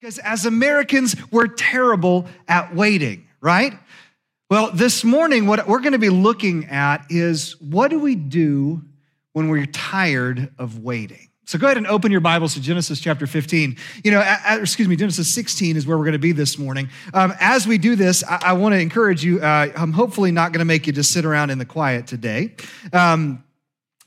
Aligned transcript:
Because 0.00 0.18
as 0.18 0.44
Americans, 0.44 1.16
we're 1.30 1.46
terrible 1.46 2.26
at 2.48 2.74
waiting, 2.74 3.26
right? 3.40 3.72
Well, 4.50 4.70
this 4.72 5.02
morning, 5.02 5.46
what 5.46 5.66
we're 5.66 5.80
going 5.80 5.92
to 5.92 5.98
be 5.98 6.10
looking 6.10 6.66
at 6.66 7.06
is 7.08 7.60
what 7.60 7.88
do 7.88 7.98
we 7.98 8.14
do 8.14 8.82
when 9.32 9.48
we're 9.48 9.66
tired 9.66 10.52
of 10.58 10.80
waiting? 10.80 11.30
So 11.46 11.58
go 11.58 11.66
ahead 11.66 11.76
and 11.76 11.86
open 11.86 12.12
your 12.12 12.20
Bibles 12.20 12.54
to 12.54 12.60
Genesis 12.60 13.00
chapter 13.00 13.26
15. 13.26 13.76
You 14.04 14.10
know, 14.10 14.36
excuse 14.48 14.88
me, 14.88 14.96
Genesis 14.96 15.32
16 15.32 15.76
is 15.76 15.86
where 15.86 15.96
we're 15.96 16.04
going 16.04 16.12
to 16.12 16.18
be 16.18 16.32
this 16.32 16.58
morning. 16.58 16.90
Um, 17.14 17.32
as 17.38 17.66
we 17.66 17.78
do 17.78 17.96
this, 17.96 18.24
I, 18.24 18.40
I 18.46 18.52
want 18.54 18.74
to 18.74 18.80
encourage 18.80 19.24
you. 19.24 19.40
Uh, 19.40 19.70
I'm 19.76 19.92
hopefully 19.92 20.32
not 20.32 20.52
going 20.52 20.58
to 20.58 20.64
make 20.64 20.86
you 20.86 20.92
just 20.92 21.12
sit 21.12 21.24
around 21.24 21.50
in 21.50 21.58
the 21.58 21.64
quiet 21.64 22.06
today. 22.08 22.54
Um, 22.92 23.44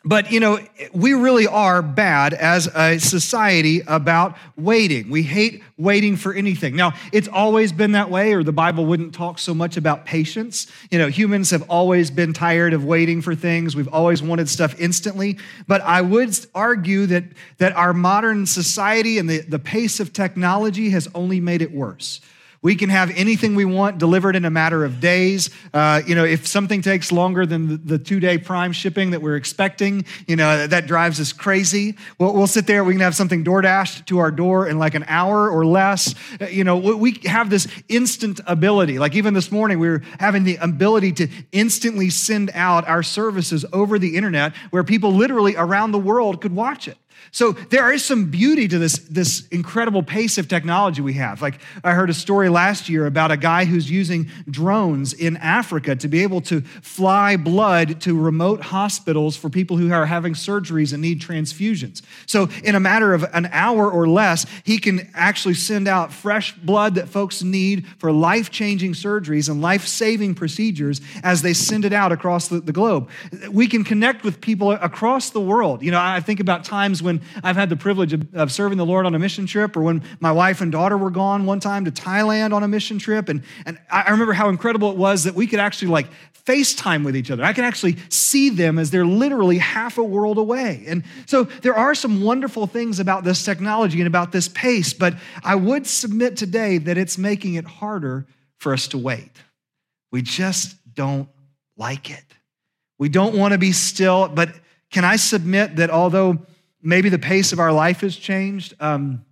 but, 0.06 0.32
you 0.32 0.40
know, 0.40 0.60
we 0.94 1.14
really 1.14 1.46
are 1.46 1.82
bad 1.82 2.34
as 2.34 2.68
a 2.74 2.98
society 3.00 3.82
about 3.86 4.38
waiting. 4.56 5.10
We 5.10 5.24
hate 5.24 5.62
waiting 5.78 6.16
for 6.16 6.34
anything. 6.34 6.78
Now, 6.78 6.94
it's 7.12 7.28
always 7.28 7.74
been 7.74 7.92
that 7.92 8.10
way, 8.10 8.34
or 8.34 8.42
the 8.42 8.54
Bible 8.54 8.86
wouldn't 8.86 9.14
talk 9.14 9.40
so 9.40 9.54
much 9.54 9.76
about 9.76 10.06
patience. 10.06 10.68
You 10.90 11.00
know, 11.00 11.08
humans 11.08 11.52
have 11.52 11.70
always 11.70 12.12
been 12.12 12.32
tired 12.32 12.72
of 12.72 12.86
waiting 12.86 13.22
for 13.22 13.36
things. 13.36 13.76
We've 13.76 13.94
always 13.94 14.24
wanted 14.24 14.48
stuff 14.48 14.80
instantly. 14.80 15.38
But 15.68 15.82
I 15.82 16.00
would 16.02 16.34
argue 16.56 17.06
that, 17.08 17.26
that 17.58 17.76
our 17.76 17.94
modern 17.94 18.46
society 18.46 19.18
and 19.18 19.30
the, 19.30 19.40
the 19.40 19.60
pace 19.60 20.00
of 20.00 20.14
technology 20.14 20.92
has 20.92 21.10
only 21.14 21.42
made 21.42 21.62
it 21.62 21.74
worse. 21.74 22.22
We 22.62 22.76
can 22.76 22.90
have 22.90 23.10
anything 23.12 23.56
we 23.56 23.64
want 23.64 24.00
delivered 24.00 24.36
in 24.36 24.44
a 24.44 24.50
matter 24.50 24.84
of 24.84 25.00
days. 25.00 25.50
Uh, 25.74 26.02
you 26.06 26.14
know, 26.14 26.26
if 26.26 26.46
something 26.46 26.82
takes 26.82 27.10
longer 27.10 27.46
than 27.46 27.86
the, 27.86 27.98
two 27.98 28.20
day 28.20 28.38
prime 28.38 28.74
shipping 28.74 29.12
that 29.12 29.22
we're 29.22 29.36
expecting, 29.36 30.06
you 30.28 30.36
know, 30.36 30.68
that 30.68 30.88
drives 30.88 31.20
us 31.20 31.32
crazy. 31.32 31.96
We'll, 32.18 32.34
we'll 32.34 32.48
sit 32.48 32.68
there, 32.68 32.84
we 32.84 32.94
can 32.94 33.02
have 33.02 33.16
something 33.16 33.44
door 33.44 33.62
dashed 33.62 34.08
to 34.08 34.20
our 34.20 34.32
door 34.32 34.68
in 34.68 34.78
like 34.78 34.96
an 34.96 35.06
hour 35.08 35.50
or 35.50 35.66
less. 35.66 36.16
Uh, 36.42 36.48
you 36.48 36.64
know, 36.64 36.78
we 36.78 37.20
have 37.26 37.50
this 37.50 37.68
instant 37.88 38.42
ability. 38.46 39.00
Like 39.00 39.16
even 39.16 39.34
this 39.34 39.52
morning, 39.52 39.80
we 39.80 39.88
were 39.88 40.02
having 40.20 40.44
the 40.44 40.58
ability 40.58 41.14
to 41.14 41.28
instantly 41.52 42.10
send 42.10 42.52
out 42.54 42.88
our 42.88 43.04
services 43.04 43.66
over 43.72 44.00
the 44.00 44.18
internet 44.18 44.56
where 44.72 44.84
people 44.84 45.14
literally 45.14 45.56
around 45.56 45.92
the 45.92 46.00
world 46.00 46.42
could 46.42 46.56
watch 46.56 46.88
it. 46.88 46.98
So 47.32 47.52
there 47.52 47.92
is 47.92 48.04
some 48.04 48.32
beauty 48.32 48.68
to 48.68 48.80
this, 48.80 48.98
this 49.10 49.48
incredible 49.50 50.04
pace 50.04 50.38
of 50.38 50.48
technology 50.48 51.02
we 51.02 51.14
have. 51.14 51.42
Like 51.42 51.60
I 51.84 51.94
heard 51.94 52.10
a 52.10 52.14
story 52.14 52.50
last 52.50 52.90
year 52.90 53.06
about 53.06 53.32
a 53.32 53.38
guy 53.38 53.66
who's 53.66 53.90
using 53.90 54.30
drones 54.50 55.14
in 55.14 55.38
Africa 55.38 55.96
to 55.96 56.08
be 56.08 56.24
able 56.24 56.42
to 56.42 56.62
fly 56.62 57.38
blood 57.38 58.02
to 58.02 58.20
remote 58.20 58.62
hospitals 58.62 59.36
for 59.36 59.50
people 59.50 59.78
who 59.78 59.92
are 59.92 60.06
having 60.06 60.34
surgeries 60.34 60.94
and 60.94 61.02
need 61.02 61.22
transfusions. 61.22 62.02
So 62.26 62.50
in 62.64 62.76
a 62.76 62.80
matter 62.80 63.14
of 63.14 63.24
an 63.34 63.50
hour 63.52 63.90
or 63.90 64.08
less, 64.08 64.46
he 64.64 64.80
can 64.80 65.10
actually 65.14 65.54
send 65.54 65.88
out 65.88 66.12
fresh 66.12 66.56
blood 66.56 66.96
that 66.96 67.10
folks 67.10 67.44
need 67.44 67.86
for 68.00 68.12
life-changing 68.12 68.94
surgeries 68.94 69.50
and 69.50 69.62
life-saving 69.62 70.36
procedures 70.36 71.02
as 71.24 71.42
they 71.42 71.54
send 71.54 71.86
it 71.86 71.94
out 71.94 72.12
across 72.12 72.48
the, 72.48 72.60
the 72.60 72.72
globe. 72.72 73.10
We 73.52 73.68
can 73.68 73.84
connect 73.84 74.24
with 74.24 74.42
people 74.42 74.72
across 74.72 75.30
the 75.30 75.42
world. 75.42 75.84
You 75.84 75.92
know, 75.92 76.00
I 76.02 76.22
think 76.22 76.40
about 76.40 76.64
times 76.64 77.04
when 77.04 77.19
I've 77.44 77.56
had 77.56 77.70
the 77.70 77.76
privilege 77.76 78.14
of, 78.14 78.34
of, 78.34 78.52
serving 78.52 78.78
the 78.78 78.86
Lord 78.86 79.06
on 79.06 79.16
a 79.16 79.20
mission 79.20 79.46
trip, 79.46 79.76
or 79.76 79.82
when 79.82 80.04
my 80.20 80.32
wife 80.32 80.62
and 80.62 80.72
daughter 80.72 80.98
were 80.98 81.10
gone 81.10 81.46
one 81.46 81.60
time 81.60 81.86
to 81.86 81.92
Thailand 81.92 82.54
on 82.54 82.64
a 82.64 82.68
mission 82.68 83.00
trip. 83.00 83.30
And, 83.30 83.44
and 83.66 83.80
I 83.92 84.10
remember 84.12 84.34
how 84.34 84.50
incredible 84.50 84.92
it 84.92 84.98
was 84.98 85.24
that 85.24 85.36
we 85.36 85.48
could 85.48 85.60
actually 85.60 85.90
like 85.90 86.08
FaceTime 86.46 87.06
with 87.06 87.16
each 87.16 87.30
other. 87.30 87.44
I 87.44 87.54
can 87.54 87.64
actually 87.64 87.98
see 88.10 88.50
them 88.50 88.80
as 88.80 88.90
they're 88.90 89.06
literally 89.06 89.60
half 89.60 89.98
a 89.98 90.04
world 90.04 90.38
away. 90.38 90.84
And 90.88 91.04
so 91.28 91.44
there 91.44 91.76
are 91.76 91.94
some 91.94 92.24
wonderful 92.24 92.66
things 92.66 93.00
about 93.00 93.24
this 93.24 93.44
technology 93.44 94.00
and 94.00 94.08
about 94.08 94.32
this 94.32 94.48
pace, 94.48 94.94
but 94.94 95.14
I 95.44 95.56
would 95.56 95.86
submit 95.86 96.38
today 96.38 96.80
that 96.80 96.98
it's 96.98 97.18
making 97.18 97.54
it 97.54 97.66
harder 97.66 98.26
for 98.58 98.74
us 98.74 98.88
to 98.90 98.98
wait. 98.98 99.32
We 100.12 100.22
just 100.22 100.76
don't 100.96 101.30
like 101.78 102.10
it. 102.10 102.24
We 102.98 103.10
don't 103.10 103.36
want 103.36 103.54
to 103.54 103.58
be 103.58 103.72
still, 103.72 104.28
but 104.28 104.50
can 104.92 105.06
I 105.06 105.16
submit 105.16 105.78
that 105.78 105.90
although 105.90 106.40
maybe 106.82 107.10
the 107.10 107.20
pace 107.20 107.52
of 107.52 107.60
our 107.60 107.72
life 107.72 108.02
has 108.02 108.16
changed. 108.16 108.74
Um, 108.80 109.26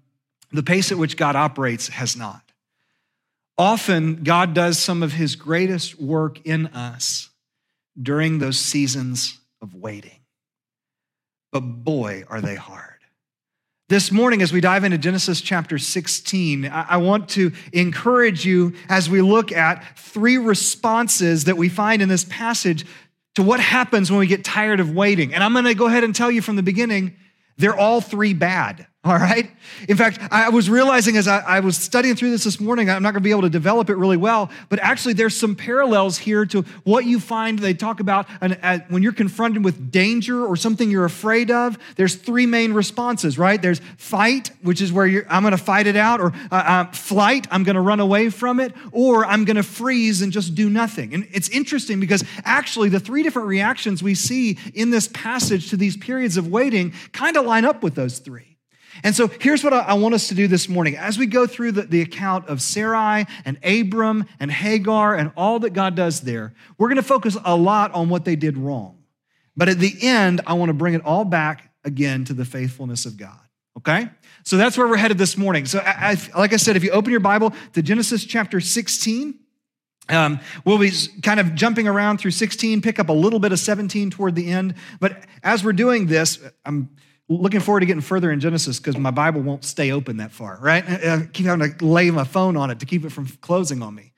the 0.51 0.63
pace 0.63 0.91
at 0.91 0.97
which 0.97 1.17
God 1.17 1.35
operates 1.35 1.89
has 1.89 2.15
not. 2.15 2.41
Often, 3.57 4.23
God 4.23 4.53
does 4.53 4.77
some 4.77 5.01
of 5.01 5.13
his 5.13 5.35
greatest 5.35 5.99
work 5.99 6.45
in 6.45 6.67
us 6.67 7.29
during 7.99 8.37
those 8.37 8.59
seasons 8.59 9.39
of 9.61 9.73
waiting. 9.73 10.19
But 11.51 11.61
boy, 11.61 12.23
are 12.29 12.39
they 12.39 12.55
hard. 12.55 12.93
This 13.89 14.11
morning, 14.11 14.41
as 14.41 14.51
we 14.51 14.59
dive 14.59 14.83
into 14.83 14.97
Genesis 14.97 15.39
chapter 15.39 15.77
16, 15.77 16.65
I 16.65 16.97
want 16.97 17.29
to 17.29 17.53
encourage 17.71 18.45
you 18.45 18.73
as 18.89 19.09
we 19.09 19.21
look 19.21 19.51
at 19.51 19.97
three 19.97 20.37
responses 20.37 21.45
that 21.45 21.55
we 21.55 21.69
find 21.69 22.01
in 22.01 22.09
this 22.09 22.25
passage 22.25 22.85
to 23.35 23.43
what 23.43 23.59
happens 23.61 24.11
when 24.11 24.19
we 24.19 24.27
get 24.27 24.43
tired 24.43 24.81
of 24.81 24.91
waiting. 24.91 25.33
And 25.33 25.41
I'm 25.41 25.53
going 25.53 25.65
to 25.65 25.73
go 25.73 25.87
ahead 25.87 26.03
and 26.03 26.13
tell 26.13 26.29
you 26.29 26.41
from 26.41 26.57
the 26.57 26.63
beginning 26.63 27.15
they're 27.57 27.75
all 27.77 28.01
three 28.01 28.33
bad. 28.33 28.87
All 29.17 29.17
right. 29.17 29.49
In 29.87 29.95
fact, 29.95 30.19
I 30.31 30.49
was 30.49 30.69
realizing 30.69 31.15
as 31.15 31.29
I, 31.29 31.39
I 31.39 31.59
was 31.61 31.77
studying 31.77 32.15
through 32.15 32.31
this 32.31 32.43
this 32.43 32.59
morning, 32.59 32.89
I'm 32.89 33.01
not 33.01 33.11
going 33.11 33.21
to 33.21 33.27
be 33.27 33.31
able 33.31 33.43
to 33.43 33.49
develop 33.49 33.89
it 33.89 33.95
really 33.95 34.17
well, 34.17 34.49
but 34.67 34.79
actually, 34.79 35.13
there's 35.13 35.35
some 35.37 35.55
parallels 35.55 36.17
here 36.17 36.45
to 36.47 36.63
what 36.83 37.05
you 37.05 37.21
find 37.21 37.57
they 37.57 37.73
talk 37.73 38.01
about 38.01 38.27
an, 38.41 38.83
when 38.89 39.03
you're 39.03 39.13
confronted 39.13 39.63
with 39.63 39.91
danger 39.91 40.45
or 40.45 40.57
something 40.57 40.91
you're 40.91 41.05
afraid 41.05 41.51
of. 41.51 41.77
There's 41.95 42.15
three 42.15 42.45
main 42.45 42.73
responses, 42.73 43.37
right? 43.37 43.61
There's 43.61 43.79
fight, 43.97 44.51
which 44.61 44.81
is 44.81 44.91
where 44.91 45.25
I'm 45.29 45.41
going 45.41 45.51
to 45.51 45.57
fight 45.57 45.87
it 45.87 45.95
out, 45.95 46.19
or 46.19 46.33
uh, 46.51 46.55
uh, 46.55 46.91
flight, 46.91 47.47
I'm 47.49 47.63
going 47.63 47.75
to 47.75 47.81
run 47.81 48.01
away 48.01 48.29
from 48.29 48.59
it, 48.59 48.73
or 48.91 49.25
I'm 49.25 49.45
going 49.45 49.55
to 49.55 49.63
freeze 49.63 50.21
and 50.21 50.33
just 50.33 50.53
do 50.53 50.69
nothing. 50.69 51.13
And 51.13 51.29
it's 51.31 51.47
interesting 51.47 52.01
because 52.01 52.25
actually, 52.43 52.89
the 52.89 52.99
three 52.99 53.23
different 53.23 53.47
reactions 53.47 54.03
we 54.03 54.15
see 54.15 54.57
in 54.73 54.89
this 54.89 55.07
passage 55.07 55.69
to 55.69 55.77
these 55.77 55.95
periods 55.95 56.35
of 56.35 56.49
waiting 56.49 56.93
kind 57.13 57.37
of 57.37 57.45
line 57.45 57.63
up 57.63 57.81
with 57.81 57.95
those 57.95 58.19
three. 58.19 58.56
And 59.03 59.15
so 59.15 59.27
here's 59.27 59.63
what 59.63 59.73
I 59.73 59.93
want 59.93 60.15
us 60.15 60.27
to 60.29 60.35
do 60.35 60.47
this 60.47 60.67
morning. 60.67 60.95
As 60.95 61.17
we 61.17 61.27
go 61.27 61.45
through 61.47 61.73
the, 61.73 61.83
the, 61.83 62.01
account 62.01 62.47
of 62.47 62.61
Sarai 62.61 63.25
and 63.45 63.57
Abram 63.63 64.25
and 64.39 64.51
Hagar 64.51 65.15
and 65.15 65.31
all 65.37 65.59
that 65.59 65.71
God 65.71 65.95
does 65.95 66.21
there, 66.21 66.53
we're 66.77 66.87
going 66.87 66.97
to 66.97 67.03
focus 67.03 67.37
a 67.43 67.55
lot 67.55 67.93
on 67.93 68.09
what 68.09 68.25
they 68.25 68.35
did 68.35 68.57
wrong. 68.57 69.03
But 69.55 69.69
at 69.69 69.79
the 69.79 69.93
end, 70.01 70.41
I 70.47 70.53
want 70.53 70.69
to 70.69 70.73
bring 70.73 70.93
it 70.93 71.03
all 71.03 71.25
back 71.25 71.71
again 71.83 72.25
to 72.25 72.33
the 72.33 72.45
faithfulness 72.45 73.05
of 73.05 73.17
God. 73.17 73.39
Okay? 73.77 74.09
So 74.43 74.57
that's 74.57 74.77
where 74.77 74.87
we're 74.87 74.97
headed 74.97 75.17
this 75.17 75.37
morning. 75.37 75.65
So, 75.65 75.79
I, 75.79 76.17
I, 76.33 76.39
like 76.39 76.53
I 76.53 76.57
said, 76.57 76.75
if 76.75 76.83
you 76.83 76.91
open 76.91 77.11
your 77.11 77.19
Bible 77.19 77.53
to 77.73 77.81
Genesis 77.81 78.23
chapter 78.23 78.59
16, 78.59 79.39
um, 80.09 80.39
we'll 80.63 80.77
be 80.77 80.91
kind 81.21 81.39
of 81.39 81.53
jumping 81.53 81.87
around 81.87 82.19
through 82.19 82.31
16, 82.31 82.81
pick 82.81 82.99
up 82.99 83.09
a 83.09 83.13
little 83.13 83.39
bit 83.39 83.51
of 83.51 83.59
17 83.59 84.09
toward 84.09 84.35
the 84.35 84.49
end. 84.49 84.75
But 84.99 85.23
as 85.43 85.63
we're 85.63 85.73
doing 85.73 86.07
this, 86.07 86.39
I'm 86.65 86.89
looking 87.29 87.59
forward 87.59 87.81
to 87.81 87.85
getting 87.85 88.01
further 88.01 88.31
in 88.31 88.39
Genesis 88.39 88.79
because 88.79 88.97
my 88.97 89.11
Bible 89.11 89.41
won't 89.41 89.65
stay 89.65 89.91
open 89.91 90.17
that 90.17 90.31
far, 90.31 90.57
right? 90.61 90.83
I 90.87 91.27
keep 91.31 91.45
having 91.45 91.77
to 91.77 91.85
lay 91.85 92.09
my 92.11 92.23
phone 92.23 92.55
on 92.55 92.69
it 92.71 92.79
to 92.79 92.85
keep 92.85 93.03
it 93.03 93.11
from 93.11 93.27
closing 93.41 93.81
on 93.81 93.93
me. 93.93 94.13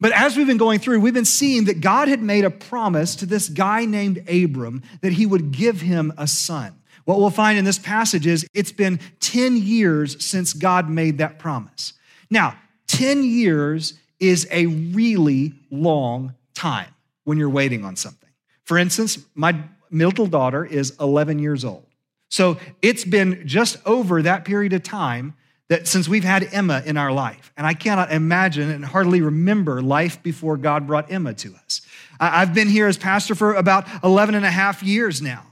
But 0.00 0.12
as 0.12 0.36
we've 0.36 0.46
been 0.46 0.58
going 0.58 0.80
through, 0.80 1.00
we've 1.00 1.14
been 1.14 1.24
seeing 1.24 1.66
that 1.66 1.80
God 1.80 2.08
had 2.08 2.20
made 2.20 2.44
a 2.44 2.50
promise 2.50 3.14
to 3.16 3.26
this 3.26 3.48
guy 3.48 3.84
named 3.84 4.28
Abram 4.28 4.82
that 5.00 5.12
he 5.12 5.26
would 5.26 5.52
give 5.52 5.80
him 5.80 6.12
a 6.18 6.26
son. 6.26 6.74
What 7.04 7.18
we'll 7.18 7.30
find 7.30 7.58
in 7.58 7.64
this 7.64 7.78
passage 7.78 8.26
is 8.26 8.46
it's 8.52 8.72
been 8.72 9.00
10 9.20 9.56
years 9.56 10.22
since 10.24 10.52
God 10.52 10.90
made 10.90 11.18
that 11.18 11.38
promise. 11.38 11.94
Now, 12.30 12.56
10 12.88 13.24
years 13.24 13.94
is 14.20 14.46
a 14.50 14.66
really 14.66 15.54
long 15.70 16.34
time 16.54 16.88
when 17.24 17.38
you're 17.38 17.48
waiting 17.48 17.84
on 17.84 17.96
something. 17.96 18.28
For 18.64 18.78
instance, 18.78 19.18
my 19.34 19.56
middle 19.90 20.26
daughter 20.26 20.64
is 20.64 20.96
11 21.00 21.38
years 21.38 21.64
old. 21.64 21.86
So 22.32 22.56
it's 22.80 23.04
been 23.04 23.46
just 23.46 23.76
over 23.84 24.22
that 24.22 24.46
period 24.46 24.72
of 24.72 24.82
time 24.82 25.34
that 25.68 25.86
since 25.86 26.08
we've 26.08 26.24
had 26.24 26.48
Emma 26.50 26.82
in 26.86 26.96
our 26.96 27.12
life. 27.12 27.52
And 27.58 27.66
I 27.66 27.74
cannot 27.74 28.10
imagine 28.10 28.70
and 28.70 28.82
hardly 28.82 29.20
remember 29.20 29.82
life 29.82 30.22
before 30.22 30.56
God 30.56 30.86
brought 30.86 31.12
Emma 31.12 31.34
to 31.34 31.54
us. 31.66 31.82
I've 32.18 32.54
been 32.54 32.68
here 32.68 32.86
as 32.86 32.96
pastor 32.96 33.34
for 33.34 33.52
about 33.52 33.86
11 34.02 34.34
and 34.34 34.46
a 34.46 34.50
half 34.50 34.82
years 34.82 35.20
now. 35.20 35.44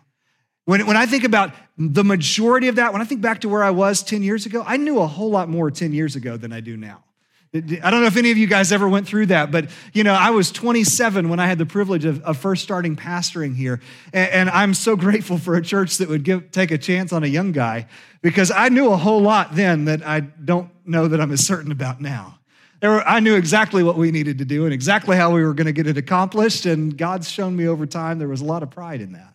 When, 0.64 0.86
when 0.86 0.96
I 0.96 1.04
think 1.04 1.24
about 1.24 1.52
the 1.76 2.02
majority 2.02 2.68
of 2.68 2.76
that, 2.76 2.94
when 2.94 3.02
I 3.02 3.04
think 3.04 3.20
back 3.20 3.42
to 3.42 3.50
where 3.50 3.62
I 3.62 3.70
was 3.72 4.02
10 4.02 4.22
years 4.22 4.46
ago, 4.46 4.64
I 4.66 4.78
knew 4.78 5.00
a 5.00 5.06
whole 5.06 5.30
lot 5.30 5.50
more 5.50 5.70
10 5.70 5.92
years 5.92 6.16
ago 6.16 6.38
than 6.38 6.50
I 6.50 6.60
do 6.60 6.78
now. 6.78 7.04
I 7.52 7.90
don't 7.90 8.00
know 8.00 8.06
if 8.06 8.16
any 8.16 8.30
of 8.30 8.38
you 8.38 8.46
guys 8.46 8.70
ever 8.70 8.88
went 8.88 9.08
through 9.08 9.26
that, 9.26 9.50
but 9.50 9.70
you 9.92 10.04
know, 10.04 10.14
I 10.14 10.30
was 10.30 10.52
27 10.52 11.28
when 11.28 11.40
I 11.40 11.48
had 11.48 11.58
the 11.58 11.66
privilege 11.66 12.04
of, 12.04 12.22
of 12.22 12.36
first 12.36 12.62
starting 12.62 12.94
pastoring 12.94 13.56
here. 13.56 13.80
And, 14.12 14.30
and, 14.30 14.50
I'm 14.50 14.72
so 14.72 14.94
grateful 14.94 15.36
for 15.36 15.56
a 15.56 15.62
church 15.62 15.98
that 15.98 16.08
would 16.08 16.22
give, 16.22 16.52
take 16.52 16.70
a 16.70 16.78
chance 16.78 17.12
on 17.12 17.24
a 17.24 17.26
young 17.26 17.50
guy 17.50 17.88
because 18.22 18.52
I 18.52 18.68
knew 18.68 18.92
a 18.92 18.96
whole 18.96 19.20
lot 19.20 19.56
then 19.56 19.86
that 19.86 20.06
I 20.06 20.20
don't 20.20 20.70
know 20.86 21.08
that 21.08 21.20
I'm 21.20 21.32
as 21.32 21.44
certain 21.44 21.72
about 21.72 22.00
now. 22.00 22.38
Were, 22.82 23.02
I 23.02 23.18
knew 23.18 23.34
exactly 23.34 23.82
what 23.82 23.96
we 23.96 24.12
needed 24.12 24.38
to 24.38 24.44
do 24.44 24.64
and 24.64 24.72
exactly 24.72 25.16
how 25.16 25.34
we 25.34 25.42
were 25.42 25.52
going 25.52 25.66
to 25.66 25.72
get 25.72 25.88
it 25.88 25.96
accomplished. 25.96 26.66
And 26.66 26.96
God's 26.96 27.28
shown 27.28 27.56
me 27.56 27.66
over 27.66 27.84
time 27.84 28.20
there 28.20 28.28
was 28.28 28.42
a 28.42 28.46
lot 28.46 28.62
of 28.62 28.70
pride 28.70 29.00
in 29.00 29.12
that. 29.12 29.34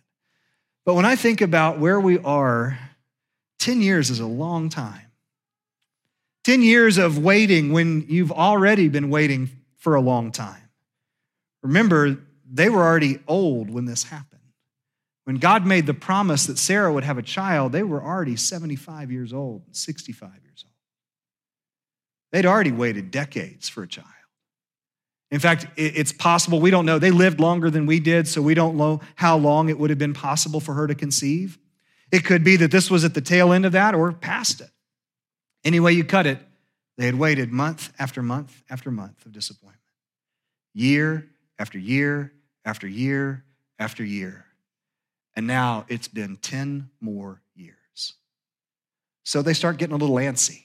But 0.86 0.94
when 0.94 1.04
I 1.04 1.16
think 1.16 1.42
about 1.42 1.78
where 1.78 2.00
we 2.00 2.18
are, 2.20 2.78
10 3.58 3.82
years 3.82 4.08
is 4.08 4.20
a 4.20 4.26
long 4.26 4.70
time. 4.70 5.05
10 6.46 6.62
years 6.62 6.96
of 6.96 7.18
waiting 7.18 7.72
when 7.72 8.06
you've 8.08 8.30
already 8.30 8.88
been 8.88 9.10
waiting 9.10 9.50
for 9.78 9.96
a 9.96 10.00
long 10.00 10.30
time. 10.30 10.70
Remember, 11.64 12.18
they 12.48 12.68
were 12.68 12.84
already 12.84 13.18
old 13.26 13.68
when 13.68 13.84
this 13.84 14.04
happened. 14.04 14.42
When 15.24 15.38
God 15.38 15.66
made 15.66 15.86
the 15.86 15.92
promise 15.92 16.46
that 16.46 16.56
Sarah 16.56 16.92
would 16.92 17.02
have 17.02 17.18
a 17.18 17.22
child, 17.22 17.72
they 17.72 17.82
were 17.82 18.00
already 18.00 18.36
75 18.36 19.10
years 19.10 19.32
old, 19.32 19.64
65 19.72 20.30
years 20.44 20.64
old. 20.64 20.72
They'd 22.30 22.46
already 22.46 22.70
waited 22.70 23.10
decades 23.10 23.68
for 23.68 23.82
a 23.82 23.88
child. 23.88 24.06
In 25.32 25.40
fact, 25.40 25.66
it's 25.74 26.12
possible, 26.12 26.60
we 26.60 26.70
don't 26.70 26.86
know. 26.86 27.00
They 27.00 27.10
lived 27.10 27.40
longer 27.40 27.70
than 27.70 27.86
we 27.86 27.98
did, 27.98 28.28
so 28.28 28.40
we 28.40 28.54
don't 28.54 28.76
know 28.76 29.00
how 29.16 29.36
long 29.36 29.68
it 29.68 29.80
would 29.80 29.90
have 29.90 29.98
been 29.98 30.14
possible 30.14 30.60
for 30.60 30.74
her 30.74 30.86
to 30.86 30.94
conceive. 30.94 31.58
It 32.12 32.24
could 32.24 32.44
be 32.44 32.54
that 32.54 32.70
this 32.70 32.88
was 32.88 33.04
at 33.04 33.14
the 33.14 33.20
tail 33.20 33.52
end 33.52 33.66
of 33.66 33.72
that 33.72 33.96
or 33.96 34.12
past 34.12 34.60
it. 34.60 34.70
Any 35.66 35.80
way 35.80 35.94
you 35.94 36.04
cut 36.04 36.28
it, 36.28 36.38
they 36.96 37.06
had 37.06 37.16
waited 37.16 37.50
month 37.50 37.92
after 37.98 38.22
month 38.22 38.62
after 38.70 38.92
month 38.92 39.26
of 39.26 39.32
disappointment, 39.32 39.80
year 40.74 41.26
after 41.58 41.76
year 41.76 42.32
after 42.64 42.86
year 42.86 43.42
after 43.76 44.04
year. 44.04 44.44
And 45.34 45.48
now 45.48 45.84
it's 45.88 46.06
been 46.06 46.36
10 46.36 46.88
more 47.00 47.42
years. 47.56 48.14
So 49.24 49.42
they 49.42 49.54
start 49.54 49.76
getting 49.78 49.92
a 49.92 49.98
little 49.98 50.14
antsy. 50.14 50.62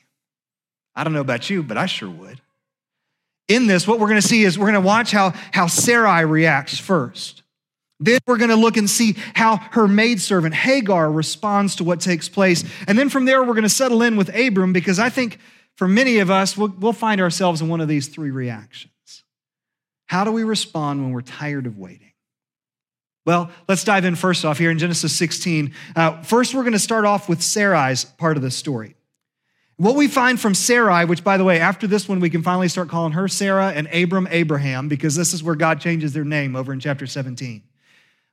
I 0.93 1.03
don't 1.03 1.13
know 1.13 1.21
about 1.21 1.49
you, 1.49 1.63
but 1.63 1.79
I 1.79 1.87
sure 1.87 2.07
would. 2.07 2.39
In 3.47 3.65
this, 3.65 3.87
what 3.87 3.99
we're 3.99 4.07
going 4.07 4.21
to 4.21 4.27
see 4.27 4.43
is 4.43 4.59
we're 4.59 4.71
going 4.71 4.75
to 4.75 4.81
watch 4.81 5.11
how, 5.11 5.33
how 5.51 5.65
Sarai 5.65 6.25
reacts 6.25 6.77
first. 6.77 7.40
Then 8.01 8.19
we're 8.25 8.37
going 8.37 8.49
to 8.49 8.55
look 8.55 8.77
and 8.77 8.89
see 8.89 9.15
how 9.35 9.57
her 9.71 9.87
maidservant 9.87 10.55
Hagar 10.55 11.09
responds 11.11 11.75
to 11.75 11.83
what 11.83 12.01
takes 12.01 12.27
place. 12.27 12.63
And 12.87 12.97
then 12.97 13.09
from 13.09 13.25
there, 13.25 13.43
we're 13.43 13.53
going 13.53 13.61
to 13.63 13.69
settle 13.69 14.01
in 14.01 14.17
with 14.17 14.35
Abram 14.35 14.73
because 14.73 14.97
I 14.97 15.09
think 15.09 15.37
for 15.75 15.87
many 15.87 16.17
of 16.17 16.31
us, 16.31 16.57
we'll, 16.57 16.73
we'll 16.79 16.93
find 16.93 17.21
ourselves 17.21 17.61
in 17.61 17.69
one 17.69 17.79
of 17.79 17.87
these 17.87 18.07
three 18.07 18.31
reactions. 18.31 18.91
How 20.07 20.23
do 20.23 20.31
we 20.31 20.43
respond 20.43 21.01
when 21.01 21.11
we're 21.11 21.21
tired 21.21 21.67
of 21.67 21.77
waiting? 21.77 22.11
Well, 23.23 23.51
let's 23.67 23.83
dive 23.83 24.03
in 24.03 24.15
first 24.15 24.43
off 24.45 24.57
here 24.57 24.71
in 24.71 24.79
Genesis 24.79 25.15
16. 25.15 25.73
Uh, 25.95 26.23
first, 26.23 26.55
we're 26.55 26.63
going 26.63 26.73
to 26.73 26.79
start 26.79 27.05
off 27.05 27.29
with 27.29 27.43
Sarai's 27.43 28.03
part 28.03 28.35
of 28.35 28.41
the 28.41 28.49
story. 28.49 28.95
What 29.77 29.95
we 29.95 30.07
find 30.07 30.39
from 30.39 30.55
Sarai, 30.55 31.05
which 31.05 31.23
by 31.23 31.37
the 31.37 31.43
way, 31.43 31.59
after 31.59 31.85
this 31.85 32.09
one, 32.09 32.19
we 32.19 32.31
can 32.31 32.41
finally 32.41 32.67
start 32.67 32.89
calling 32.89 33.13
her 33.13 33.27
Sarah 33.27 33.69
and 33.69 33.87
Abram 33.93 34.27
Abraham, 34.31 34.87
because 34.87 35.15
this 35.15 35.33
is 35.33 35.43
where 35.43 35.55
God 35.55 35.79
changes 35.79 36.13
their 36.13 36.25
name 36.25 36.55
over 36.55 36.73
in 36.73 36.79
chapter 36.79 37.05
17. 37.05 37.61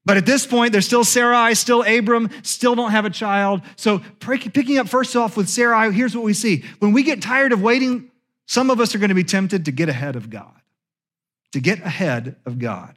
But 0.09 0.17
at 0.17 0.25
this 0.25 0.47
point, 0.47 0.73
they're 0.73 0.81
still 0.81 1.05
Sarai, 1.05 1.55
still 1.55 1.83
Abram, 1.83 2.31
still 2.43 2.75
don't 2.75 2.93
have 2.93 3.05
a 3.05 3.11
child. 3.11 3.61
So, 3.77 4.01
picking 4.21 4.79
up 4.79 4.89
first 4.89 5.15
off 5.15 5.37
with 5.37 5.51
Sarai, 5.51 5.93
here's 5.93 6.17
what 6.17 6.25
we 6.25 6.33
see. 6.33 6.65
When 6.79 6.95
we 6.95 7.03
get 7.03 7.21
tired 7.21 7.53
of 7.53 7.61
waiting, 7.61 8.11
some 8.47 8.71
of 8.71 8.81
us 8.81 8.95
are 8.95 8.99
going 8.99 9.11
to 9.11 9.15
be 9.15 9.23
tempted 9.23 9.67
to 9.67 9.71
get 9.71 9.91
ahead 9.91 10.17
of 10.17 10.31
God. 10.31 10.63
To 11.53 11.61
get 11.61 11.81
ahead 11.81 12.37
of 12.47 12.59
God. 12.59 12.95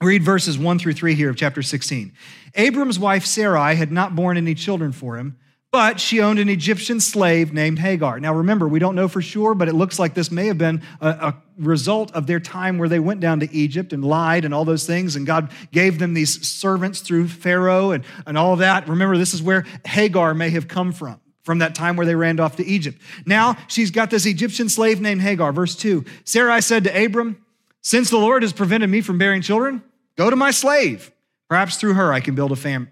Read 0.00 0.22
verses 0.22 0.56
1 0.56 0.78
through 0.78 0.92
3 0.92 1.16
here 1.16 1.28
of 1.28 1.34
chapter 1.34 1.60
16. 1.60 2.12
Abram's 2.54 3.00
wife 3.00 3.26
Sarai 3.26 3.74
had 3.74 3.90
not 3.90 4.14
borne 4.14 4.36
any 4.36 4.54
children 4.54 4.92
for 4.92 5.16
him, 5.16 5.36
but 5.72 5.98
she 5.98 6.20
owned 6.20 6.38
an 6.38 6.48
Egyptian 6.48 7.00
slave 7.00 7.52
named 7.52 7.78
Hagar. 7.78 8.20
Now 8.20 8.34
remember, 8.34 8.68
we 8.68 8.78
don't 8.78 8.94
know 8.94 9.08
for 9.08 9.22
sure, 9.22 9.54
but 9.54 9.68
it 9.68 9.74
looks 9.74 9.98
like 9.98 10.14
this 10.14 10.30
may 10.30 10.46
have 10.46 10.58
been 10.58 10.82
a, 11.00 11.08
a, 11.08 11.42
result 11.58 12.10
of 12.12 12.26
their 12.26 12.40
time 12.40 12.78
where 12.78 12.88
they 12.88 12.98
went 12.98 13.20
down 13.20 13.40
to 13.40 13.54
Egypt 13.54 13.92
and 13.92 14.04
lied 14.04 14.44
and 14.44 14.54
all 14.54 14.64
those 14.64 14.86
things, 14.86 15.16
and 15.16 15.26
God 15.26 15.50
gave 15.70 15.98
them 15.98 16.14
these 16.14 16.46
servants 16.46 17.00
through 17.00 17.28
Pharaoh 17.28 17.90
and, 17.90 18.04
and 18.26 18.38
all 18.38 18.56
that. 18.56 18.88
Remember, 18.88 19.16
this 19.16 19.34
is 19.34 19.42
where 19.42 19.64
Hagar 19.84 20.34
may 20.34 20.50
have 20.50 20.68
come 20.68 20.92
from 20.92 21.20
from 21.42 21.58
that 21.58 21.74
time 21.74 21.96
where 21.96 22.06
they 22.06 22.14
ran 22.14 22.38
off 22.40 22.56
to 22.56 22.64
Egypt. 22.64 23.00
Now 23.26 23.56
she's 23.66 23.90
got 23.90 24.10
this 24.10 24.26
Egyptian 24.26 24.68
slave 24.68 25.00
named 25.00 25.22
Hagar. 25.22 25.52
Verse 25.52 25.74
2 25.76 26.04
Sarai 26.24 26.60
said 26.62 26.84
to 26.84 27.04
Abram, 27.04 27.44
Since 27.80 28.10
the 28.10 28.18
Lord 28.18 28.42
has 28.42 28.52
prevented 28.52 28.90
me 28.90 29.00
from 29.00 29.18
bearing 29.18 29.42
children, 29.42 29.82
Go 30.16 30.30
to 30.30 30.36
my 30.36 30.50
slave. 30.50 31.10
Perhaps 31.48 31.76
through 31.76 31.94
her 31.94 32.12
I 32.12 32.20
can 32.20 32.34
build 32.34 32.52
a 32.52 32.56
family. 32.56 32.88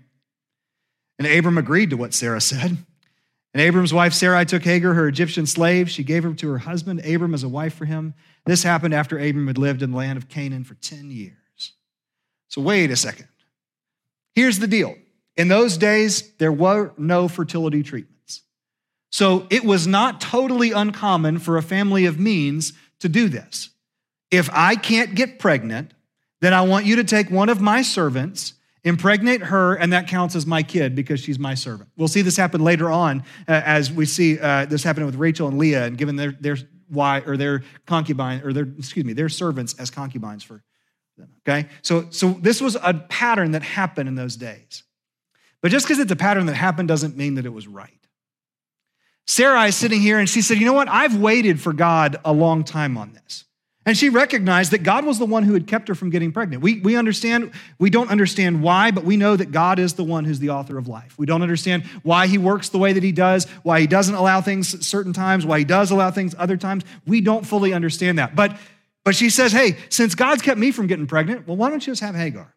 And 1.20 1.28
Abram 1.28 1.58
agreed 1.58 1.90
to 1.90 1.98
what 1.98 2.14
Sarah 2.14 2.40
said. 2.40 2.78
And 3.52 3.60
Abram's 3.60 3.92
wife 3.92 4.14
Sarai 4.14 4.46
took 4.46 4.62
Hagar, 4.62 4.94
her 4.94 5.06
Egyptian 5.06 5.44
slave. 5.44 5.90
She 5.90 6.02
gave 6.02 6.22
her 6.22 6.32
to 6.32 6.48
her 6.48 6.58
husband, 6.58 7.04
Abram, 7.04 7.34
as 7.34 7.42
a 7.42 7.48
wife 7.48 7.74
for 7.74 7.84
him. 7.84 8.14
This 8.46 8.62
happened 8.62 8.94
after 8.94 9.18
Abram 9.18 9.46
had 9.46 9.58
lived 9.58 9.82
in 9.82 9.90
the 9.90 9.96
land 9.98 10.16
of 10.16 10.30
Canaan 10.30 10.64
for 10.64 10.74
10 10.74 11.10
years. 11.10 11.72
So, 12.48 12.62
wait 12.62 12.90
a 12.90 12.96
second. 12.96 13.28
Here's 14.34 14.60
the 14.60 14.66
deal 14.66 14.96
in 15.36 15.48
those 15.48 15.76
days, 15.76 16.32
there 16.38 16.52
were 16.52 16.92
no 16.96 17.28
fertility 17.28 17.82
treatments. 17.82 18.42
So, 19.10 19.46
it 19.50 19.64
was 19.64 19.86
not 19.86 20.22
totally 20.22 20.72
uncommon 20.72 21.38
for 21.38 21.58
a 21.58 21.62
family 21.62 22.06
of 22.06 22.18
means 22.18 22.72
to 23.00 23.10
do 23.10 23.28
this. 23.28 23.68
If 24.30 24.48
I 24.52 24.74
can't 24.74 25.14
get 25.14 25.38
pregnant, 25.38 25.92
then 26.40 26.54
I 26.54 26.62
want 26.62 26.86
you 26.86 26.96
to 26.96 27.04
take 27.04 27.30
one 27.30 27.50
of 27.50 27.60
my 27.60 27.82
servants, 27.82 28.54
impregnate 28.84 29.42
her, 29.42 29.74
and 29.74 29.92
that 29.92 30.08
counts 30.08 30.34
as 30.34 30.46
my 30.46 30.62
kid 30.62 30.94
because 30.94 31.20
she's 31.20 31.38
my 31.38 31.54
servant. 31.54 31.90
We'll 31.96 32.08
see 32.08 32.22
this 32.22 32.36
happen 32.36 32.62
later 32.62 32.90
on 32.90 33.24
uh, 33.48 33.62
as 33.64 33.92
we 33.92 34.06
see 34.06 34.38
uh, 34.38 34.66
this 34.66 34.82
happening 34.82 35.06
with 35.06 35.16
Rachel 35.16 35.48
and 35.48 35.58
Leah 35.58 35.84
and 35.84 35.98
given 35.98 36.16
their, 36.16 36.32
their 36.32 36.56
why 36.88 37.20
or 37.20 37.36
their 37.36 37.62
concubine 37.86 38.42
or 38.42 38.52
their, 38.52 38.68
excuse 38.78 39.04
me, 39.04 39.12
their 39.12 39.28
servants 39.28 39.74
as 39.78 39.90
concubines 39.90 40.42
for 40.42 40.62
them. 41.16 41.28
Okay? 41.46 41.68
So, 41.82 42.06
so 42.10 42.32
this 42.32 42.60
was 42.60 42.76
a 42.82 42.94
pattern 42.94 43.52
that 43.52 43.62
happened 43.62 44.08
in 44.08 44.14
those 44.14 44.36
days. 44.36 44.82
But 45.62 45.70
just 45.70 45.86
because 45.86 45.98
it's 45.98 46.10
a 46.10 46.16
pattern 46.16 46.46
that 46.46 46.54
happened 46.54 46.88
doesn't 46.88 47.16
mean 47.16 47.34
that 47.34 47.46
it 47.46 47.52
was 47.52 47.68
right. 47.68 47.92
Sarah 49.26 49.64
is 49.64 49.76
sitting 49.76 50.00
here 50.00 50.18
and 50.18 50.28
she 50.28 50.42
said, 50.42 50.58
You 50.58 50.66
know 50.66 50.72
what? 50.72 50.88
I've 50.88 51.16
waited 51.16 51.60
for 51.60 51.72
God 51.72 52.16
a 52.24 52.32
long 52.32 52.64
time 52.64 52.96
on 52.96 53.12
this. 53.12 53.44
And 53.90 53.98
she 53.98 54.08
recognized 54.08 54.70
that 54.70 54.84
God 54.84 55.04
was 55.04 55.18
the 55.18 55.26
one 55.26 55.42
who 55.42 55.52
had 55.52 55.66
kept 55.66 55.88
her 55.88 55.96
from 55.96 56.10
getting 56.10 56.30
pregnant. 56.30 56.62
We, 56.62 56.78
we 56.78 56.94
understand, 56.94 57.50
we 57.80 57.90
don't 57.90 58.08
understand 58.08 58.62
why, 58.62 58.92
but 58.92 59.02
we 59.02 59.16
know 59.16 59.34
that 59.34 59.50
God 59.50 59.80
is 59.80 59.94
the 59.94 60.04
one 60.04 60.24
who's 60.24 60.38
the 60.38 60.50
author 60.50 60.78
of 60.78 60.86
life. 60.86 61.18
We 61.18 61.26
don't 61.26 61.42
understand 61.42 61.82
why 62.04 62.28
he 62.28 62.38
works 62.38 62.68
the 62.68 62.78
way 62.78 62.92
that 62.92 63.02
he 63.02 63.10
does, 63.10 63.46
why 63.64 63.80
he 63.80 63.88
doesn't 63.88 64.14
allow 64.14 64.42
things 64.42 64.86
certain 64.86 65.12
times, 65.12 65.44
why 65.44 65.58
he 65.58 65.64
does 65.64 65.90
allow 65.90 66.12
things 66.12 66.36
other 66.38 66.56
times. 66.56 66.84
We 67.04 67.20
don't 67.20 67.44
fully 67.44 67.72
understand 67.72 68.20
that. 68.20 68.36
But, 68.36 68.56
but 69.02 69.16
she 69.16 69.28
says, 69.28 69.50
hey, 69.50 69.76
since 69.88 70.14
God's 70.14 70.42
kept 70.42 70.60
me 70.60 70.70
from 70.70 70.86
getting 70.86 71.08
pregnant, 71.08 71.48
well, 71.48 71.56
why 71.56 71.68
don't 71.68 71.84
you 71.84 71.90
just 71.90 72.02
have 72.02 72.14
Hagar? 72.14 72.54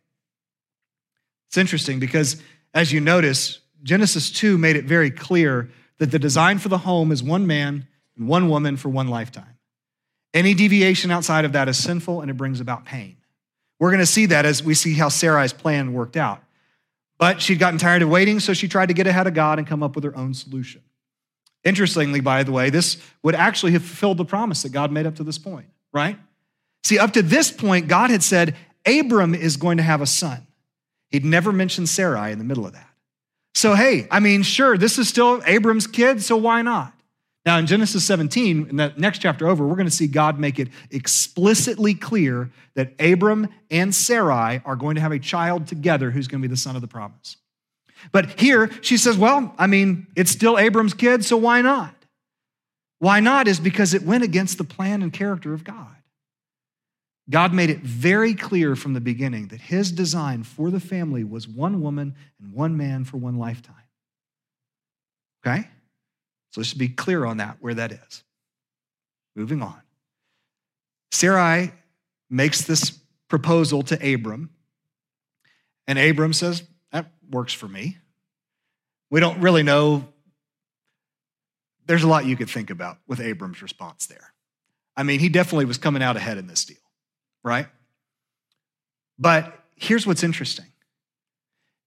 It's 1.48 1.58
interesting 1.58 1.98
because 1.98 2.40
as 2.76 2.92
you 2.92 3.02
notice, 3.02 3.60
Genesis 3.82 4.30
2 4.30 4.60
made 4.60 4.76
it 4.76 4.86
very 4.86 5.10
clear 5.10 5.72
that 5.98 6.12
the 6.12 6.20
design 6.20 6.60
for 6.60 6.70
the 6.70 6.78
home 6.78 7.12
is 7.12 7.24
one 7.24 7.48
man 7.48 7.88
and 8.18 8.28
one 8.28 8.50
woman 8.50 8.78
for 8.78 8.90
one 8.90 9.08
lifetime. 9.08 9.53
Any 10.34 10.54
deviation 10.54 11.12
outside 11.12 11.46
of 11.46 11.52
that 11.54 11.70
is 11.70 11.78
sinful 11.78 12.22
and 12.22 12.32
it 12.32 12.38
brings 12.38 12.60
about 12.60 12.86
pain. 12.86 13.18
We're 13.80 13.90
going 13.90 14.00
to 14.00 14.06
see 14.06 14.28
that 14.28 14.46
as 14.46 14.64
we 14.64 14.74
see 14.74 14.94
how 14.94 15.10
Sarai's 15.10 15.54
plan 15.54 15.94
worked 15.94 16.18
out. 16.18 16.42
But 17.20 17.42
she'd 17.42 17.60
gotten 17.60 17.80
tired 17.80 18.02
of 18.02 18.10
waiting, 18.10 18.40
so 18.40 18.54
she 18.54 18.68
tried 18.68 18.88
to 18.88 18.94
get 18.94 19.08
ahead 19.08 19.28
of 19.28 19.34
God 19.34 19.60
and 19.60 19.68
come 19.68 19.84
up 19.84 19.96
with 19.96 20.04
her 20.04 20.18
own 20.18 20.34
solution. 20.34 20.82
Interestingly, 21.64 22.20
by 22.20 22.44
the 22.44 22.52
way, 22.52 22.70
this 22.70 22.98
would 23.22 23.36
actually 23.36 23.72
have 23.74 23.84
fulfilled 23.84 24.18
the 24.18 24.26
promise 24.26 24.64
that 24.64 24.70
God 24.70 24.92
made 24.92 25.06
up 25.06 25.16
to 25.16 25.24
this 25.24 25.38
point, 25.38 25.68
right? 25.94 26.18
See, 26.84 27.00
up 27.00 27.14
to 27.14 27.22
this 27.22 27.52
point, 27.52 27.88
God 27.88 28.10
had 28.10 28.24
said, 28.24 28.56
Abram 28.86 29.34
is 29.34 29.56
going 29.56 29.78
to 29.78 29.84
have 29.84 30.02
a 30.02 30.06
son. 30.06 30.46
He'd 31.10 31.24
never 31.24 31.54
mentioned 31.54 31.88
Sarai 31.88 32.32
in 32.32 32.40
the 32.40 32.44
middle 32.44 32.66
of 32.66 32.74
that. 32.74 32.90
So, 33.56 33.76
hey, 33.76 34.08
I 34.10 34.20
mean, 34.20 34.44
sure, 34.44 34.78
this 34.78 34.98
is 34.98 35.08
still 35.08 35.42
Abram's 35.46 35.88
kid, 35.88 36.22
so 36.24 36.36
why 36.36 36.62
not? 36.64 36.94
Now, 37.46 37.58
in 37.58 37.68
Genesis 37.68 38.06
17, 38.06 38.70
in 38.70 38.76
the 38.78 38.94
next 38.96 39.20
chapter 39.20 39.48
over, 39.50 39.68
we're 39.68 39.76
going 39.76 39.86
to 39.86 39.92
see 39.92 40.08
God 40.08 40.40
make 40.40 40.60
it 40.60 40.70
explicitly 40.92 41.94
clear 41.94 42.50
that 42.76 42.94
Abram 43.00 43.50
and 43.70 43.94
Sarai 43.94 44.62
are 44.64 44.78
going 44.78 44.96
to 44.96 45.02
have 45.02 45.12
a 45.12 45.20
child 45.20 45.68
together 45.68 46.10
who's 46.10 46.28
going 46.28 46.42
to 46.42 46.48
be 46.48 46.52
the 46.52 46.58
son 46.58 46.76
of 46.76 46.82
the 46.82 46.88
promise. 46.88 47.36
But 48.12 48.40
here 48.40 48.70
she 48.82 48.96
says, 48.96 49.18
well, 49.18 49.54
I 49.58 49.68
mean, 49.68 50.08
it's 50.16 50.32
still 50.32 50.58
Abram's 50.58 50.94
kid, 50.94 51.26
so 51.26 51.36
why 51.36 51.62
not? 51.62 51.94
Why 53.00 53.20
not 53.20 53.50
is 53.50 53.60
because 53.60 53.94
it 53.94 54.04
went 54.04 54.24
against 54.24 54.58
the 54.58 54.64
plan 54.64 55.02
and 55.02 55.12
character 55.12 55.54
of 55.54 55.66
God. 55.66 55.96
God 57.30 57.54
made 57.54 57.70
it 57.70 57.80
very 57.80 58.34
clear 58.34 58.76
from 58.76 58.94
the 58.94 59.02
beginning 59.02 59.48
that 59.48 59.62
his 59.62 59.92
design 59.92 60.44
for 60.44 60.72
the 60.72 60.80
family 60.80 61.24
was 61.24 61.48
one 61.48 61.82
woman 61.82 62.16
and 62.42 62.54
one 62.54 62.76
man 62.76 63.04
for 63.06 63.18
one 63.18 63.38
lifetime. 63.38 63.76
Okay? 65.46 65.68
So 66.54 66.62
let's 66.62 66.76
be 66.76 66.88
clear 66.88 67.26
on 67.26 67.38
that, 67.38 67.58
where 67.62 67.74
that 67.74 67.92
is. 67.92 68.24
Moving 69.36 69.64
on. 69.64 69.82
Sarai 71.12 71.72
makes 72.30 72.62
this 72.62 72.92
proposal 73.28 73.82
to 73.84 74.14
Abram, 74.14 74.52
and 75.88 75.98
Abram 75.98 76.32
says, 76.32 76.62
That 76.92 77.08
works 77.28 77.54
for 77.54 77.68
me. 77.68 77.98
We 79.10 79.20
don't 79.20 79.42
really 79.42 79.64
know. 79.64 80.08
There's 81.88 82.04
a 82.04 82.08
lot 82.08 82.26
you 82.26 82.38
could 82.38 82.52
think 82.52 82.70
about 82.70 83.00
with 83.08 83.20
Abram's 83.20 83.64
response 83.64 84.06
there. 84.06 84.34
I 84.96 85.02
mean, 85.02 85.20
he 85.20 85.30
definitely 85.30 85.66
was 85.66 85.80
coming 85.80 86.04
out 86.04 86.18
ahead 86.18 86.38
in 86.38 86.46
this 86.46 86.66
deal, 86.66 86.78
right? 87.44 87.66
But 89.18 89.60
here's 89.76 90.06
what's 90.06 90.24
interesting. 90.24 90.68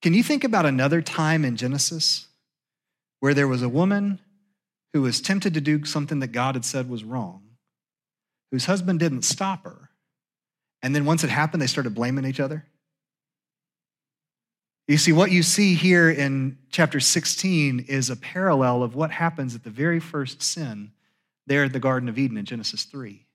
Can 0.02 0.12
you 0.12 0.24
think 0.24 0.42
about 0.42 0.66
another 0.66 1.00
time 1.02 1.44
in 1.44 1.56
Genesis 1.56 2.26
where 3.20 3.32
there 3.32 3.46
was 3.46 3.62
a 3.62 3.68
woman 3.68 4.20
who 4.92 5.02
was 5.02 5.20
tempted 5.20 5.54
to 5.54 5.60
do 5.60 5.84
something 5.84 6.20
that 6.20 6.28
God 6.28 6.54
had 6.54 6.64
said 6.64 6.88
was 6.88 7.04
wrong, 7.04 7.42
whose 8.50 8.66
husband 8.66 8.98
didn't 8.98 9.22
stop 9.22 9.64
her. 9.64 9.90
And 10.82 10.94
then 10.94 11.04
once 11.04 11.24
it 11.24 11.30
happened, 11.30 11.60
they 11.60 11.66
started 11.66 11.94
blaming 11.94 12.24
each 12.24 12.40
other. 12.40 12.66
You 14.88 14.98
see, 14.98 15.12
what 15.12 15.32
you 15.32 15.42
see 15.42 15.74
here 15.74 16.08
in 16.10 16.58
chapter 16.70 17.00
16 17.00 17.86
is 17.88 18.08
a 18.08 18.16
parallel 18.16 18.84
of 18.84 18.94
what 18.94 19.10
happens 19.10 19.54
at 19.54 19.64
the 19.64 19.70
very 19.70 19.98
first 19.98 20.42
sin 20.42 20.92
there 21.46 21.64
at 21.64 21.72
the 21.72 21.80
Garden 21.80 22.08
of 22.08 22.18
Eden 22.18 22.36
in 22.36 22.44
Genesis 22.44 22.84
3 22.84 23.25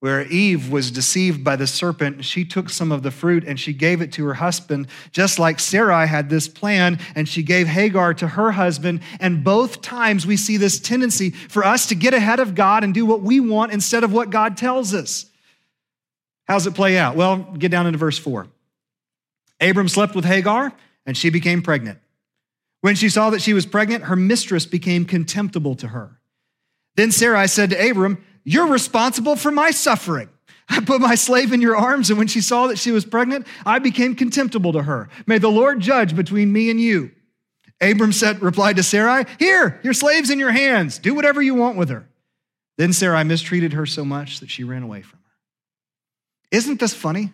where 0.00 0.26
Eve 0.26 0.70
was 0.70 0.90
deceived 0.90 1.42
by 1.42 1.56
the 1.56 1.66
serpent. 1.66 2.24
She 2.24 2.44
took 2.44 2.68
some 2.68 2.92
of 2.92 3.02
the 3.02 3.10
fruit 3.10 3.44
and 3.44 3.58
she 3.58 3.72
gave 3.72 4.02
it 4.02 4.12
to 4.12 4.26
her 4.26 4.34
husband, 4.34 4.88
just 5.10 5.38
like 5.38 5.58
Sarai 5.58 6.06
had 6.06 6.28
this 6.28 6.48
plan, 6.48 6.98
and 7.14 7.28
she 7.28 7.42
gave 7.42 7.66
Hagar 7.66 8.12
to 8.14 8.28
her 8.28 8.52
husband. 8.52 9.00
And 9.20 9.42
both 9.42 9.80
times 9.80 10.26
we 10.26 10.36
see 10.36 10.58
this 10.58 10.78
tendency 10.78 11.30
for 11.30 11.64
us 11.64 11.86
to 11.86 11.94
get 11.94 12.12
ahead 12.12 12.40
of 12.40 12.54
God 12.54 12.84
and 12.84 12.92
do 12.92 13.06
what 13.06 13.22
we 13.22 13.40
want 13.40 13.72
instead 13.72 14.04
of 14.04 14.12
what 14.12 14.30
God 14.30 14.56
tells 14.56 14.92
us. 14.92 15.26
How's 16.46 16.66
it 16.66 16.74
play 16.74 16.98
out? 16.98 17.16
Well, 17.16 17.38
get 17.38 17.70
down 17.70 17.86
into 17.86 17.98
verse 17.98 18.18
4. 18.18 18.46
Abram 19.60 19.88
slept 19.88 20.14
with 20.14 20.24
Hagar, 20.24 20.72
and 21.06 21.16
she 21.16 21.30
became 21.30 21.62
pregnant. 21.62 21.98
When 22.82 22.94
she 22.94 23.08
saw 23.08 23.30
that 23.30 23.42
she 23.42 23.54
was 23.54 23.66
pregnant, 23.66 24.04
her 24.04 24.16
mistress 24.16 24.66
became 24.66 25.06
contemptible 25.06 25.74
to 25.76 25.88
her. 25.88 26.20
Then 26.94 27.10
Sarai 27.10 27.48
said 27.48 27.70
to 27.70 27.90
Abram, 27.90 28.24
you're 28.46 28.68
responsible 28.68 29.34
for 29.34 29.50
my 29.50 29.72
suffering. 29.72 30.30
I 30.68 30.80
put 30.80 31.00
my 31.00 31.16
slave 31.16 31.52
in 31.52 31.60
your 31.60 31.76
arms, 31.76 32.10
and 32.10 32.18
when 32.18 32.28
she 32.28 32.40
saw 32.40 32.68
that 32.68 32.78
she 32.78 32.92
was 32.92 33.04
pregnant, 33.04 33.46
I 33.66 33.80
became 33.80 34.14
contemptible 34.14 34.72
to 34.72 34.82
her. 34.82 35.08
May 35.26 35.38
the 35.38 35.50
Lord 35.50 35.80
judge 35.80 36.14
between 36.14 36.52
me 36.52 36.70
and 36.70 36.80
you. 36.80 37.10
Abram 37.80 38.12
said, 38.12 38.40
replied 38.40 38.76
to 38.76 38.84
Sarai, 38.84 39.24
Here, 39.40 39.80
your 39.82 39.92
slave's 39.92 40.30
in 40.30 40.38
your 40.38 40.52
hands. 40.52 40.98
Do 40.98 41.14
whatever 41.14 41.42
you 41.42 41.56
want 41.56 41.76
with 41.76 41.88
her. 41.88 42.08
Then 42.78 42.92
Sarai 42.92 43.24
mistreated 43.24 43.72
her 43.72 43.84
so 43.84 44.04
much 44.04 44.38
that 44.40 44.50
she 44.50 44.62
ran 44.62 44.84
away 44.84 45.02
from 45.02 45.18
her. 45.18 46.56
Isn't 46.56 46.78
this 46.78 46.94
funny? 46.94 47.32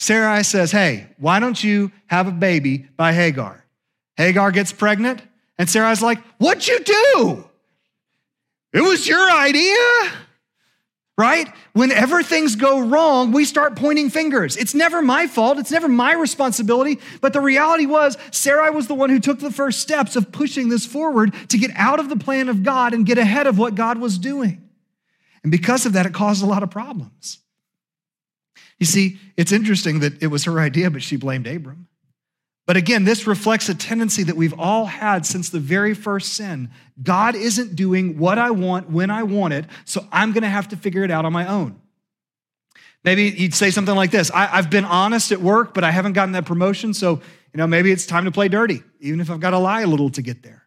Sarai 0.00 0.42
says, 0.42 0.72
Hey, 0.72 1.06
why 1.18 1.38
don't 1.38 1.62
you 1.62 1.92
have 2.06 2.26
a 2.26 2.32
baby 2.32 2.88
by 2.96 3.12
Hagar? 3.12 3.64
Hagar 4.16 4.50
gets 4.50 4.72
pregnant, 4.72 5.22
and 5.56 5.70
Sarai's 5.70 6.02
like, 6.02 6.18
What'd 6.38 6.66
you 6.66 6.80
do? 6.80 7.50
It 8.74 8.82
was 8.82 9.06
your 9.06 9.30
idea, 9.30 9.76
right? 11.16 11.48
Whenever 11.74 12.24
things 12.24 12.56
go 12.56 12.80
wrong, 12.80 13.30
we 13.30 13.44
start 13.44 13.76
pointing 13.76 14.10
fingers. 14.10 14.56
It's 14.56 14.74
never 14.74 15.00
my 15.00 15.28
fault. 15.28 15.58
It's 15.58 15.70
never 15.70 15.86
my 15.86 16.12
responsibility. 16.12 16.98
But 17.20 17.32
the 17.32 17.40
reality 17.40 17.86
was, 17.86 18.18
Sarai 18.32 18.70
was 18.70 18.88
the 18.88 18.94
one 18.94 19.10
who 19.10 19.20
took 19.20 19.38
the 19.38 19.52
first 19.52 19.80
steps 19.80 20.16
of 20.16 20.32
pushing 20.32 20.70
this 20.70 20.84
forward 20.84 21.32
to 21.50 21.56
get 21.56 21.70
out 21.76 22.00
of 22.00 22.08
the 22.08 22.16
plan 22.16 22.48
of 22.48 22.64
God 22.64 22.92
and 22.94 23.06
get 23.06 23.16
ahead 23.16 23.46
of 23.46 23.58
what 23.58 23.76
God 23.76 23.98
was 23.98 24.18
doing. 24.18 24.68
And 25.44 25.52
because 25.52 25.86
of 25.86 25.92
that, 25.92 26.04
it 26.04 26.12
caused 26.12 26.42
a 26.42 26.46
lot 26.46 26.64
of 26.64 26.70
problems. 26.70 27.38
You 28.80 28.86
see, 28.86 29.20
it's 29.36 29.52
interesting 29.52 30.00
that 30.00 30.20
it 30.20 30.26
was 30.26 30.44
her 30.44 30.58
idea, 30.58 30.90
but 30.90 31.02
she 31.02 31.16
blamed 31.16 31.46
Abram. 31.46 31.86
But 32.66 32.76
again, 32.78 33.04
this 33.04 33.26
reflects 33.26 33.68
a 33.68 33.74
tendency 33.74 34.22
that 34.22 34.36
we've 34.36 34.58
all 34.58 34.86
had 34.86 35.26
since 35.26 35.50
the 35.50 35.60
very 35.60 35.92
first 35.92 36.32
sin. 36.32 36.70
God 37.02 37.34
isn't 37.34 37.76
doing 37.76 38.18
what 38.18 38.38
I 38.38 38.50
want 38.52 38.88
when 38.88 39.10
I 39.10 39.22
want 39.22 39.52
it, 39.52 39.66
so 39.84 40.06
I'm 40.10 40.32
going 40.32 40.42
to 40.42 40.48
have 40.48 40.68
to 40.68 40.76
figure 40.76 41.04
it 41.04 41.10
out 41.10 41.26
on 41.26 41.32
my 41.32 41.46
own. 41.46 41.80
Maybe 43.04 43.24
you'd 43.24 43.54
say 43.54 43.70
something 43.70 43.94
like 43.94 44.10
this 44.10 44.30
I, 44.30 44.46
have 44.46 44.70
been 44.70 44.86
honest 44.86 45.30
at 45.30 45.40
work, 45.40 45.74
but 45.74 45.84
I 45.84 45.90
haven't 45.90 46.14
gotten 46.14 46.32
that 46.32 46.46
promotion, 46.46 46.94
so 46.94 47.20
you 47.52 47.58
know 47.58 47.66
maybe 47.66 47.92
it's 47.92 48.06
time 48.06 48.24
to 48.24 48.30
play 48.30 48.48
dirty, 48.48 48.82
even 49.00 49.20
if 49.20 49.30
I've 49.30 49.40
got 49.40 49.50
to 49.50 49.58
lie 49.58 49.82
a 49.82 49.86
little 49.86 50.08
to 50.10 50.22
get 50.22 50.42
there. 50.42 50.62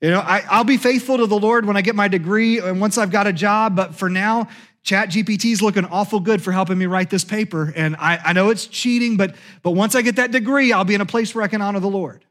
You 0.00 0.10
know, 0.10 0.20
I, 0.20 0.42
I'll 0.50 0.64
be 0.64 0.78
faithful 0.78 1.18
to 1.18 1.26
the 1.26 1.38
Lord 1.38 1.64
when 1.64 1.76
I 1.76 1.82
get 1.82 1.94
my 1.94 2.08
degree 2.08 2.58
and 2.58 2.80
once 2.80 2.98
I've 2.98 3.12
got 3.12 3.28
a 3.28 3.32
job, 3.32 3.76
but 3.76 3.94
for 3.94 4.10
now, 4.10 4.48
Chat 4.82 5.10
GPT 5.10 5.52
is 5.52 5.62
looking 5.62 5.84
awful 5.84 6.18
good 6.18 6.42
for 6.42 6.50
helping 6.50 6.76
me 6.76 6.86
write 6.86 7.08
this 7.08 7.24
paper. 7.24 7.72
And 7.76 7.94
I, 7.96 8.18
I 8.24 8.32
know 8.32 8.50
it's 8.50 8.66
cheating, 8.66 9.16
but, 9.16 9.36
but 9.62 9.72
once 9.72 9.94
I 9.94 10.02
get 10.02 10.16
that 10.16 10.32
degree, 10.32 10.72
I'll 10.72 10.84
be 10.84 10.94
in 10.94 11.00
a 11.00 11.06
place 11.06 11.34
where 11.34 11.44
I 11.44 11.48
can 11.48 11.62
honor 11.62 11.78
the 11.78 11.88
Lord. 11.88 12.24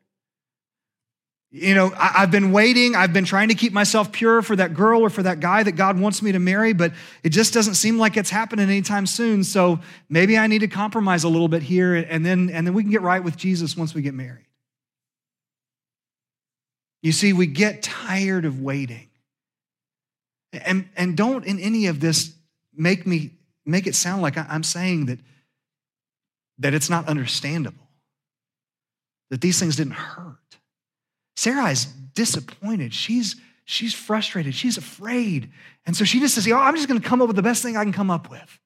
You 1.53 1.75
know, 1.75 1.93
I, 1.97 2.21
have 2.21 2.31
been 2.31 2.53
waiting. 2.53 2.95
I've 2.95 3.11
been 3.11 3.25
trying 3.25 3.49
to 3.49 3.55
keep 3.55 3.73
myself 3.73 4.11
pure 4.11 4.41
for 4.41 4.55
that 4.55 4.73
girl 4.73 5.01
or 5.01 5.09
for 5.09 5.23
that 5.23 5.41
guy 5.41 5.63
that 5.63 5.73
God 5.73 5.99
wants 5.99 6.21
me 6.21 6.31
to 6.31 6.39
marry, 6.39 6.71
but 6.71 6.93
it 7.23 7.29
just 7.29 7.53
doesn't 7.53 7.75
seem 7.75 7.97
like 7.97 8.15
it's 8.15 8.29
happening 8.29 8.69
anytime 8.69 9.05
soon. 9.05 9.43
So 9.43 9.79
maybe 10.09 10.37
I 10.37 10.47
need 10.47 10.59
to 10.59 10.69
compromise 10.69 11.25
a 11.25 11.29
little 11.29 11.49
bit 11.49 11.61
here, 11.61 11.95
and 11.95 12.25
then, 12.25 12.49
and 12.49 12.65
then 12.65 12.73
we 12.73 12.83
can 12.83 12.91
get 12.91 13.01
right 13.01 13.21
with 13.21 13.35
Jesus 13.35 13.75
once 13.75 13.93
we 13.93 14.01
get 14.01 14.13
married. 14.13 14.45
You 17.01 17.11
see, 17.11 17.33
we 17.33 17.47
get 17.47 17.83
tired 17.83 18.45
of 18.45 18.61
waiting. 18.61 19.09
And, 20.53 20.87
and 20.95 21.17
don't 21.17 21.45
in 21.45 21.59
any 21.59 21.87
of 21.87 21.99
this 21.99 22.33
make 22.75 23.05
me 23.05 23.31
make 23.65 23.87
it 23.87 23.95
sound 23.95 24.21
like 24.21 24.37
I'm 24.37 24.63
saying 24.63 25.05
that, 25.07 25.19
that 26.59 26.73
it's 26.73 26.89
not 26.89 27.07
understandable, 27.07 27.89
that 29.29 29.41
these 29.41 29.59
things 29.59 29.75
didn't 29.75 29.93
hurt. 29.93 30.37
Sarah 31.35 31.69
is 31.69 31.85
disappointed. 31.85 32.93
She's, 32.93 33.35
she's 33.65 33.93
frustrated. 33.93 34.53
She's 34.53 34.77
afraid. 34.77 35.51
And 35.85 35.95
so 35.95 36.03
she 36.03 36.19
just 36.19 36.35
says, 36.35 36.47
Oh, 36.47 36.57
I'm 36.57 36.75
just 36.75 36.87
going 36.87 36.99
to 36.99 37.07
come 37.07 37.21
up 37.21 37.27
with 37.27 37.35
the 37.35 37.41
best 37.41 37.63
thing 37.63 37.77
I 37.77 37.83
can 37.83 37.93
come 37.93 38.11
up 38.11 38.29
with. 38.29 38.59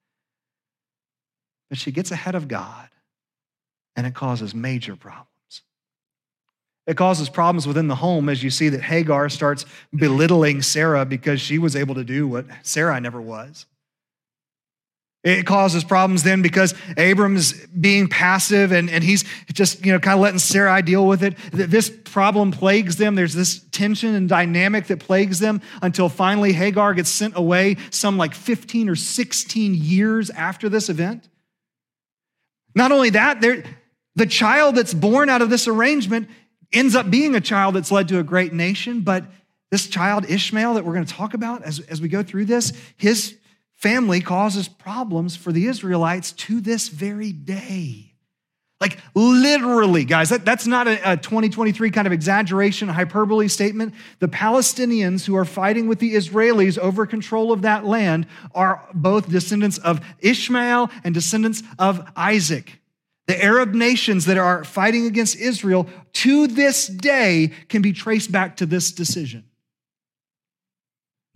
But 1.68 1.78
she 1.78 1.90
gets 1.90 2.10
ahead 2.10 2.34
of 2.34 2.46
God, 2.46 2.88
and 3.96 4.06
it 4.06 4.14
causes 4.14 4.54
major 4.54 4.94
problems. 4.94 5.26
It 6.86 6.96
causes 6.96 7.28
problems 7.28 7.66
within 7.66 7.88
the 7.88 7.96
home 7.96 8.28
as 8.28 8.44
you 8.44 8.50
see 8.50 8.68
that 8.68 8.82
Hagar 8.82 9.28
starts 9.28 9.64
belittling 9.92 10.62
Sarah 10.62 11.04
because 11.04 11.40
she 11.40 11.58
was 11.58 11.74
able 11.74 11.96
to 11.96 12.04
do 12.04 12.28
what 12.28 12.46
Sarah 12.62 13.00
never 13.00 13.20
was. 13.20 13.66
It 15.26 15.44
causes 15.44 15.82
problems 15.82 16.22
then 16.22 16.40
because 16.40 16.72
Abram's 16.96 17.52
being 17.66 18.06
passive 18.06 18.70
and, 18.70 18.88
and 18.88 19.02
he's 19.02 19.24
just, 19.52 19.84
you 19.84 19.90
know, 19.90 19.98
kind 19.98 20.14
of 20.14 20.20
letting 20.20 20.38
Sarai 20.38 20.82
deal 20.82 21.04
with 21.04 21.24
it. 21.24 21.36
This 21.50 21.90
problem 21.90 22.52
plagues 22.52 22.94
them. 22.94 23.16
There's 23.16 23.34
this 23.34 23.58
tension 23.72 24.14
and 24.14 24.28
dynamic 24.28 24.86
that 24.86 25.00
plagues 25.00 25.40
them 25.40 25.62
until 25.82 26.08
finally 26.08 26.52
Hagar 26.52 26.94
gets 26.94 27.10
sent 27.10 27.36
away 27.36 27.76
some 27.90 28.16
like 28.16 28.36
15 28.36 28.88
or 28.88 28.94
16 28.94 29.74
years 29.74 30.30
after 30.30 30.68
this 30.68 30.88
event. 30.88 31.28
Not 32.76 32.92
only 32.92 33.10
that, 33.10 33.40
the 34.14 34.26
child 34.26 34.76
that's 34.76 34.94
born 34.94 35.28
out 35.28 35.42
of 35.42 35.50
this 35.50 35.66
arrangement 35.66 36.30
ends 36.72 36.94
up 36.94 37.10
being 37.10 37.34
a 37.34 37.40
child 37.40 37.74
that's 37.74 37.90
led 37.90 38.06
to 38.08 38.20
a 38.20 38.22
great 38.22 38.52
nation, 38.52 39.00
but 39.00 39.24
this 39.72 39.88
child, 39.88 40.30
Ishmael, 40.30 40.74
that 40.74 40.84
we're 40.84 40.94
going 40.94 41.04
to 41.04 41.12
talk 41.12 41.34
about 41.34 41.64
as, 41.64 41.80
as 41.80 42.00
we 42.00 42.06
go 42.06 42.22
through 42.22 42.44
this, 42.44 42.72
his 42.96 43.36
family 43.86 44.20
causes 44.20 44.66
problems 44.66 45.36
for 45.36 45.52
the 45.52 45.66
Israelites 45.66 46.32
to 46.32 46.60
this 46.60 46.88
very 46.88 47.30
day. 47.30 48.12
Like 48.80 48.98
literally, 49.14 50.04
guys, 50.04 50.30
that, 50.30 50.44
that's 50.44 50.66
not 50.66 50.88
a, 50.88 51.12
a 51.12 51.16
2023 51.16 51.92
kind 51.92 52.04
of 52.04 52.12
exaggeration, 52.12 52.88
hyperbole 52.88 53.46
statement. 53.46 53.94
The 54.18 54.26
Palestinians 54.26 55.24
who 55.24 55.36
are 55.36 55.44
fighting 55.44 55.86
with 55.86 56.00
the 56.00 56.14
Israelis 56.14 56.76
over 56.78 57.06
control 57.06 57.52
of 57.52 57.62
that 57.62 57.86
land 57.86 58.26
are 58.56 58.84
both 58.92 59.30
descendants 59.30 59.78
of 59.78 60.00
Ishmael 60.18 60.90
and 61.04 61.14
descendants 61.14 61.62
of 61.78 62.04
Isaac. 62.16 62.80
The 63.28 63.40
Arab 63.40 63.72
nations 63.72 64.24
that 64.24 64.36
are 64.36 64.64
fighting 64.64 65.06
against 65.06 65.36
Israel 65.36 65.88
to 66.14 66.48
this 66.48 66.88
day 66.88 67.52
can 67.68 67.82
be 67.82 67.92
traced 67.92 68.32
back 68.32 68.56
to 68.56 68.66
this 68.66 68.90
decision. 68.90 69.44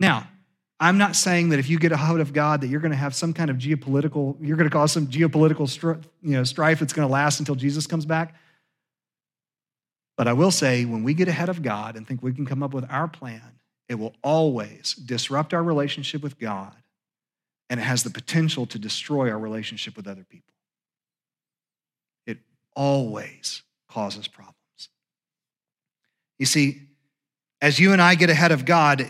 Now, 0.01 0.27
I'm 0.81 0.97
not 0.97 1.15
saying 1.15 1.49
that 1.49 1.59
if 1.59 1.69
you 1.69 1.77
get 1.77 1.91
a 1.91 1.97
hold 1.97 2.21
of 2.21 2.33
God 2.33 2.61
that 2.61 2.67
you're 2.67 2.79
going 2.79 2.91
to 2.91 2.97
have 2.97 3.13
some 3.13 3.33
kind 3.33 3.51
of 3.51 3.57
geopolitical, 3.57 4.35
you're 4.41 4.57
going 4.57 4.67
to 4.67 4.73
cause 4.73 4.91
some 4.91 5.05
geopolitical 5.05 6.03
you 6.23 6.31
know, 6.31 6.43
strife 6.43 6.79
that's 6.79 6.91
going 6.91 7.07
to 7.07 7.11
last 7.11 7.37
until 7.37 7.53
Jesus 7.53 7.85
comes 7.85 8.03
back. 8.03 8.33
But 10.17 10.27
I 10.27 10.33
will 10.33 10.49
say, 10.49 10.85
when 10.85 11.03
we 11.03 11.13
get 11.13 11.27
ahead 11.27 11.49
of 11.49 11.61
God 11.61 11.95
and 11.95 12.07
think 12.07 12.23
we 12.23 12.33
can 12.33 12.47
come 12.47 12.63
up 12.63 12.73
with 12.73 12.85
our 12.89 13.07
plan, 13.07 13.59
it 13.89 13.95
will 13.95 14.15
always 14.23 14.95
disrupt 14.95 15.53
our 15.53 15.61
relationship 15.61 16.23
with 16.23 16.39
God, 16.39 16.75
and 17.69 17.79
it 17.79 17.83
has 17.83 18.01
the 18.01 18.09
potential 18.09 18.65
to 18.65 18.79
destroy 18.79 19.29
our 19.29 19.37
relationship 19.37 19.95
with 19.95 20.07
other 20.07 20.25
people 20.27 20.53
It 22.25 22.39
always 22.75 23.61
causes 23.87 24.27
problems. 24.27 24.55
You 26.39 26.47
see, 26.47 26.87
as 27.61 27.79
you 27.79 27.93
and 27.93 28.01
I 28.01 28.15
get 28.15 28.31
ahead 28.31 28.51
of 28.51 28.65
God, 28.65 29.07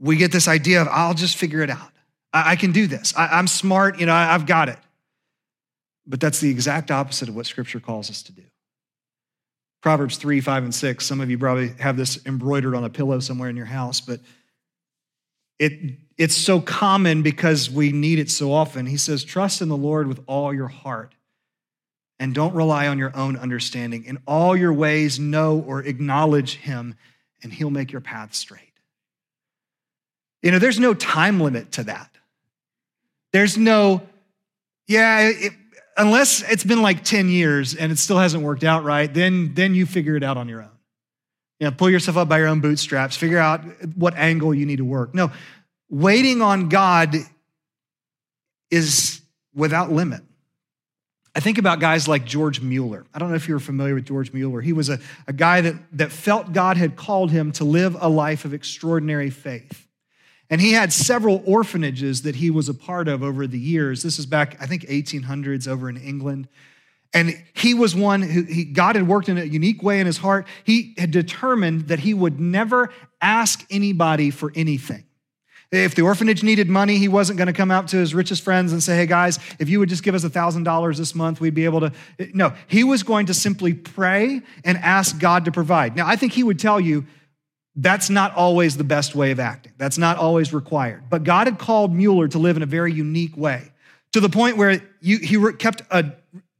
we 0.00 0.16
get 0.16 0.32
this 0.32 0.48
idea 0.48 0.80
of, 0.80 0.88
I'll 0.90 1.14
just 1.14 1.36
figure 1.36 1.62
it 1.62 1.70
out. 1.70 1.92
I, 2.32 2.52
I 2.52 2.56
can 2.56 2.72
do 2.72 2.86
this. 2.86 3.14
I, 3.16 3.38
am 3.38 3.46
smart, 3.46 4.00
you 4.00 4.06
know, 4.06 4.12
I, 4.12 4.34
I've 4.34 4.46
got 4.46 4.68
it. 4.68 4.78
But 6.06 6.20
that's 6.20 6.40
the 6.40 6.50
exact 6.50 6.90
opposite 6.90 7.28
of 7.28 7.36
what 7.36 7.46
Scripture 7.46 7.78
calls 7.78 8.10
us 8.10 8.22
to 8.24 8.32
do. 8.32 8.42
Proverbs 9.82 10.16
3, 10.16 10.40
5, 10.40 10.64
and 10.64 10.74
6. 10.74 11.06
Some 11.06 11.20
of 11.20 11.30
you 11.30 11.38
probably 11.38 11.68
have 11.78 11.96
this 11.96 12.24
embroidered 12.26 12.74
on 12.74 12.84
a 12.84 12.90
pillow 12.90 13.20
somewhere 13.20 13.48
in 13.48 13.56
your 13.56 13.66
house, 13.66 14.00
but 14.00 14.20
it, 15.58 15.98
it's 16.18 16.36
so 16.36 16.60
common 16.60 17.22
because 17.22 17.70
we 17.70 17.92
need 17.92 18.18
it 18.18 18.30
so 18.30 18.52
often. 18.52 18.86
He 18.86 18.96
says, 18.96 19.24
Trust 19.24 19.60
in 19.60 19.68
the 19.68 19.76
Lord 19.76 20.06
with 20.06 20.20
all 20.26 20.52
your 20.52 20.68
heart 20.68 21.14
and 22.18 22.34
don't 22.34 22.54
rely 22.54 22.88
on 22.88 22.98
your 22.98 23.16
own 23.16 23.36
understanding. 23.36 24.04
In 24.04 24.18
all 24.26 24.56
your 24.56 24.72
ways, 24.72 25.18
know 25.18 25.64
or 25.66 25.82
acknowledge 25.82 26.56
him, 26.56 26.94
and 27.42 27.52
he'll 27.52 27.70
make 27.70 27.92
your 27.92 28.02
path 28.02 28.34
straight. 28.34 28.69
You 30.42 30.50
know, 30.50 30.58
there's 30.58 30.80
no 30.80 30.94
time 30.94 31.40
limit 31.40 31.72
to 31.72 31.84
that. 31.84 32.10
There's 33.32 33.56
no, 33.56 34.02
yeah, 34.86 35.28
it, 35.28 35.52
unless 35.96 36.42
it's 36.50 36.64
been 36.64 36.82
like 36.82 37.04
10 37.04 37.28
years 37.28 37.74
and 37.74 37.92
it 37.92 37.98
still 37.98 38.18
hasn't 38.18 38.42
worked 38.42 38.64
out 38.64 38.84
right, 38.84 39.12
then, 39.12 39.54
then 39.54 39.74
you 39.74 39.86
figure 39.86 40.16
it 40.16 40.22
out 40.22 40.36
on 40.36 40.48
your 40.48 40.62
own. 40.62 40.70
You 41.58 41.66
know, 41.66 41.72
pull 41.72 41.90
yourself 41.90 42.16
up 42.16 42.28
by 42.28 42.38
your 42.38 42.48
own 42.48 42.60
bootstraps, 42.60 43.16
figure 43.16 43.38
out 43.38 43.60
what 43.94 44.14
angle 44.16 44.54
you 44.54 44.64
need 44.64 44.78
to 44.78 44.84
work. 44.84 45.14
No, 45.14 45.30
waiting 45.90 46.40
on 46.40 46.70
God 46.70 47.16
is 48.70 49.20
without 49.54 49.92
limit. 49.92 50.22
I 51.34 51.40
think 51.40 51.58
about 51.58 51.78
guys 51.78 52.08
like 52.08 52.24
George 52.24 52.60
Mueller. 52.60 53.04
I 53.14 53.18
don't 53.18 53.28
know 53.28 53.36
if 53.36 53.46
you're 53.46 53.60
familiar 53.60 53.94
with 53.94 54.06
George 54.06 54.32
Mueller. 54.32 54.60
He 54.60 54.72
was 54.72 54.88
a, 54.88 54.98
a 55.28 55.32
guy 55.32 55.60
that, 55.60 55.76
that 55.92 56.10
felt 56.10 56.52
God 56.52 56.76
had 56.76 56.96
called 56.96 57.30
him 57.30 57.52
to 57.52 57.64
live 57.64 57.96
a 58.00 58.08
life 58.08 58.44
of 58.44 58.52
extraordinary 58.52 59.30
faith. 59.30 59.86
And 60.50 60.60
he 60.60 60.72
had 60.72 60.92
several 60.92 61.42
orphanages 61.46 62.22
that 62.22 62.36
he 62.36 62.50
was 62.50 62.68
a 62.68 62.74
part 62.74 63.06
of 63.06 63.22
over 63.22 63.46
the 63.46 63.58
years. 63.58 64.02
This 64.02 64.18
is 64.18 64.26
back, 64.26 64.60
I 64.60 64.66
think, 64.66 64.82
1800s 64.82 65.68
over 65.68 65.88
in 65.88 65.96
England. 65.96 66.48
And 67.14 67.42
he 67.54 67.72
was 67.72 67.94
one 67.94 68.22
who 68.22 68.42
he, 68.42 68.64
God 68.64 68.96
had 68.96 69.06
worked 69.06 69.28
in 69.28 69.38
a 69.38 69.44
unique 69.44 69.82
way 69.82 70.00
in 70.00 70.06
his 70.06 70.18
heart. 70.18 70.46
He 70.64 70.94
had 70.98 71.10
determined 71.10 71.88
that 71.88 72.00
he 72.00 72.14
would 72.14 72.40
never 72.40 72.90
ask 73.20 73.64
anybody 73.70 74.30
for 74.30 74.52
anything. 74.54 75.04
If 75.72 75.94
the 75.94 76.02
orphanage 76.02 76.42
needed 76.42 76.68
money, 76.68 76.98
he 76.98 77.06
wasn't 77.06 77.36
going 77.36 77.46
to 77.46 77.52
come 77.52 77.70
out 77.70 77.86
to 77.88 77.96
his 77.96 78.12
richest 78.12 78.42
friends 78.42 78.72
and 78.72 78.82
say, 78.82 78.96
hey 78.96 79.06
guys, 79.06 79.38
if 79.60 79.68
you 79.68 79.78
would 79.78 79.88
just 79.88 80.02
give 80.02 80.16
us 80.16 80.24
$1,000 80.24 80.96
this 80.98 81.14
month, 81.14 81.40
we'd 81.40 81.54
be 81.54 81.64
able 81.64 81.80
to. 81.80 81.92
No, 82.34 82.52
he 82.66 82.82
was 82.82 83.04
going 83.04 83.26
to 83.26 83.34
simply 83.34 83.72
pray 83.72 84.42
and 84.64 84.78
ask 84.78 85.20
God 85.20 85.44
to 85.44 85.52
provide. 85.52 85.94
Now, 85.94 86.08
I 86.08 86.16
think 86.16 86.32
he 86.32 86.42
would 86.42 86.58
tell 86.58 86.80
you 86.80 87.06
that's 87.76 88.10
not 88.10 88.34
always 88.34 88.76
the 88.76 88.84
best 88.84 89.14
way 89.14 89.30
of 89.30 89.40
acting. 89.40 89.72
That's 89.78 89.98
not 89.98 90.16
always 90.16 90.52
required. 90.52 91.04
But 91.08 91.24
God 91.24 91.46
had 91.46 91.58
called 91.58 91.94
Mueller 91.94 92.28
to 92.28 92.38
live 92.38 92.56
in 92.56 92.62
a 92.62 92.66
very 92.66 92.92
unique 92.92 93.36
way 93.36 93.72
to 94.12 94.20
the 94.20 94.28
point 94.28 94.56
where 94.56 94.82
you, 95.00 95.18
he 95.18 95.52
kept 95.52 95.82
a, 95.90 96.12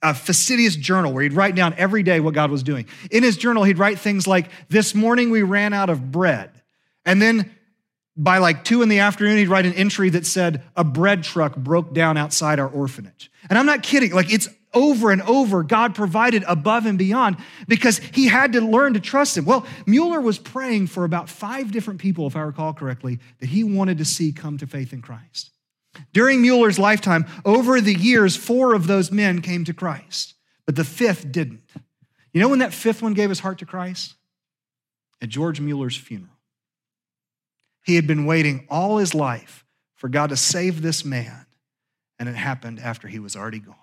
a 0.02 0.14
fastidious 0.14 0.76
journal 0.76 1.12
where 1.12 1.22
he'd 1.22 1.32
write 1.32 1.54
down 1.54 1.74
every 1.76 2.02
day 2.02 2.20
what 2.20 2.34
God 2.34 2.50
was 2.50 2.62
doing. 2.62 2.86
In 3.10 3.22
his 3.22 3.36
journal, 3.36 3.64
he'd 3.64 3.78
write 3.78 3.98
things 3.98 4.26
like, 4.26 4.50
This 4.68 4.94
morning 4.94 5.30
we 5.30 5.42
ran 5.42 5.72
out 5.72 5.90
of 5.90 6.12
bread. 6.12 6.50
And 7.04 7.20
then 7.20 7.54
by 8.16 8.38
like 8.38 8.64
two 8.64 8.82
in 8.82 8.88
the 8.88 9.00
afternoon, 9.00 9.38
he'd 9.38 9.48
write 9.48 9.66
an 9.66 9.74
entry 9.74 10.10
that 10.10 10.26
said, 10.26 10.62
A 10.76 10.84
bread 10.84 11.24
truck 11.24 11.56
broke 11.56 11.92
down 11.92 12.16
outside 12.16 12.60
our 12.60 12.68
orphanage. 12.68 13.30
And 13.48 13.58
I'm 13.58 13.66
not 13.66 13.82
kidding, 13.82 14.12
like 14.12 14.32
it's 14.32 14.48
over 14.72 15.10
and 15.10 15.22
over, 15.22 15.62
God 15.62 15.94
provided 15.94 16.44
above 16.46 16.86
and 16.86 16.98
beyond 16.98 17.36
because 17.66 17.98
he 17.98 18.28
had 18.28 18.52
to 18.52 18.60
learn 18.60 18.94
to 18.94 19.00
trust 19.00 19.36
him. 19.36 19.44
Well, 19.44 19.66
Mueller 19.86 20.20
was 20.20 20.38
praying 20.38 20.86
for 20.88 21.04
about 21.04 21.28
five 21.28 21.72
different 21.72 22.00
people, 22.00 22.26
if 22.26 22.36
I 22.36 22.40
recall 22.40 22.72
correctly, 22.72 23.18
that 23.40 23.48
he 23.48 23.64
wanted 23.64 23.98
to 23.98 24.04
see 24.04 24.32
come 24.32 24.58
to 24.58 24.66
faith 24.66 24.92
in 24.92 25.02
Christ. 25.02 25.50
During 26.12 26.40
Mueller's 26.40 26.78
lifetime, 26.78 27.26
over 27.44 27.80
the 27.80 27.94
years, 27.94 28.36
four 28.36 28.74
of 28.74 28.86
those 28.86 29.10
men 29.10 29.40
came 29.40 29.64
to 29.64 29.74
Christ, 29.74 30.34
but 30.66 30.76
the 30.76 30.84
fifth 30.84 31.32
didn't. 31.32 31.62
You 32.32 32.40
know 32.40 32.48
when 32.48 32.60
that 32.60 32.72
fifth 32.72 33.02
one 33.02 33.14
gave 33.14 33.28
his 33.28 33.40
heart 33.40 33.58
to 33.58 33.66
Christ? 33.66 34.14
At 35.20 35.28
George 35.28 35.60
Mueller's 35.60 35.96
funeral. 35.96 36.36
He 37.84 37.96
had 37.96 38.06
been 38.06 38.24
waiting 38.24 38.66
all 38.70 38.98
his 38.98 39.14
life 39.14 39.64
for 39.96 40.08
God 40.08 40.30
to 40.30 40.36
save 40.36 40.80
this 40.80 41.04
man, 41.04 41.46
and 42.18 42.28
it 42.28 42.36
happened 42.36 42.78
after 42.78 43.08
he 43.08 43.18
was 43.18 43.34
already 43.34 43.58
gone. 43.58 43.74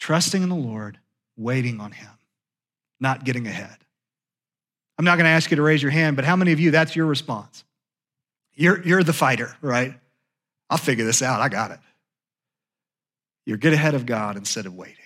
Trusting 0.00 0.42
in 0.42 0.48
the 0.48 0.56
Lord, 0.56 0.98
waiting 1.36 1.80
on 1.80 1.92
him, 1.92 2.10
not 2.98 3.24
getting 3.24 3.46
ahead. 3.46 3.76
I'm 4.98 5.04
not 5.04 5.16
going 5.16 5.24
to 5.24 5.30
ask 5.30 5.50
you 5.50 5.56
to 5.56 5.62
raise 5.62 5.82
your 5.82 5.92
hand, 5.92 6.16
but 6.16 6.24
how 6.24 6.36
many 6.36 6.52
of 6.52 6.60
you, 6.60 6.72
that's 6.72 6.96
your 6.96 7.06
response? 7.06 7.64
You're, 8.54 8.82
you're 8.82 9.02
the 9.02 9.12
fighter, 9.12 9.56
right? 9.62 9.94
I'll 10.68 10.78
figure 10.78 11.04
this 11.04 11.22
out. 11.22 11.40
I 11.40 11.48
got 11.48 11.70
it. 11.70 11.78
You're 13.46 13.56
get 13.56 13.72
ahead 13.72 13.94
of 13.94 14.06
God 14.06 14.36
instead 14.36 14.66
of 14.66 14.74
waiting. 14.74 14.96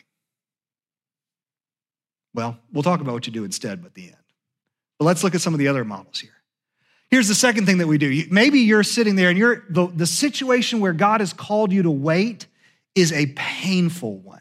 Well, 2.35 2.59
we'll 2.73 2.83
talk 2.83 3.01
about 3.01 3.15
what 3.15 3.27
you 3.27 3.33
do 3.33 3.45
instead 3.45 3.85
at 3.85 3.95
the 3.95 4.07
end. 4.07 4.17
But 4.99 5.07
let's 5.07 5.23
look 5.23 5.35
at 5.35 5.41
some 5.41 5.55
of 5.55 5.59
the 5.59 5.69
other 5.69 5.85
models 5.85 6.21
here. 6.21 6.31
Here's 7.11 7.29
the 7.29 7.35
second 7.35 7.67
thing 7.67 7.79
that 7.79 7.87
we 7.87 7.99
do. 7.99 8.25
Maybe 8.31 8.61
you're 8.61 8.83
sitting 8.83 9.15
there 9.15 9.29
and 9.29 9.39
you're 9.39 9.65
the, 9.69 9.87
the 9.87 10.07
situation 10.07 10.81
where 10.81 10.93
God 10.93 11.21
has 11.21 11.33
called 11.33 11.73
you 11.73 11.85
to 11.85 11.91
wait 11.91 12.47
is 12.95 13.13
a 13.13 13.27
painful 13.37 14.19
one. 14.19 14.41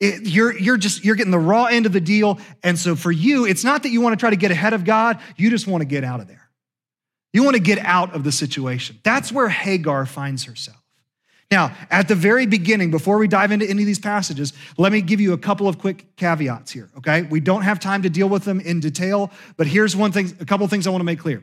It, 0.00 0.28
you're, 0.28 0.56
you're 0.56 0.76
just 0.76 1.04
you're 1.04 1.16
getting 1.16 1.32
the 1.32 1.38
raw 1.38 1.64
end 1.64 1.86
of 1.86 1.92
the 1.92 2.00
deal. 2.00 2.38
And 2.62 2.78
so 2.78 2.94
for 2.94 3.10
you, 3.10 3.46
it's 3.46 3.64
not 3.64 3.82
that 3.82 3.90
you 3.90 4.00
want 4.00 4.12
to 4.12 4.20
try 4.20 4.30
to 4.30 4.36
get 4.36 4.50
ahead 4.50 4.72
of 4.72 4.84
God, 4.84 5.18
you 5.36 5.50
just 5.50 5.66
want 5.66 5.82
to 5.82 5.86
get 5.86 6.04
out 6.04 6.20
of 6.20 6.28
there. 6.28 6.48
You 7.32 7.42
want 7.42 7.56
to 7.56 7.62
get 7.62 7.78
out 7.78 8.14
of 8.14 8.24
the 8.24 8.32
situation. 8.32 8.98
That's 9.02 9.30
where 9.32 9.48
Hagar 9.48 10.06
finds 10.06 10.44
herself. 10.44 10.76
Now, 11.50 11.74
at 11.90 12.08
the 12.08 12.14
very 12.14 12.46
beginning, 12.46 12.90
before 12.90 13.16
we 13.16 13.26
dive 13.26 13.52
into 13.52 13.68
any 13.68 13.82
of 13.82 13.86
these 13.86 13.98
passages, 13.98 14.52
let 14.76 14.92
me 14.92 15.00
give 15.00 15.18
you 15.18 15.32
a 15.32 15.38
couple 15.38 15.66
of 15.66 15.78
quick 15.78 16.14
caveats 16.16 16.70
here, 16.70 16.90
okay? 16.98 17.22
We 17.22 17.40
don't 17.40 17.62
have 17.62 17.80
time 17.80 18.02
to 18.02 18.10
deal 18.10 18.28
with 18.28 18.44
them 18.44 18.60
in 18.60 18.80
detail, 18.80 19.30
but 19.56 19.66
here's 19.66 19.96
one 19.96 20.12
thing, 20.12 20.36
a 20.40 20.44
couple 20.44 20.64
of 20.64 20.70
things 20.70 20.86
I 20.86 20.90
want 20.90 21.00
to 21.00 21.06
make 21.06 21.20
clear. 21.20 21.42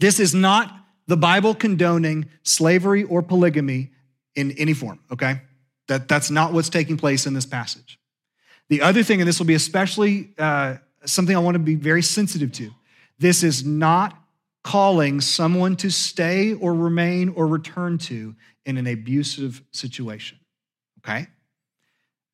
This 0.00 0.18
is 0.18 0.34
not 0.34 0.74
the 1.06 1.16
Bible 1.16 1.54
condoning 1.54 2.30
slavery 2.42 3.04
or 3.04 3.22
polygamy 3.22 3.90
in 4.34 4.52
any 4.52 4.74
form, 4.74 4.98
okay? 5.12 5.42
That, 5.90 6.06
that's 6.06 6.30
not 6.30 6.52
what's 6.52 6.68
taking 6.68 6.96
place 6.96 7.26
in 7.26 7.34
this 7.34 7.44
passage. 7.44 7.98
The 8.68 8.80
other 8.80 9.02
thing, 9.02 9.20
and 9.20 9.26
this 9.26 9.40
will 9.40 9.46
be 9.46 9.54
especially 9.54 10.32
uh, 10.38 10.76
something 11.04 11.34
I 11.34 11.40
want 11.40 11.56
to 11.56 11.58
be 11.58 11.74
very 11.74 12.00
sensitive 12.00 12.52
to, 12.52 12.70
this 13.18 13.42
is 13.42 13.64
not 13.64 14.16
calling 14.62 15.20
someone 15.20 15.74
to 15.74 15.90
stay 15.90 16.54
or 16.54 16.74
remain 16.74 17.30
or 17.30 17.48
return 17.48 17.98
to 17.98 18.36
in 18.64 18.76
an 18.76 18.86
abusive 18.86 19.62
situation, 19.72 20.38
okay? 20.98 21.26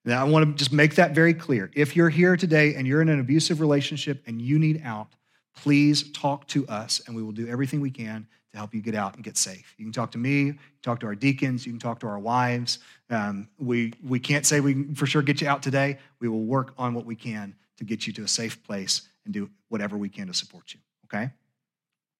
Now, 0.04 0.20
I 0.20 0.28
want 0.28 0.46
to 0.46 0.52
just 0.52 0.70
make 0.70 0.96
that 0.96 1.14
very 1.14 1.32
clear. 1.32 1.70
If 1.74 1.96
you're 1.96 2.10
here 2.10 2.36
today 2.36 2.74
and 2.74 2.86
you're 2.86 3.00
in 3.00 3.08
an 3.08 3.20
abusive 3.20 3.62
relationship 3.62 4.22
and 4.26 4.42
you 4.42 4.58
need 4.58 4.82
out, 4.84 5.08
please 5.56 6.12
talk 6.12 6.46
to 6.48 6.66
us 6.68 7.00
and 7.06 7.16
we 7.16 7.22
will 7.22 7.32
do 7.32 7.48
everything 7.48 7.80
we 7.80 7.90
can 7.90 8.26
to 8.56 8.60
help 8.60 8.74
you 8.74 8.80
get 8.80 8.94
out 8.94 9.14
and 9.14 9.22
get 9.22 9.36
safe. 9.36 9.74
You 9.76 9.84
can 9.84 9.92
talk 9.92 10.10
to 10.12 10.18
me, 10.18 10.54
talk 10.82 11.00
to 11.00 11.06
our 11.06 11.14
deacons, 11.14 11.66
you 11.66 11.72
can 11.72 11.78
talk 11.78 12.00
to 12.00 12.06
our 12.06 12.18
wives. 12.18 12.78
Um, 13.10 13.48
we, 13.58 13.92
we 14.02 14.18
can't 14.18 14.44
say 14.44 14.60
we 14.60 14.72
can 14.72 14.94
for 14.94 15.06
sure 15.06 15.22
get 15.22 15.40
you 15.40 15.48
out 15.48 15.62
today. 15.62 15.98
We 16.20 16.28
will 16.28 16.44
work 16.44 16.72
on 16.78 16.94
what 16.94 17.04
we 17.04 17.14
can 17.14 17.54
to 17.76 17.84
get 17.84 18.06
you 18.06 18.12
to 18.14 18.22
a 18.22 18.28
safe 18.28 18.62
place 18.64 19.02
and 19.24 19.34
do 19.34 19.50
whatever 19.68 19.96
we 19.96 20.08
can 20.08 20.26
to 20.28 20.34
support 20.34 20.72
you, 20.72 20.80
okay? 21.04 21.30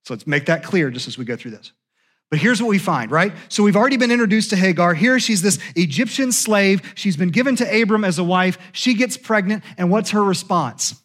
So 0.05 0.14
let's 0.14 0.27
make 0.27 0.46
that 0.46 0.62
clear 0.62 0.90
just 0.90 1.09
as 1.09 1.16
we 1.16 1.25
go 1.25 1.37
through 1.37 1.53
this. 1.53 1.72
But 2.29 2.38
here's 2.40 2.61
what 2.61 2.68
we 2.68 2.79
find, 2.79 3.11
right? 3.11 3.33
So 3.49 3.62
we've 3.62 3.77
already 3.77 3.96
been 3.96 4.11
introduced 4.11 4.51
to 4.51 4.57
Hagar. 4.57 4.94
Here 4.94 5.18
she's 5.18 5.42
this 5.42 5.59
Egyptian 5.75 6.33
slave. 6.33 6.83
She's 6.96 7.16
been 7.16 7.31
given 7.31 7.57
to 7.57 7.83
Abram 7.83 8.05
as 8.05 8.18
a 8.18 8.25
wife. 8.25 8.59
She 8.72 8.94
gets 8.94 9.16
pregnant, 9.16 9.64
and 9.79 9.90
what's 9.90 10.11
her 10.11 10.22
response? 10.22 11.01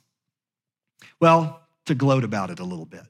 Well, 1.20 1.62
to 1.86 1.96
gloat 1.96 2.24
about 2.24 2.50
it 2.50 2.60
a 2.60 2.64
little 2.64 2.86
bit. 2.86 3.04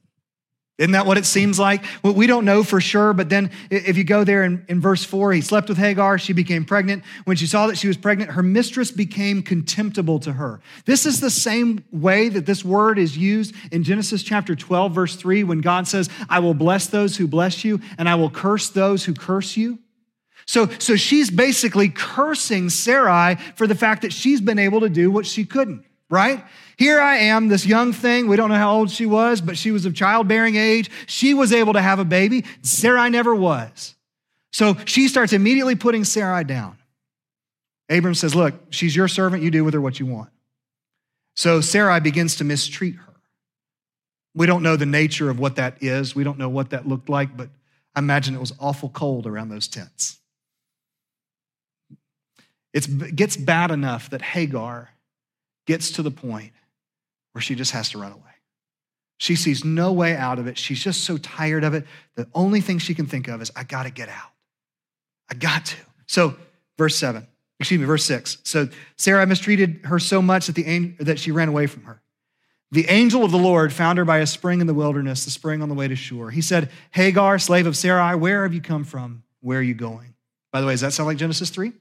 Isn't 0.82 0.92
that 0.92 1.06
what 1.06 1.16
it 1.16 1.26
seems 1.26 1.60
like? 1.60 1.84
Well, 2.02 2.12
we 2.12 2.26
don't 2.26 2.44
know 2.44 2.64
for 2.64 2.80
sure, 2.80 3.12
but 3.12 3.28
then 3.28 3.52
if 3.70 3.96
you 3.96 4.02
go 4.02 4.24
there 4.24 4.42
in, 4.42 4.64
in 4.68 4.80
verse 4.80 5.04
4, 5.04 5.32
he 5.32 5.40
slept 5.40 5.68
with 5.68 5.78
Hagar, 5.78 6.18
she 6.18 6.32
became 6.32 6.64
pregnant. 6.64 7.04
When 7.24 7.36
she 7.36 7.46
saw 7.46 7.68
that 7.68 7.78
she 7.78 7.86
was 7.86 7.96
pregnant, 7.96 8.32
her 8.32 8.42
mistress 8.42 8.90
became 8.90 9.44
contemptible 9.44 10.18
to 10.18 10.32
her. 10.32 10.60
This 10.84 11.06
is 11.06 11.20
the 11.20 11.30
same 11.30 11.84
way 11.92 12.28
that 12.30 12.46
this 12.46 12.64
word 12.64 12.98
is 12.98 13.16
used 13.16 13.54
in 13.70 13.84
Genesis 13.84 14.24
chapter 14.24 14.56
12, 14.56 14.92
verse 14.92 15.14
3, 15.14 15.44
when 15.44 15.60
God 15.60 15.86
says, 15.86 16.10
I 16.28 16.40
will 16.40 16.52
bless 16.52 16.88
those 16.88 17.16
who 17.16 17.28
bless 17.28 17.64
you, 17.64 17.80
and 17.96 18.08
I 18.08 18.16
will 18.16 18.30
curse 18.30 18.68
those 18.68 19.04
who 19.04 19.14
curse 19.14 19.56
you. 19.56 19.78
So, 20.46 20.68
so 20.80 20.96
she's 20.96 21.30
basically 21.30 21.90
cursing 21.90 22.70
Sarai 22.70 23.36
for 23.54 23.68
the 23.68 23.76
fact 23.76 24.02
that 24.02 24.12
she's 24.12 24.40
been 24.40 24.58
able 24.58 24.80
to 24.80 24.88
do 24.88 25.12
what 25.12 25.26
she 25.26 25.44
couldn't 25.44 25.84
right? 26.12 26.44
Here 26.76 27.00
I 27.00 27.16
am, 27.16 27.48
this 27.48 27.64
young 27.64 27.94
thing. 27.94 28.28
We 28.28 28.36
don't 28.36 28.50
know 28.50 28.56
how 28.56 28.74
old 28.74 28.90
she 28.90 29.06
was, 29.06 29.40
but 29.40 29.56
she 29.56 29.70
was 29.70 29.86
of 29.86 29.94
childbearing 29.94 30.56
age. 30.56 30.90
She 31.06 31.32
was 31.32 31.54
able 31.54 31.72
to 31.72 31.80
have 31.80 31.98
a 31.98 32.04
baby. 32.04 32.44
Sarai 32.60 33.08
never 33.08 33.34
was. 33.34 33.94
So 34.52 34.76
she 34.84 35.08
starts 35.08 35.32
immediately 35.32 35.74
putting 35.74 36.04
Sarai 36.04 36.44
down. 36.44 36.76
Abram 37.88 38.14
says, 38.14 38.34
Look, 38.34 38.54
she's 38.68 38.94
your 38.94 39.08
servant. 39.08 39.42
You 39.42 39.50
do 39.50 39.64
with 39.64 39.72
her 39.72 39.80
what 39.80 39.98
you 39.98 40.04
want. 40.04 40.28
So 41.34 41.62
Sarai 41.62 42.00
begins 42.00 42.36
to 42.36 42.44
mistreat 42.44 42.96
her. 42.96 43.14
We 44.34 44.46
don't 44.46 44.62
know 44.62 44.76
the 44.76 44.86
nature 44.86 45.30
of 45.30 45.38
what 45.38 45.56
that 45.56 45.82
is. 45.82 46.14
We 46.14 46.24
don't 46.24 46.38
know 46.38 46.50
what 46.50 46.70
that 46.70 46.86
looked 46.86 47.08
like, 47.08 47.34
but 47.34 47.48
I 47.94 48.00
imagine 48.00 48.34
it 48.34 48.40
was 48.40 48.52
awful 48.60 48.90
cold 48.90 49.26
around 49.26 49.48
those 49.48 49.66
tents. 49.66 50.18
It's, 52.74 52.86
it 52.86 53.16
gets 53.16 53.38
bad 53.38 53.70
enough 53.70 54.10
that 54.10 54.20
Hagar 54.20 54.90
gets 55.66 55.92
to 55.92 56.02
the 56.02 56.10
point 56.10 56.52
where 57.32 57.42
she 57.42 57.54
just 57.54 57.72
has 57.72 57.90
to 57.90 57.98
run 57.98 58.12
away. 58.12 58.22
She 59.18 59.36
sees 59.36 59.64
no 59.64 59.92
way 59.92 60.16
out 60.16 60.38
of 60.38 60.46
it. 60.46 60.58
She's 60.58 60.82
just 60.82 61.04
so 61.04 61.16
tired 61.16 61.62
of 61.62 61.74
it. 61.74 61.86
The 62.16 62.26
only 62.34 62.60
thing 62.60 62.78
she 62.78 62.94
can 62.94 63.06
think 63.06 63.28
of 63.28 63.40
is, 63.40 63.52
I 63.54 63.62
got 63.62 63.84
to 63.84 63.90
get 63.90 64.08
out. 64.08 64.30
I 65.30 65.34
got 65.34 65.66
to. 65.66 65.76
So, 66.06 66.34
verse 66.76 66.96
seven, 66.96 67.26
excuse 67.60 67.80
me, 67.80 67.86
verse 67.86 68.04
six. 68.04 68.38
So, 68.42 68.68
Sarah 68.96 69.24
mistreated 69.26 69.82
her 69.84 69.98
so 69.98 70.20
much 70.20 70.48
that, 70.48 70.56
the, 70.56 70.94
that 70.98 71.18
she 71.18 71.30
ran 71.30 71.48
away 71.48 71.68
from 71.68 71.84
her. 71.84 72.02
The 72.72 72.88
angel 72.88 73.22
of 73.22 73.30
the 73.30 73.38
Lord 73.38 73.72
found 73.72 73.98
her 73.98 74.04
by 74.04 74.18
a 74.18 74.26
spring 74.26 74.60
in 74.60 74.66
the 74.66 74.74
wilderness, 74.74 75.24
the 75.24 75.30
spring 75.30 75.62
on 75.62 75.68
the 75.68 75.74
way 75.74 75.88
to 75.88 75.94
Shur. 75.94 76.30
He 76.30 76.40
said, 76.40 76.70
Hagar, 76.90 77.38
slave 77.38 77.66
of 77.66 77.76
Sarai, 77.76 78.16
where 78.16 78.42
have 78.42 78.54
you 78.54 78.62
come 78.62 78.82
from? 78.82 79.22
Where 79.40 79.58
are 79.58 79.62
you 79.62 79.74
going? 79.74 80.14
By 80.52 80.60
the 80.60 80.66
way, 80.66 80.72
does 80.72 80.80
that 80.80 80.92
sound 80.92 81.06
like 81.06 81.18
Genesis 81.18 81.50
3? 81.50 81.72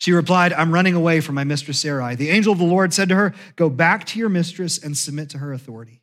She 0.00 0.12
replied, 0.12 0.54
I'm 0.54 0.72
running 0.72 0.94
away 0.94 1.20
from 1.20 1.34
my 1.34 1.44
mistress 1.44 1.78
Sarai. 1.78 2.14
The 2.14 2.30
angel 2.30 2.54
of 2.54 2.58
the 2.58 2.64
Lord 2.64 2.94
said 2.94 3.10
to 3.10 3.14
her, 3.14 3.34
Go 3.56 3.68
back 3.68 4.06
to 4.06 4.18
your 4.18 4.30
mistress 4.30 4.82
and 4.82 4.96
submit 4.96 5.28
to 5.30 5.38
her 5.38 5.52
authority. 5.52 6.00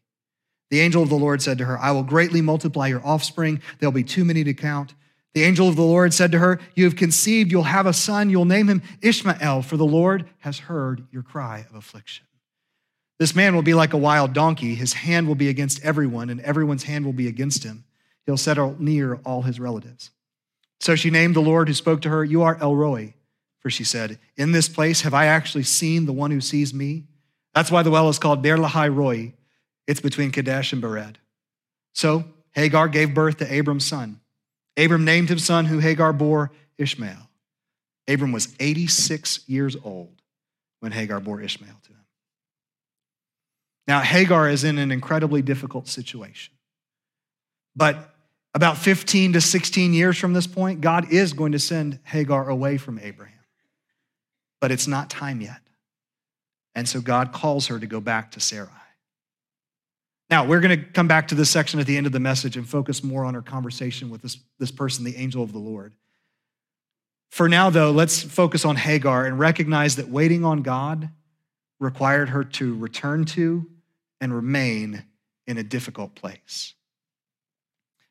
The 0.69 0.81
angel 0.81 1.01
of 1.01 1.10
the 1.10 1.15
Lord 1.15 1.41
said 1.41 1.57
to 1.57 1.65
her, 1.65 1.79
I 1.79 1.91
will 1.91 2.03
greatly 2.03 2.41
multiply 2.41 2.88
your 2.88 3.03
offspring. 3.03 3.60
There'll 3.79 3.91
be 3.91 4.03
too 4.03 4.23
many 4.23 4.43
to 4.43 4.53
count. 4.53 4.93
The 5.33 5.43
angel 5.43 5.67
of 5.67 5.75
the 5.75 5.81
Lord 5.81 6.13
said 6.13 6.31
to 6.33 6.39
her, 6.39 6.60
You 6.75 6.83
have 6.83 6.95
conceived, 6.95 7.51
you'll 7.51 7.63
have 7.63 7.88
a 7.88 7.93
son, 7.93 8.29
you'll 8.29 8.45
name 8.45 8.67
him 8.69 8.83
Ishmael, 9.01 9.63
for 9.63 9.77
the 9.77 9.86
Lord 9.86 10.29
has 10.39 10.60
heard 10.60 11.07
your 11.12 11.23
cry 11.23 11.65
of 11.67 11.75
affliction. 11.75 12.27
This 13.17 13.33
man 13.33 13.55
will 13.55 13.63
be 13.63 13.73
like 13.73 13.93
a 13.93 13.97
wild 13.97 14.33
donkey. 14.33 14.75
His 14.75 14.93
hand 14.93 15.27
will 15.27 15.36
be 15.36 15.49
against 15.49 15.83
everyone, 15.83 16.29
and 16.29 16.39
everyone's 16.41 16.83
hand 16.83 17.03
will 17.03 17.13
be 17.13 17.27
against 17.27 17.63
him. 17.63 17.83
He'll 18.27 18.38
settle 18.38 18.75
near 18.77 19.15
all 19.25 19.41
his 19.41 19.60
relatives. 19.60 20.12
So 20.79 20.95
she 20.95 21.10
named 21.10 21.36
the 21.36 21.41
Lord 21.41 21.67
who 21.67 21.73
spoke 21.73 22.01
to 22.01 22.10
her, 22.10 22.23
You 22.23 22.43
are 22.43 22.57
El 22.62 22.75
Roi. 22.75 23.15
For 23.67 23.71
she 23.71 23.84
said, 23.84 24.17
In 24.38 24.53
this 24.53 24.69
place 24.69 25.01
have 25.01 25.13
I 25.13 25.25
actually 25.25 25.63
seen 25.63 26.06
the 26.06 26.13
one 26.13 26.32
who 26.32 26.39
sees 26.39 26.73
me? 26.73 27.03
That's 27.53 27.69
why 27.69 27.84
the 27.84 27.91
well 27.91 28.08
is 28.08 28.17
called 28.17 28.41
Beer 28.41 28.56
Lahai 28.56 28.88
Roi. 28.88 29.34
It's 29.88 29.99
between 29.99 30.32
Kadesh 30.32 30.71
and 30.71 30.82
Bered. 30.82 31.15
So 31.93 32.23
Hagar 32.53 32.88
gave 32.88 33.13
birth 33.13 33.39
to 33.39 33.53
Abram's 33.53 33.86
son. 33.86 34.21
Abram 34.77 35.03
named 35.03 35.27
his 35.27 35.43
son, 35.43 35.65
who 35.65 35.80
Hagar 35.80 36.13
bore, 36.13 36.53
Ishmael. 36.77 37.30
Abram 38.08 38.32
was 38.32 38.56
86 38.58 39.41
years 39.49 39.75
old 39.84 40.21
when 40.80 40.93
Hagar 40.93 41.19
bore 41.19 41.41
Ishmael 41.41 41.75
to 41.88 41.89
him. 41.89 42.06
Now, 43.86 43.99
Hagar 43.99 44.47
is 44.47 44.63
in 44.63 44.77
an 44.77 44.93
incredibly 44.93 45.41
difficult 45.41 45.89
situation. 45.89 46.53
But 47.75 48.13
about 48.53 48.77
15 48.77 49.34
to 49.34 49.41
16 49.41 49.93
years 49.93 50.17
from 50.17 50.32
this 50.32 50.47
point, 50.47 50.80
God 50.80 51.12
is 51.12 51.34
going 51.34 51.51
to 51.51 51.60
send 51.60 51.99
Hagar 52.06 52.47
away 52.47 52.77
from 52.77 52.97
Abraham. 52.99 53.37
But 54.59 54.71
it's 54.71 54.87
not 54.87 55.09
time 55.09 55.41
yet. 55.41 55.61
And 56.75 56.87
so 56.87 57.01
God 57.01 57.31
calls 57.31 57.67
her 57.67 57.79
to 57.79 57.87
go 57.87 57.99
back 57.99 58.31
to 58.31 58.39
Sarai. 58.39 58.69
Now, 60.29 60.45
we're 60.45 60.59
going 60.59 60.77
to 60.77 60.85
come 60.85 61.07
back 61.07 61.29
to 61.29 61.35
this 61.35 61.49
section 61.49 61.79
at 61.79 61.85
the 61.85 61.95
end 61.95 62.05
of 62.05 62.11
the 62.11 62.19
message 62.19 62.57
and 62.57 62.67
focus 62.67 63.03
more 63.03 63.23
on 63.23 63.33
her 63.33 63.41
conversation 63.41 64.09
with 64.09 64.21
this, 64.21 64.37
this 64.59 64.71
person, 64.71 65.05
the 65.05 65.15
angel 65.15 65.41
of 65.41 65.53
the 65.53 65.59
Lord. 65.59 65.93
For 67.29 67.47
now, 67.47 67.69
though, 67.69 67.91
let's 67.91 68.21
focus 68.21 68.65
on 68.65 68.75
Hagar 68.75 69.25
and 69.25 69.39
recognize 69.39 69.95
that 69.95 70.09
waiting 70.09 70.43
on 70.43 70.63
God 70.63 71.09
required 71.79 72.29
her 72.29 72.43
to 72.43 72.75
return 72.75 73.25
to 73.25 73.65
and 74.19 74.33
remain 74.33 75.03
in 75.45 75.57
a 75.57 75.63
difficult 75.63 76.15
place. 76.15 76.73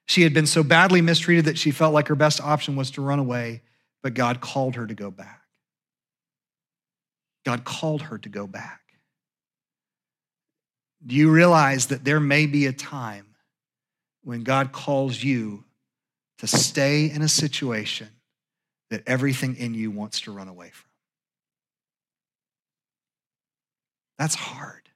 She 0.06 0.22
had 0.22 0.32
been 0.32 0.46
so 0.46 0.62
badly 0.62 1.00
mistreated 1.02 1.46
that 1.46 1.58
she 1.58 1.70
felt 1.70 1.92
like 1.92 2.08
her 2.08 2.14
best 2.14 2.40
option 2.40 2.76
was 2.76 2.92
to 2.92 3.02
run 3.02 3.18
away, 3.18 3.62
but 4.02 4.14
God 4.14 4.40
called 4.40 4.76
her 4.76 4.86
to 4.86 4.94
go 4.94 5.10
back. 5.10 5.42
God 7.46 7.64
called 7.64 8.02
her 8.02 8.18
to 8.18 8.28
go 8.28 8.48
back. 8.48 8.80
Do 11.06 11.14
you 11.14 11.30
realize 11.30 11.86
that 11.86 12.04
there 12.04 12.18
may 12.18 12.46
be 12.46 12.66
a 12.66 12.72
time 12.72 13.36
when 14.24 14.42
God 14.42 14.72
calls 14.72 15.22
you 15.22 15.62
to 16.38 16.48
stay 16.48 17.08
in 17.08 17.22
a 17.22 17.28
situation 17.28 18.08
that 18.90 19.04
everything 19.06 19.56
in 19.56 19.74
you 19.74 19.92
wants 19.92 20.22
to 20.22 20.32
run 20.32 20.48
away 20.48 20.70
from? 20.70 20.90
That's 24.18 24.34
hard. 24.34 24.88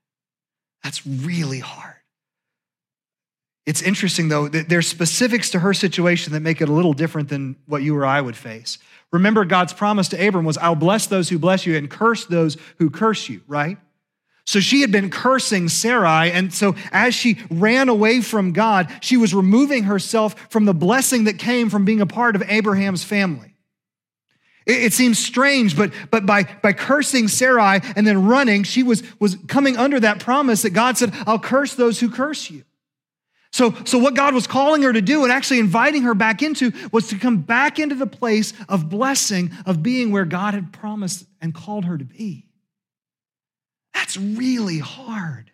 That's 0.83 1.07
really 1.07 1.61
hard. 1.61 1.95
It's 3.65 3.83
interesting, 3.83 4.29
though, 4.29 4.49
that 4.49 4.69
there's 4.69 4.89
specifics 4.89 5.51
to 5.51 5.61
her 5.61 5.73
situation 5.73 6.33
that 6.33 6.41
make 6.41 6.61
it 6.61 6.69
a 6.69 6.73
little 6.73 6.95
different 6.95 7.29
than 7.29 7.55
what 7.67 7.83
you 7.83 7.97
or 7.97 8.05
I 8.05 8.21
would 8.21 8.37
face. 8.37 8.79
Remember, 9.13 9.45
God's 9.45 9.73
promise 9.73 10.09
to 10.09 10.27
Abram 10.29 10.45
was, 10.45 10.59
I'll 10.59 10.75
bless 10.75 11.07
those 11.07 11.29
who 11.29 11.39
bless 11.39 11.67
you 11.67 11.77
and 11.77 11.91
curse 11.91 12.27
those 12.27 12.57
who 12.79 12.91
curse 12.91 13.29
you, 13.29 13.41
right? 13.47 13.79
So 14.45 14.61
she 14.61 14.81
had 14.81 14.91
been 14.91 15.11
cursing 15.11 15.69
Sarai. 15.69 16.33
And 16.33 16.53
so 16.53 16.75
as 16.93 17.15
she 17.15 17.39
ran 17.51 17.89
away 17.89 18.21
from 18.21 18.53
God, 18.53 18.91
she 19.01 19.17
was 19.17 19.35
removing 19.35 19.85
herself 19.85 20.35
from 20.51 20.65
the 20.65 20.75
blessing 20.75 21.25
that 21.25 21.39
came 21.39 21.71
from 21.71 21.85
being 21.85 22.01
a 22.01 22.07
part 22.07 22.37
of 22.37 22.43
Abraham's 22.49 23.05
family. 23.05 23.55
It, 24.67 24.93
seems 24.93 25.19
strange, 25.19 25.77
but, 25.77 25.93
but 26.11 26.27
by, 26.27 26.45
by 26.63 26.73
cursing 26.73 27.29
Sarai 27.29 27.81
and 27.97 28.07
then 28.07 28.27
running, 28.27 28.63
she 28.63 28.83
was, 28.83 29.03
was 29.19 29.37
coming 29.49 29.77
under 29.77 29.99
that 30.01 30.21
promise 30.21 30.63
that 30.63 30.71
God 30.71 30.99
said, 30.99 31.13
I'll 31.27 31.39
curse 31.39 31.75
those 31.75 31.99
who 31.99 32.11
curse 32.11 32.51
you. 32.51 32.65
So, 33.53 33.75
so 33.85 33.99
what 33.99 34.15
God 34.15 34.33
was 34.33 34.47
calling 34.47 34.83
her 34.83 34.93
to 34.93 35.03
do 35.03 35.25
and 35.25 35.33
actually 35.33 35.59
inviting 35.59 36.03
her 36.03 36.15
back 36.15 36.43
into 36.43 36.73
was 36.93 37.09
to 37.09 37.19
come 37.19 37.39
back 37.39 37.79
into 37.79 37.97
the 37.97 38.07
place 38.07 38.53
of 38.69 38.89
blessing, 38.89 39.51
of 39.67 39.83
being 39.83 40.13
where 40.13 40.25
God 40.25 40.55
had 40.55 40.73
promised 40.73 41.27
and 41.41 41.55
called 41.55 41.85
her 41.85 41.99
to 41.99 42.05
be. 42.05 42.47
That's 43.93 44.17
really 44.17 44.79
hard. 44.79 45.51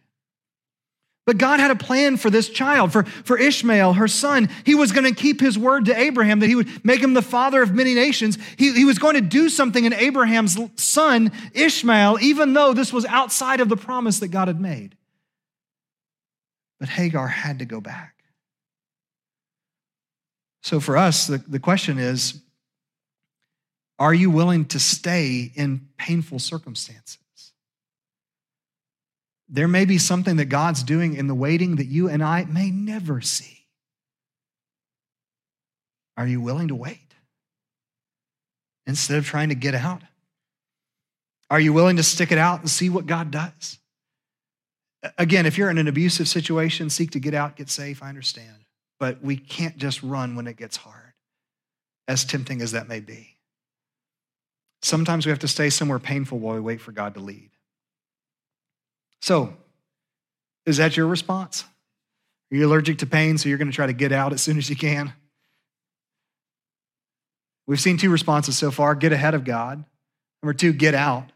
But 1.25 1.39
God 1.39 1.59
had 1.59 1.73
a 1.73 1.77
plan 1.77 2.19
for 2.19 2.31
this 2.31 2.49
child, 2.49 2.93
for, 2.93 3.03
for 3.03 3.37
Ishmael, 3.37 3.95
her 3.95 4.07
son. 4.07 4.49
He 4.65 4.77
was 4.77 4.93
going 4.93 5.13
to 5.13 5.21
keep 5.21 5.41
his 5.41 5.59
word 5.59 5.87
to 5.87 5.99
Abraham 5.99 6.39
that 6.39 6.47
he 6.47 6.55
would 6.55 6.85
make 6.85 7.01
him 7.01 7.15
the 7.15 7.23
father 7.23 7.63
of 7.63 7.75
many 7.75 7.95
nations. 7.95 8.39
He, 8.57 8.73
he 8.73 8.85
was 8.85 9.01
going 9.01 9.15
to 9.15 9.21
do 9.21 9.49
something 9.49 9.85
in 9.85 9.93
Abraham's 9.93 10.57
son, 10.77 11.33
Ishmael, 11.53 12.19
even 12.21 12.53
though 12.53 12.75
this 12.75 12.93
was 12.93 13.05
outside 13.07 13.59
of 13.59 13.69
the 13.69 13.77
promise 13.77 14.21
that 14.21 14.29
God 14.29 14.47
had 14.47 14.61
made. 14.61 14.97
But 16.79 16.89
Hagar 16.89 17.27
had 17.27 17.61
to 17.61 17.65
go 17.65 17.81
back. 17.81 18.15
So 20.63 20.81
for 20.81 20.97
us, 20.97 21.27
the, 21.27 21.39
the 21.39 21.61
question 21.61 21.99
is 21.99 22.41
are 23.99 24.13
you 24.13 24.31
willing 24.31 24.67
to 24.67 24.79
stay 24.79 25.51
in 25.55 25.89
painful 25.97 26.39
circumstances? 26.39 27.19
There 29.49 29.69
may 29.69 29.85
be 29.85 29.99
something 29.99 30.37
that 30.37 30.47
God's 30.47 30.83
doing 30.83 31.15
in 31.15 31.29
the 31.29 31.35
waiting 31.35 31.77
that 31.77 31.87
you 31.87 32.09
and 32.09 32.23
I 32.23 32.45
may 32.45 32.71
never 32.71 33.21
see. 33.21 33.67
Are 36.17 36.27
you 36.27 36.41
willing 36.41 36.69
to 36.69 36.75
wait 36.75 37.15
instead 38.87 39.19
of 39.19 39.25
trying 39.25 39.51
to 39.51 39.55
get 39.55 39.75
out? 39.75 40.03
Are 41.49 41.61
you 41.61 41.73
willing 41.73 41.97
to 41.97 42.03
stick 42.03 42.33
it 42.33 42.39
out 42.39 42.61
and 42.61 42.69
see 42.69 42.91
what 42.91 43.07
God 43.07 43.31
does? 43.31 43.79
Again, 45.19 45.47
if 45.47 45.59
you're 45.59 45.71
in 45.71 45.79
an 45.79 45.89
abusive 45.89 46.29
situation, 46.29 46.91
seek 46.91 47.11
to 47.13 47.21
get 47.21 47.35
out, 47.35 47.57
get 47.57 47.69
safe, 47.69 48.03
I 48.03 48.09
understand. 48.09 48.65
But 48.99 49.23
we 49.23 49.37
can't 49.37 49.77
just 49.77 50.03
run 50.03 50.37
when 50.37 50.47
it 50.47 50.57
gets 50.57 50.77
hard, 50.77 51.13
as 52.09 52.25
tempting 52.25 52.63
as 52.63 52.73
that 52.73 52.89
may 52.89 53.01
be. 53.01 53.37
Sometimes 54.83 55.27
we 55.27 55.31
have 55.31 55.41
to 55.41 55.49
stay 55.49 55.71
somewhere 55.71 55.99
painful 55.99 56.39
while 56.39 56.55
we 56.55 56.61
wait 56.61 56.81
for 56.81 56.93
God 56.93 57.15
to 57.15 57.21
lead. 57.21 57.51
So, 59.21 59.55
is 60.65 60.79
that 60.79 60.97
your 60.97 61.07
response? 61.07 61.65
Are 62.53 62.57
you 62.57 62.67
allergic 62.67 62.99
to 62.99 63.07
pain, 63.07 63.39
so 63.39 63.49
you're 63.49 63.59
going 63.59 63.71
to 63.71 63.75
try 63.75 63.87
to 63.87 63.93
get 63.93 64.13
out 64.13 64.33
as 64.33 64.41
soon 64.41 64.59
as 64.59 64.71
you 64.71 64.77
can? 64.77 65.13
We've 67.67 67.81
seen 67.81 67.99
two 67.99 68.11
responses 68.11 68.57
so 68.57 68.71
far 68.71 68.95
get 68.95 69.13
ahead 69.13 69.35
of 69.35 69.45
God. 69.45 69.85
Number 70.43 70.55
two, 70.55 70.73
get 70.73 70.95
out. 70.95 71.33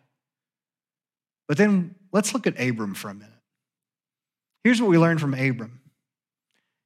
But 1.49 1.57
then 1.57 1.97
let's 2.13 2.33
look 2.33 2.47
at 2.47 2.61
Abram 2.61 2.95
for 2.95 3.11
a 3.11 3.15
minute. 3.15 3.40
Here's 4.65 4.81
what 4.81 4.91
we 4.91 4.99
learned 4.99 5.21
from 5.21 5.35
Abram 5.35 5.81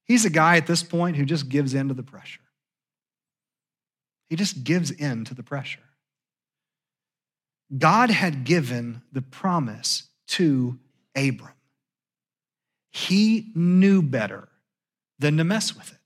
he's 0.05 0.25
a 0.25 0.31
guy 0.31 0.57
at 0.57 0.67
this 0.67 0.83
point 0.83 1.17
who 1.17 1.25
just 1.25 1.49
gives 1.49 1.75
in 1.75 1.89
to 1.89 1.95
the 1.95 2.03
pressure. 2.03 2.41
He 4.29 4.37
just 4.37 4.65
gives 4.65 4.91
in 4.91 5.25
to 5.27 5.35
the 5.35 5.43
pressure. 5.43 5.81
God 7.77 8.11
had 8.11 8.45
given 8.45 9.03
the 9.13 9.23
promise 9.23 10.05
to 10.29 10.79
Abram. 11.17 11.53
He 12.91 13.51
knew 13.55 14.03
better 14.03 14.49
than 15.19 15.37
to 15.39 15.45
mess 15.45 15.75
with 15.75 15.91
it. 15.91 15.99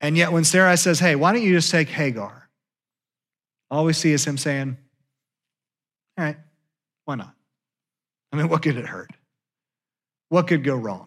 And 0.00 0.16
yet, 0.16 0.32
when 0.32 0.44
Sarah 0.44 0.76
says, 0.76 0.98
Hey, 0.98 1.16
why 1.16 1.32
don't 1.32 1.42
you 1.42 1.54
just 1.54 1.70
take 1.70 1.88
Hagar? 1.88 2.48
All 3.70 3.84
we 3.84 3.92
see 3.92 4.12
is 4.12 4.24
him 4.24 4.38
saying, 4.38 4.76
All 6.18 6.24
right, 6.24 6.36
why 7.04 7.16
not? 7.16 7.34
I 8.32 8.36
mean, 8.36 8.48
what 8.48 8.62
could 8.62 8.76
it 8.76 8.86
hurt? 8.86 9.10
What 10.28 10.48
could 10.48 10.64
go 10.64 10.74
wrong? 10.74 11.06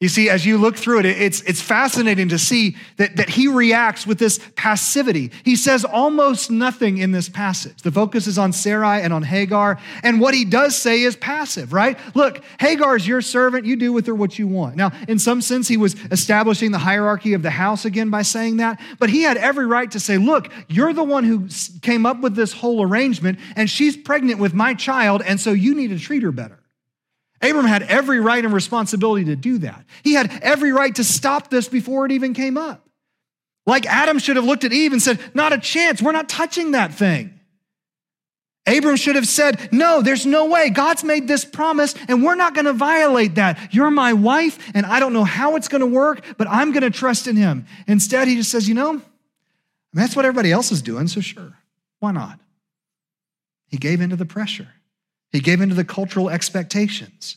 You 0.00 0.08
see, 0.08 0.30
as 0.30 0.46
you 0.46 0.58
look 0.58 0.76
through 0.76 1.00
it, 1.00 1.06
it's, 1.06 1.40
it's 1.40 1.60
fascinating 1.60 2.28
to 2.28 2.38
see 2.38 2.76
that, 2.98 3.16
that 3.16 3.28
he 3.28 3.48
reacts 3.48 4.06
with 4.06 4.20
this 4.20 4.38
passivity. 4.54 5.32
He 5.44 5.56
says 5.56 5.84
almost 5.84 6.52
nothing 6.52 6.98
in 6.98 7.10
this 7.10 7.28
passage. 7.28 7.82
The 7.82 7.90
focus 7.90 8.28
is 8.28 8.38
on 8.38 8.52
Sarai 8.52 9.02
and 9.02 9.12
on 9.12 9.24
Hagar. 9.24 9.76
And 10.04 10.20
what 10.20 10.34
he 10.34 10.44
does 10.44 10.76
say 10.76 11.02
is 11.02 11.16
passive, 11.16 11.72
right? 11.72 11.98
Look, 12.14 12.44
Hagar 12.60 12.94
is 12.94 13.08
your 13.08 13.20
servant. 13.20 13.66
You 13.66 13.74
do 13.74 13.92
with 13.92 14.06
her 14.06 14.14
what 14.14 14.38
you 14.38 14.46
want. 14.46 14.76
Now, 14.76 14.92
in 15.08 15.18
some 15.18 15.40
sense, 15.40 15.66
he 15.66 15.76
was 15.76 15.94
establishing 16.12 16.70
the 16.70 16.78
hierarchy 16.78 17.34
of 17.34 17.42
the 17.42 17.50
house 17.50 17.84
again 17.84 18.08
by 18.08 18.22
saying 18.22 18.58
that. 18.58 18.80
But 19.00 19.10
he 19.10 19.22
had 19.22 19.36
every 19.36 19.66
right 19.66 19.90
to 19.90 19.98
say, 19.98 20.16
look, 20.16 20.48
you're 20.68 20.92
the 20.92 21.02
one 21.02 21.24
who 21.24 21.48
came 21.82 22.06
up 22.06 22.20
with 22.20 22.36
this 22.36 22.52
whole 22.52 22.82
arrangement, 22.82 23.40
and 23.56 23.68
she's 23.68 23.96
pregnant 23.96 24.38
with 24.38 24.54
my 24.54 24.74
child, 24.74 25.22
and 25.26 25.40
so 25.40 25.50
you 25.50 25.74
need 25.74 25.88
to 25.88 25.98
treat 25.98 26.22
her 26.22 26.30
better. 26.30 26.57
Abram 27.40 27.66
had 27.66 27.82
every 27.84 28.20
right 28.20 28.44
and 28.44 28.52
responsibility 28.52 29.26
to 29.26 29.36
do 29.36 29.58
that. 29.58 29.84
He 30.02 30.14
had 30.14 30.30
every 30.42 30.72
right 30.72 30.94
to 30.96 31.04
stop 31.04 31.50
this 31.50 31.68
before 31.68 32.06
it 32.06 32.12
even 32.12 32.34
came 32.34 32.56
up. 32.56 32.88
Like 33.66 33.86
Adam 33.86 34.18
should 34.18 34.36
have 34.36 34.44
looked 34.44 34.64
at 34.64 34.72
Eve 34.72 34.92
and 34.92 35.02
said, 35.02 35.20
Not 35.34 35.52
a 35.52 35.58
chance, 35.58 36.02
we're 36.02 36.12
not 36.12 36.28
touching 36.28 36.72
that 36.72 36.94
thing. 36.94 37.38
Abram 38.66 38.96
should 38.96 39.14
have 39.14 39.28
said, 39.28 39.72
No, 39.72 40.02
there's 40.02 40.26
no 40.26 40.46
way. 40.46 40.70
God's 40.70 41.04
made 41.04 41.28
this 41.28 41.44
promise 41.44 41.94
and 42.08 42.24
we're 42.24 42.34
not 42.34 42.54
going 42.54 42.64
to 42.64 42.72
violate 42.72 43.36
that. 43.36 43.72
You're 43.72 43.90
my 43.90 44.12
wife 44.12 44.58
and 44.74 44.84
I 44.84 45.00
don't 45.00 45.12
know 45.12 45.24
how 45.24 45.56
it's 45.56 45.68
going 45.68 45.80
to 45.80 45.86
work, 45.86 46.24
but 46.36 46.48
I'm 46.48 46.72
going 46.72 46.82
to 46.82 46.90
trust 46.90 47.26
in 47.26 47.36
him. 47.36 47.66
Instead, 47.86 48.26
he 48.28 48.36
just 48.36 48.50
says, 48.50 48.68
You 48.68 48.74
know, 48.74 49.00
that's 49.92 50.16
what 50.16 50.24
everybody 50.24 50.52
else 50.52 50.72
is 50.72 50.82
doing, 50.82 51.06
so 51.08 51.20
sure, 51.20 51.54
why 52.00 52.12
not? 52.12 52.38
He 53.68 53.76
gave 53.76 54.00
in 54.00 54.10
to 54.10 54.16
the 54.16 54.26
pressure. 54.26 54.68
He 55.32 55.40
gave 55.40 55.60
into 55.60 55.74
the 55.74 55.84
cultural 55.84 56.30
expectations. 56.30 57.36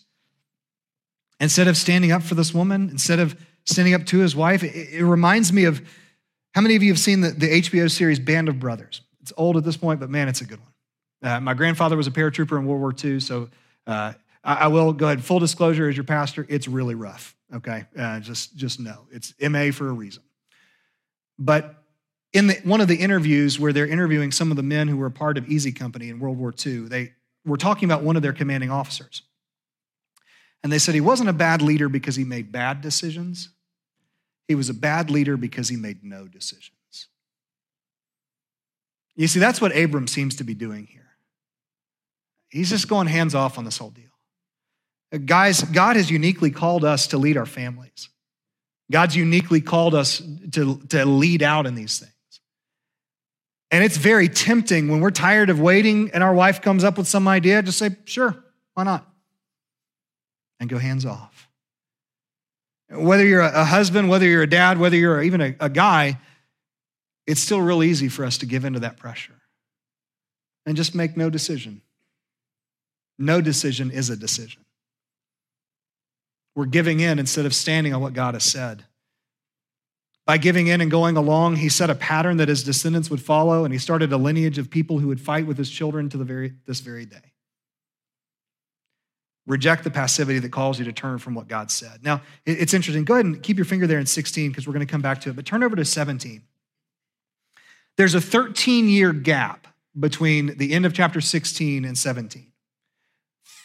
Instead 1.40 1.68
of 1.68 1.76
standing 1.76 2.12
up 2.12 2.22
for 2.22 2.36
this 2.36 2.54
woman, 2.54 2.90
instead 2.90 3.20
of 3.20 3.36
standing 3.66 3.94
up 3.94 4.06
to 4.08 4.20
his 4.20 4.36
wife, 4.36 4.64
it, 4.64 4.94
it 4.94 5.04
reminds 5.04 5.52
me 5.52 5.66
of 5.66 5.82
how 6.54 6.62
many 6.62 6.76
of 6.76 6.84
you 6.84 6.92
have 6.92 7.00
seen 7.00 7.22
the, 7.22 7.30
the, 7.30 7.62
HBO 7.62 7.90
series 7.90 8.20
Band 8.20 8.50
of 8.50 8.60
Brothers? 8.60 9.02
It's 9.22 9.34
old 9.38 9.58
at 9.58 9.64
this 9.64 9.78
point, 9.78 10.00
but 10.00 10.10
man, 10.10 10.28
it's 10.28 10.42
a 10.42 10.46
good 10.46 10.60
one. 10.60 11.32
Uh, 11.32 11.40
my 11.40 11.54
grandfather 11.54 11.96
was 11.96 12.08
a 12.08 12.12
paratrooper 12.12 12.58
in 12.58 12.66
World 12.66 12.82
War 12.82 12.94
II, 13.04 13.20
so 13.20 13.50
uh, 13.88 14.14
I, 14.44 14.56
I, 14.56 14.68
will 14.68 14.92
go 14.92 15.06
ahead. 15.06 15.24
Full 15.24 15.40
disclosure, 15.40 15.88
as 15.88 15.96
your 15.96 16.04
pastor, 16.04 16.46
it's 16.50 16.68
really 16.68 16.96
rough. 16.96 17.36
Okay, 17.54 17.86
uh, 17.98 18.20
just 18.20 18.56
just 18.56 18.80
know 18.80 19.06
it's 19.12 19.34
MA 19.42 19.72
for 19.72 19.88
a 19.88 19.92
reason. 19.92 20.24
But 21.38 21.76
in 22.34 22.48
the, 22.48 22.56
one 22.64 22.82
of 22.82 22.88
the 22.88 22.96
interviews 22.96 23.60
where 23.60 23.74
they're 23.74 23.88
interviewing 23.88 24.32
some 24.32 24.52
of 24.52 24.58
the 24.58 24.64
men 24.64 24.88
who 24.88 24.98
were 24.98 25.10
part 25.10 25.38
of 25.38 25.48
Easy 25.48 25.72
Company 25.72 26.10
in 26.10 26.20
World 26.20 26.38
War 26.38 26.54
II, 26.66 26.88
they 26.88 27.14
were 27.46 27.58
talking 27.58 27.86
about 27.90 28.04
one 28.04 28.16
of 28.16 28.22
their 28.22 28.34
commanding 28.34 28.72
officers. 28.72 29.24
And 30.64 30.72
they 30.72 30.80
said 30.80 30.94
he 30.94 31.02
wasn't 31.02 31.30
a 31.30 31.34
bad 31.34 31.62
leader 31.62 31.90
because 31.90 32.16
he 32.16 32.24
made 32.24 32.52
bad 32.52 32.82
decisions. 32.82 33.50
He 34.48 34.56
was 34.56 34.70
a 34.70 34.74
bad 34.74 35.10
leader 35.10 35.38
because 35.38 35.70
he 35.70 35.76
made 35.76 36.04
no 36.04 36.28
decisions. 36.28 37.08
You 39.16 39.28
see, 39.28 39.40
that's 39.40 39.60
what 39.60 39.76
Abram 39.76 40.08
seems 40.08 40.36
to 40.38 40.44
be 40.44 40.54
doing 40.54 40.86
here. 40.86 41.10
He's 42.50 42.70
just 42.70 42.88
going 42.88 43.08
hands 43.08 43.34
off 43.34 43.58
on 43.58 43.66
this 43.66 43.78
whole 43.78 43.90
deal. 43.90 45.26
Guys, 45.26 45.64
God 45.64 45.96
has 45.96 46.10
uniquely 46.10 46.52
called 46.52 46.86
us 46.86 47.08
to 47.08 47.18
lead 47.18 47.38
our 47.38 47.46
families. 47.46 48.10
God's 48.92 49.16
uniquely 49.16 49.62
called 49.62 49.96
us 49.96 50.22
to, 50.52 50.78
to 50.90 51.06
lead 51.06 51.44
out 51.44 51.66
in 51.66 51.76
these 51.76 52.00
things. 52.00 52.12
And 53.72 53.84
it's 53.86 53.96
very 53.96 54.28
tempting 54.28 54.90
when 54.90 55.00
we're 55.00 55.12
tired 55.12 55.50
of 55.50 55.60
waiting 55.60 56.12
and 56.14 56.24
our 56.24 56.34
wife 56.34 56.62
comes 56.62 56.84
up 56.84 56.98
with 56.98 57.08
some 57.08 57.28
idea, 57.28 57.64
just 57.64 57.78
say, 57.78 57.96
sure, 58.04 58.36
why 58.74 58.84
not? 58.84 59.08
And 60.60 60.70
go 60.70 60.78
hands 60.78 61.06
off. 61.06 61.50
Whether 62.90 63.26
you're 63.26 63.42
a 63.42 63.64
husband, 63.64 64.10
whether 64.10 64.26
you're 64.26 64.44
a 64.44 64.50
dad, 64.50 64.78
whether 64.78 64.98
you're 64.98 65.22
even 65.22 65.40
a, 65.40 65.56
a 65.62 65.70
guy, 65.70 66.20
it's 67.26 67.40
still 67.40 67.62
real 67.62 67.82
easy 67.82 68.10
for 68.10 68.26
us 68.26 68.40
to 68.40 68.46
give 68.46 68.66
into 68.66 68.82
that 68.82 68.98
pressure 68.98 69.40
and 70.66 70.76
just 70.76 70.94
make 70.94 71.16
no 71.16 71.30
decision. 71.30 71.82
No 73.18 73.40
decision 73.40 73.90
is 73.90 74.10
a 74.10 74.18
decision. 74.18 74.66
We're 76.56 76.66
giving 76.66 77.00
in 77.00 77.20
instead 77.20 77.46
of 77.46 77.56
standing 77.56 77.94
on 77.94 78.02
what 78.02 78.14
God 78.14 78.34
has 78.34 78.44
said. 78.44 78.84
By 80.32 80.38
giving 80.38 80.68
in 80.68 80.80
and 80.80 80.90
going 80.90 81.18
along, 81.18 81.58
he 81.58 81.68
set 81.68 81.90
a 81.90 81.96
pattern 81.96 82.38
that 82.38 82.48
his 82.48 82.64
descendants 82.64 83.10
would 83.10 83.22
follow, 83.22 83.66
and 83.66 83.74
he 83.74 83.78
started 83.78 84.14
a 84.14 84.18
lineage 84.18 84.58
of 84.58 84.70
people 84.70 84.98
who 84.98 85.10
would 85.10 85.20
fight 85.20 85.46
with 85.46 85.58
his 85.58 85.70
children 85.70 86.08
to 86.08 86.16
the 86.16 86.24
very, 86.24 86.54
this 86.66 86.80
very 86.80 87.06
day. 87.06 87.34
Reject 89.46 89.84
the 89.84 89.92
passivity 89.92 90.40
that 90.40 90.50
calls 90.54 90.80
you 90.80 90.86
to 90.86 90.94
turn 90.94 91.18
from 91.18 91.36
what 91.36 91.50
God 91.50 91.70
said. 91.70 92.02
Now, 92.02 92.22
it's 92.46 92.74
interesting. 92.74 93.04
Go 93.04 93.16
ahead 93.16 93.26
and 93.26 93.44
keep 93.44 93.58
your 93.58 93.66
finger 93.66 93.88
there 93.88 94.00
in 94.00 94.06
16 94.06 94.52
because 94.52 94.66
we're 94.66 94.72
going 94.72 94.88
to 94.88 94.90
come 94.90 95.02
back 95.02 95.20
to 95.20 95.32
it, 95.32 95.36
but 95.36 95.46
turn 95.46 95.64
over 95.64 95.76
to 95.76 95.84
17. 95.84 96.42
There's 97.98 98.16
a 98.16 98.22
13 98.22 98.88
year 98.88 99.12
gap 99.12 99.68
between 100.00 100.56
the 100.56 100.72
end 100.72 100.86
of 100.86 100.94
chapter 100.94 101.20
16 101.20 101.84
and 101.84 101.98
17. 101.98 102.54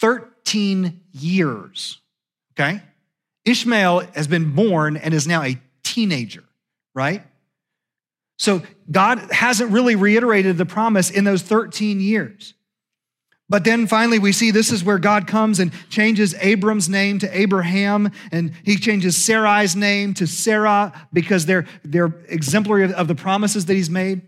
13 0.01 0.99
years, 1.13 2.01
okay? 2.59 2.81
Ishmael 3.45 3.99
has 4.15 4.27
been 4.27 4.53
born 4.53 4.97
and 4.97 5.13
is 5.13 5.29
now 5.29 5.43
a 5.43 5.57
teenager 5.85 6.43
right? 6.97 7.23
So 8.39 8.63
God 8.89 9.19
hasn't 9.31 9.71
really 9.71 9.95
reiterated 9.95 10.57
the 10.57 10.65
promise 10.65 11.11
in 11.11 11.25
those 11.25 11.43
13 11.43 11.99
years. 11.99 12.55
But 13.49 13.63
then 13.63 13.85
finally, 13.85 14.17
we 14.17 14.31
see 14.31 14.49
this 14.49 14.71
is 14.71 14.83
where 14.83 14.97
God 14.97 15.27
comes 15.27 15.59
and 15.59 15.71
changes 15.89 16.33
Abram's 16.41 16.89
name 16.89 17.19
to 17.19 17.39
Abraham, 17.39 18.11
and 18.31 18.51
he 18.63 18.77
changes 18.77 19.15
Sarai's 19.15 19.75
name 19.75 20.15
to 20.15 20.25
Sarah 20.25 20.91
because 21.13 21.45
they're, 21.45 21.65
they're 21.85 22.13
exemplary 22.27 22.91
of 22.91 23.07
the 23.07 23.15
promises 23.15 23.67
that 23.67 23.75
he's 23.75 23.91
made. 23.91 24.23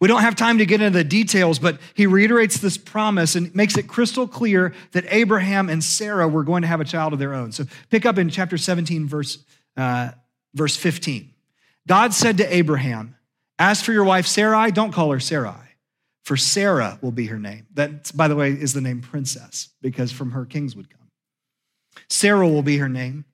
We 0.00 0.08
don't 0.08 0.22
have 0.22 0.34
time 0.34 0.58
to 0.58 0.66
get 0.66 0.80
into 0.80 0.98
the 0.98 1.04
details, 1.04 1.58
but 1.58 1.78
he 1.92 2.06
reiterates 2.06 2.56
this 2.56 2.78
promise 2.78 3.36
and 3.36 3.54
makes 3.54 3.76
it 3.76 3.86
crystal 3.86 4.26
clear 4.26 4.72
that 4.92 5.04
Abraham 5.10 5.68
and 5.68 5.84
Sarah 5.84 6.26
were 6.26 6.42
going 6.42 6.62
to 6.62 6.68
have 6.68 6.80
a 6.80 6.86
child 6.86 7.12
of 7.12 7.18
their 7.18 7.34
own. 7.34 7.52
So 7.52 7.64
pick 7.90 8.06
up 8.06 8.16
in 8.16 8.30
chapter 8.30 8.56
17, 8.56 9.06
verse, 9.06 9.44
uh, 9.76 10.12
verse 10.54 10.74
15. 10.74 11.29
God 11.90 12.14
said 12.14 12.36
to 12.36 12.54
Abraham, 12.54 13.16
As 13.58 13.82
for 13.82 13.92
your 13.92 14.04
wife 14.04 14.24
Sarai, 14.24 14.70
don't 14.70 14.92
call 14.92 15.10
her 15.10 15.18
Sarai, 15.18 15.74
for 16.22 16.36
Sarah 16.36 17.00
will 17.02 17.10
be 17.10 17.26
her 17.26 17.38
name. 17.40 17.66
That, 17.74 18.16
by 18.16 18.28
the 18.28 18.36
way, 18.36 18.52
is 18.52 18.74
the 18.74 18.80
name 18.80 19.00
princess, 19.00 19.70
because 19.82 20.12
from 20.12 20.30
her 20.30 20.44
kings 20.44 20.76
would 20.76 20.88
come. 20.88 21.08
Sarah 22.08 22.48
will 22.48 22.62
be 22.62 22.76
her 22.76 22.88
name. 22.88 23.24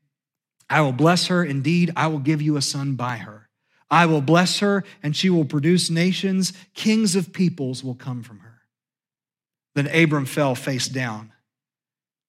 I 0.70 0.80
will 0.80 0.94
bless 0.94 1.26
her. 1.26 1.44
Indeed, 1.44 1.92
I 1.96 2.06
will 2.06 2.18
give 2.18 2.40
you 2.40 2.56
a 2.56 2.62
son 2.62 2.94
by 2.94 3.18
her. 3.18 3.50
I 3.90 4.06
will 4.06 4.22
bless 4.22 4.60
her, 4.60 4.84
and 5.02 5.14
she 5.14 5.28
will 5.28 5.44
produce 5.44 5.90
nations. 5.90 6.54
Kings 6.72 7.14
of 7.14 7.34
peoples 7.34 7.84
will 7.84 7.94
come 7.94 8.22
from 8.22 8.38
her. 8.38 8.62
Then 9.74 9.86
Abram 9.88 10.24
fell 10.24 10.54
face 10.54 10.88
down. 10.88 11.30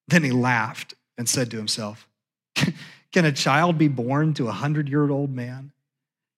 Then 0.10 0.26
he 0.26 0.32
laughed 0.32 0.94
and 1.18 1.30
said 1.30 1.50
to 1.52 1.58
himself, 1.58 2.06
Can 3.14 3.24
a 3.24 3.32
child 3.32 3.78
be 3.78 3.88
born 3.88 4.34
to 4.34 4.50
a 4.50 4.52
hundred 4.52 4.90
year 4.90 5.10
old 5.10 5.34
man? 5.34 5.72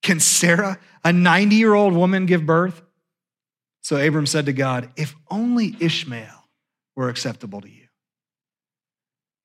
Can 0.01 0.19
Sarah, 0.19 0.79
a 1.03 1.11
90 1.11 1.55
year 1.55 1.73
old 1.73 1.93
woman, 1.93 2.25
give 2.25 2.45
birth? 2.45 2.81
So 3.81 3.97
Abram 3.97 4.25
said 4.25 4.45
to 4.45 4.53
God, 4.53 4.89
If 4.95 5.15
only 5.29 5.75
Ishmael 5.79 6.47
were 6.95 7.09
acceptable 7.09 7.61
to 7.61 7.69
you. 7.69 7.87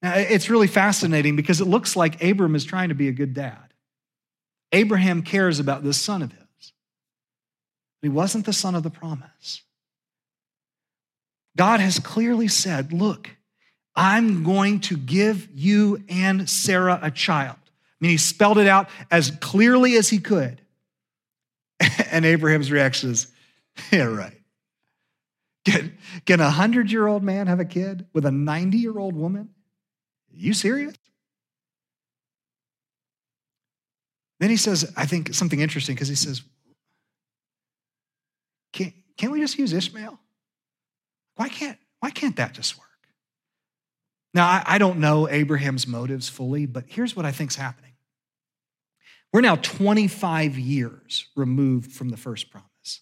Now, 0.02 0.14
it's 0.16 0.50
really 0.50 0.66
fascinating 0.66 1.34
because 1.34 1.60
it 1.60 1.66
looks 1.66 1.96
like 1.96 2.22
Abram 2.22 2.54
is 2.54 2.64
trying 2.64 2.90
to 2.90 2.94
be 2.94 3.08
a 3.08 3.12
good 3.12 3.32
dad. 3.32 3.72
Abraham 4.72 5.22
cares 5.22 5.60
about 5.60 5.82
this 5.82 6.00
son 6.00 6.20
of 6.20 6.30
his. 6.30 6.40
But 8.02 8.08
he 8.08 8.08
wasn't 8.10 8.44
the 8.44 8.52
son 8.52 8.74
of 8.74 8.82
the 8.82 8.90
promise. 8.90 9.62
God 11.56 11.80
has 11.80 11.98
clearly 11.98 12.48
said, 12.48 12.92
Look, 12.92 13.30
I'm 13.96 14.42
going 14.42 14.80
to 14.80 14.96
give 14.96 15.48
you 15.54 16.02
and 16.08 16.50
Sarah 16.50 16.98
a 17.00 17.10
child 17.10 17.56
he 18.06 18.16
spelled 18.16 18.58
it 18.58 18.66
out 18.66 18.88
as 19.10 19.30
clearly 19.40 19.96
as 19.96 20.08
he 20.08 20.18
could. 20.18 20.60
And 22.10 22.24
Abraham's 22.24 22.70
reaction 22.70 23.10
is, 23.10 23.26
yeah, 23.92 24.04
right. 24.04 24.40
Can, 25.64 25.96
can 26.26 26.40
a 26.40 26.44
100 26.44 26.90
year 26.90 27.06
old 27.06 27.22
man 27.22 27.46
have 27.48 27.58
a 27.58 27.64
kid 27.64 28.06
with 28.12 28.24
a 28.24 28.30
90 28.30 28.78
year 28.78 28.96
old 28.96 29.16
woman? 29.16 29.48
Are 30.32 30.36
you 30.36 30.52
serious? 30.52 30.94
Then 34.40 34.50
he 34.50 34.56
says, 34.56 34.92
I 34.96 35.06
think 35.06 35.32
something 35.34 35.60
interesting 35.60 35.94
because 35.94 36.08
he 36.08 36.14
says, 36.14 36.42
can't, 38.72 38.92
can't 39.16 39.32
we 39.32 39.40
just 39.40 39.58
use 39.58 39.72
Ishmael? 39.72 40.18
Why 41.36 41.48
can't, 41.48 41.78
why 42.00 42.10
can't 42.10 42.36
that 42.36 42.52
just 42.52 42.78
work? 42.78 42.84
Now, 44.34 44.46
I, 44.46 44.62
I 44.66 44.78
don't 44.78 44.98
know 44.98 45.28
Abraham's 45.28 45.86
motives 45.86 46.28
fully, 46.28 46.66
but 46.66 46.84
here's 46.88 47.16
what 47.16 47.24
I 47.24 47.32
think's 47.32 47.56
happening. 47.56 47.92
We're 49.35 49.40
now 49.40 49.57
25 49.57 50.57
years 50.61 51.27
removed 51.35 51.90
from 51.90 52.11
the 52.11 52.16
first 52.16 52.51
promise, 52.53 53.01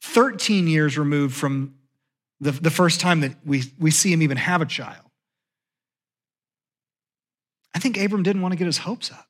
13 0.00 0.66
years 0.66 0.96
removed 0.96 1.36
from 1.36 1.74
the, 2.40 2.52
the 2.52 2.70
first 2.70 3.00
time 3.00 3.20
that 3.20 3.36
we, 3.44 3.64
we 3.78 3.90
see 3.90 4.10
him 4.10 4.22
even 4.22 4.38
have 4.38 4.62
a 4.62 4.64
child. 4.64 5.04
I 7.74 7.80
think 7.80 7.98
Abram 7.98 8.22
didn't 8.22 8.40
want 8.40 8.52
to 8.52 8.56
get 8.56 8.64
his 8.64 8.78
hopes 8.78 9.10
up. 9.10 9.28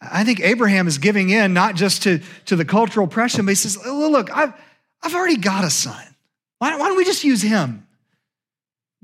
I 0.00 0.22
think 0.22 0.38
Abraham 0.38 0.86
is 0.86 0.98
giving 0.98 1.30
in 1.30 1.52
not 1.52 1.74
just 1.74 2.04
to, 2.04 2.20
to 2.44 2.54
the 2.54 2.64
cultural 2.64 3.08
pressure, 3.08 3.42
but 3.42 3.48
he 3.48 3.54
says, 3.56 3.76
Look, 3.84 4.30
I've, 4.30 4.54
I've 5.02 5.16
already 5.16 5.36
got 5.36 5.64
a 5.64 5.70
son. 5.70 6.14
Why, 6.58 6.76
why 6.76 6.86
don't 6.86 6.96
we 6.96 7.04
just 7.04 7.24
use 7.24 7.42
him? 7.42 7.88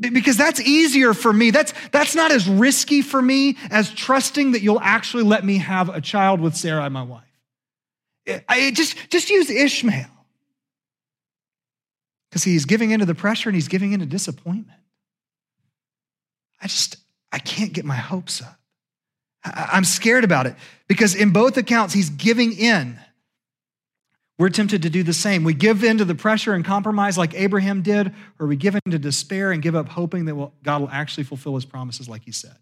Because 0.01 0.37
that's 0.37 0.61
easier 0.61 1.13
for 1.13 1.33
me. 1.33 1.51
That's, 1.51 1.73
that's 1.91 2.15
not 2.15 2.31
as 2.31 2.49
risky 2.49 3.03
for 3.03 3.21
me 3.21 3.57
as 3.71 3.91
trusting 3.91 4.53
that 4.53 4.63
you'll 4.63 4.81
actually 4.81 5.25
let 5.25 5.45
me 5.45 5.59
have 5.59 5.89
a 5.89 6.01
child 6.01 6.41
with 6.41 6.55
Sarah, 6.55 6.89
my 6.89 7.03
wife. 7.03 7.25
I, 8.49 8.71
just, 8.71 9.11
just 9.11 9.31
use 9.31 9.51
Ishmael. 9.51 10.07
Because 12.31 12.45
he's 12.45 12.65
giving 12.65 12.91
into 12.91 13.07
the 13.07 13.15
pressure 13.15 13.49
and 13.49 13.57
he's 13.57 13.69
giving 13.69 13.93
into 13.93 14.07
disappointment. 14.07 14.79
I 16.61 16.67
just, 16.67 16.97
I 17.33 17.39
can't 17.39 17.73
get 17.73 17.85
my 17.85 17.97
hopes 17.97 18.43
up. 18.43 18.59
I'm 19.45 19.85
scared 19.85 20.25
about 20.25 20.47
it 20.47 20.57
because 20.89 21.15
in 21.15 21.31
both 21.31 21.57
accounts, 21.57 21.95
he's 21.95 22.11
giving 22.11 22.53
in. 22.53 22.99
We're 24.39 24.51
tempted 24.51 24.83
to 24.83 24.91
do 24.91 25.03
the 25.03 25.13
same. 25.13 25.43
We 25.43 25.53
give 25.53 25.83
in 25.83 25.99
to 25.99 26.05
the 26.05 26.15
pressure 26.15 26.55
and 26.55 26.65
compromise 26.65 27.19
like 27.19 27.35
Abraham 27.35 27.83
did, 27.83 28.15
or 28.39 28.47
we 28.47 28.55
give 28.55 28.77
in 28.77 28.93
to 28.93 28.99
despair 28.99 29.51
and 29.51 29.61
give 29.61 29.75
up 29.75 29.89
hoping 29.89 30.27
that 30.27 30.51
God 30.63 30.81
will 30.81 30.91
actually 30.91 31.25
fulfill 31.25 31.57
his 31.57 31.65
promises 31.65 32.09
like 32.09 32.23
he 32.25 32.31
said. 32.31 32.57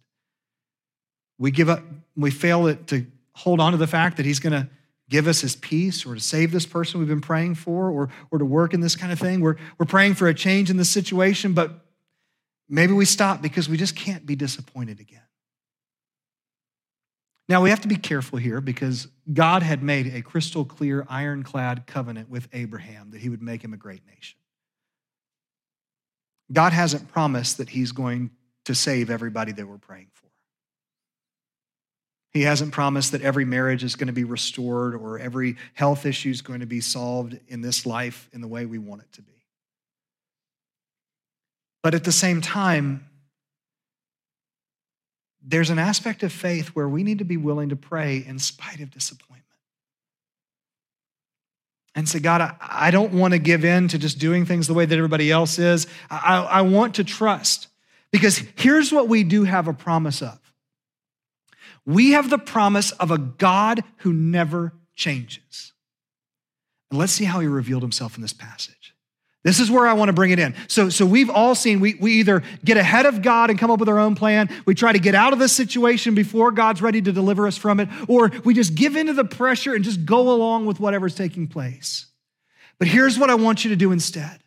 We 1.39 1.51
give 1.51 1.69
up, 1.69 1.83
we 2.17 2.31
fail 2.31 2.67
it 2.67 2.87
to 2.89 3.07
hold 3.35 3.61
on 3.61 3.73
to 3.73 3.79
the 3.79 3.87
fact 3.87 4.17
that 4.17 4.25
he's 4.25 4.41
going 4.41 4.55
to 4.55 4.71
give 5.11 5.29
us 5.29 5.43
his 5.43 5.55
peace 5.55 6.07
or 6.07 6.15
to 6.15 6.21
save 6.21 6.51
this 6.51 6.65
person 6.65 6.99
we've 6.99 7.09
been 7.09 7.21
praying 7.21 7.57
for 7.57 7.91
or, 7.91 8.09
or 8.31 8.39
to 8.39 8.45
work 8.45 8.73
in 8.73 8.81
this 8.81 8.97
kind 8.97 9.12
of 9.12 9.19
thing. 9.19 9.41
We're, 9.41 9.57
we're 9.79 9.87
praying 9.87 10.15
for 10.15 10.29
a 10.29 10.35
change 10.35 10.71
in 10.71 10.79
the 10.79 10.85
situation, 10.85 11.53
but 11.53 11.85
maybe 12.71 12.95
we 12.95 13.05
stop 13.05 13.43
because 13.43 13.69
we 13.69 13.77
just 13.77 13.95
can't 13.95 14.25
be 14.25 14.35
disappointed 14.35 14.99
again. 14.99 15.21
Now, 17.48 17.62
we 17.62 17.70
have 17.70 17.80
to 17.82 17.88
be 17.88 17.96
careful 17.96 18.38
here 18.38 18.61
because 18.61 19.06
God 19.32 19.62
had 19.62 19.82
made 19.82 20.12
a 20.14 20.22
crystal 20.22 20.64
clear, 20.64 21.06
ironclad 21.09 21.87
covenant 21.87 22.28
with 22.28 22.48
Abraham 22.52 23.11
that 23.12 23.20
he 23.20 23.28
would 23.28 23.42
make 23.42 23.62
him 23.62 23.72
a 23.72 23.76
great 23.76 24.04
nation. 24.06 24.38
God 26.52 26.72
hasn't 26.72 27.09
promised 27.09 27.59
that 27.59 27.68
he's 27.68 27.92
going 27.92 28.30
to 28.64 28.74
save 28.74 29.11
everybody 29.11 29.52
that 29.52 29.66
we're 29.66 29.78
praying 29.78 30.09
for. 30.12 30.26
He 32.32 32.42
hasn't 32.42 32.72
promised 32.72 33.12
that 33.12 33.22
every 33.22 33.44
marriage 33.44 33.82
is 33.82 33.96
going 33.96 34.09
to 34.09 34.12
be 34.12 34.24
restored 34.24 34.94
or 34.94 35.18
every 35.18 35.56
health 35.74 36.04
issue 36.04 36.30
is 36.30 36.42
going 36.42 36.61
to 36.61 36.66
be 36.66 36.80
solved 36.80 37.38
in 37.48 37.62
this 37.62 37.87
life 37.87 38.28
in 38.32 38.40
the 38.40 38.48
way 38.48 38.66
we 38.66 38.78
want 38.78 39.02
it 39.02 39.12
to 39.12 39.22
be. 39.22 39.32
But 41.82 41.94
at 41.94 42.04
the 42.04 42.12
same 42.12 42.40
time, 42.40 43.09
there's 45.46 45.70
an 45.70 45.78
aspect 45.78 46.24
of 46.24 46.32
faith 46.32 46.68
where 46.68 46.88
we 46.88 47.04
need 47.04 47.18
to 47.18 47.24
be 47.24 47.37
willing 47.37 47.68
to 47.68 47.76
pray 47.76 48.24
in 48.26 48.38
spite 48.38 48.80
of 48.80 48.90
disappointment. 48.90 49.44
And 51.94 52.06
say, 52.06 52.18
God, 52.18 52.42
I, 52.42 52.56
I 52.61 52.90
don't 52.90 53.14
want 53.14 53.32
to 53.32 53.38
give 53.38 53.64
in 53.64 53.88
to 53.88 53.98
just 53.98 54.18
doing 54.18 54.44
things 54.44 54.66
the 54.66 54.74
way 54.74 54.85
that 54.85 54.96
everybody 54.96 55.30
else 55.30 55.59
is. 55.59 55.87
I, 56.11 56.40
I 56.42 56.62
want 56.62 56.96
to 56.96 57.04
trust. 57.04 57.68
Because 58.11 58.42
here's 58.56 58.92
what 58.92 59.09
we 59.09 59.24
do 59.24 59.44
have 59.44 59.68
a 59.68 59.72
promise 59.72 60.20
of 60.20 60.38
we 61.87 62.11
have 62.12 62.28
the 62.28 62.38
promise 62.38 62.90
of 62.92 63.12
a 63.12 63.18
God 63.18 63.85
who 63.98 64.12
never 64.12 64.72
changes. 64.96 65.72
And 66.90 66.98
let's 66.98 67.12
see 67.12 67.24
how 67.24 67.38
he 67.38 67.46
revealed 67.46 67.82
himself 67.82 68.16
in 68.16 68.22
this 68.22 68.32
passage. 68.32 68.95
This 69.46 69.61
is 69.61 69.70
where 69.70 69.87
I 69.87 69.92
want 69.92 70.09
to 70.09 70.12
bring 70.12 70.32
it 70.32 70.40
in. 70.40 70.56
So, 70.66 70.88
so 70.88 71.06
we've 71.06 71.30
all 71.30 71.54
seen 71.54 71.78
we, 71.78 71.94
we 71.94 72.14
either 72.14 72.42
get 72.64 72.78
ahead 72.78 73.06
of 73.06 73.22
God 73.22 73.48
and 73.48 73.56
come 73.56 73.70
up 73.70 73.78
with 73.78 73.88
our 73.88 74.00
own 74.00 74.16
plan, 74.16 74.50
we 74.66 74.74
try 74.74 74.92
to 74.92 74.98
get 74.98 75.14
out 75.14 75.32
of 75.32 75.38
the 75.38 75.48
situation 75.48 76.16
before 76.16 76.50
God's 76.50 76.82
ready 76.82 77.00
to 77.00 77.12
deliver 77.12 77.46
us 77.46 77.56
from 77.56 77.78
it, 77.78 77.88
or 78.09 78.32
we 78.44 78.54
just 78.54 78.74
give 78.74 78.96
into 78.96 79.12
the 79.12 79.24
pressure 79.24 79.72
and 79.72 79.85
just 79.85 80.04
go 80.04 80.32
along 80.32 80.66
with 80.66 80.80
whatever's 80.80 81.14
taking 81.14 81.46
place. 81.46 82.06
But 82.80 82.88
here's 82.88 83.20
what 83.20 83.30
I 83.30 83.37
want 83.37 83.64
you 83.64 83.70
to 83.70 83.76
do 83.76 83.92
instead 83.92 84.40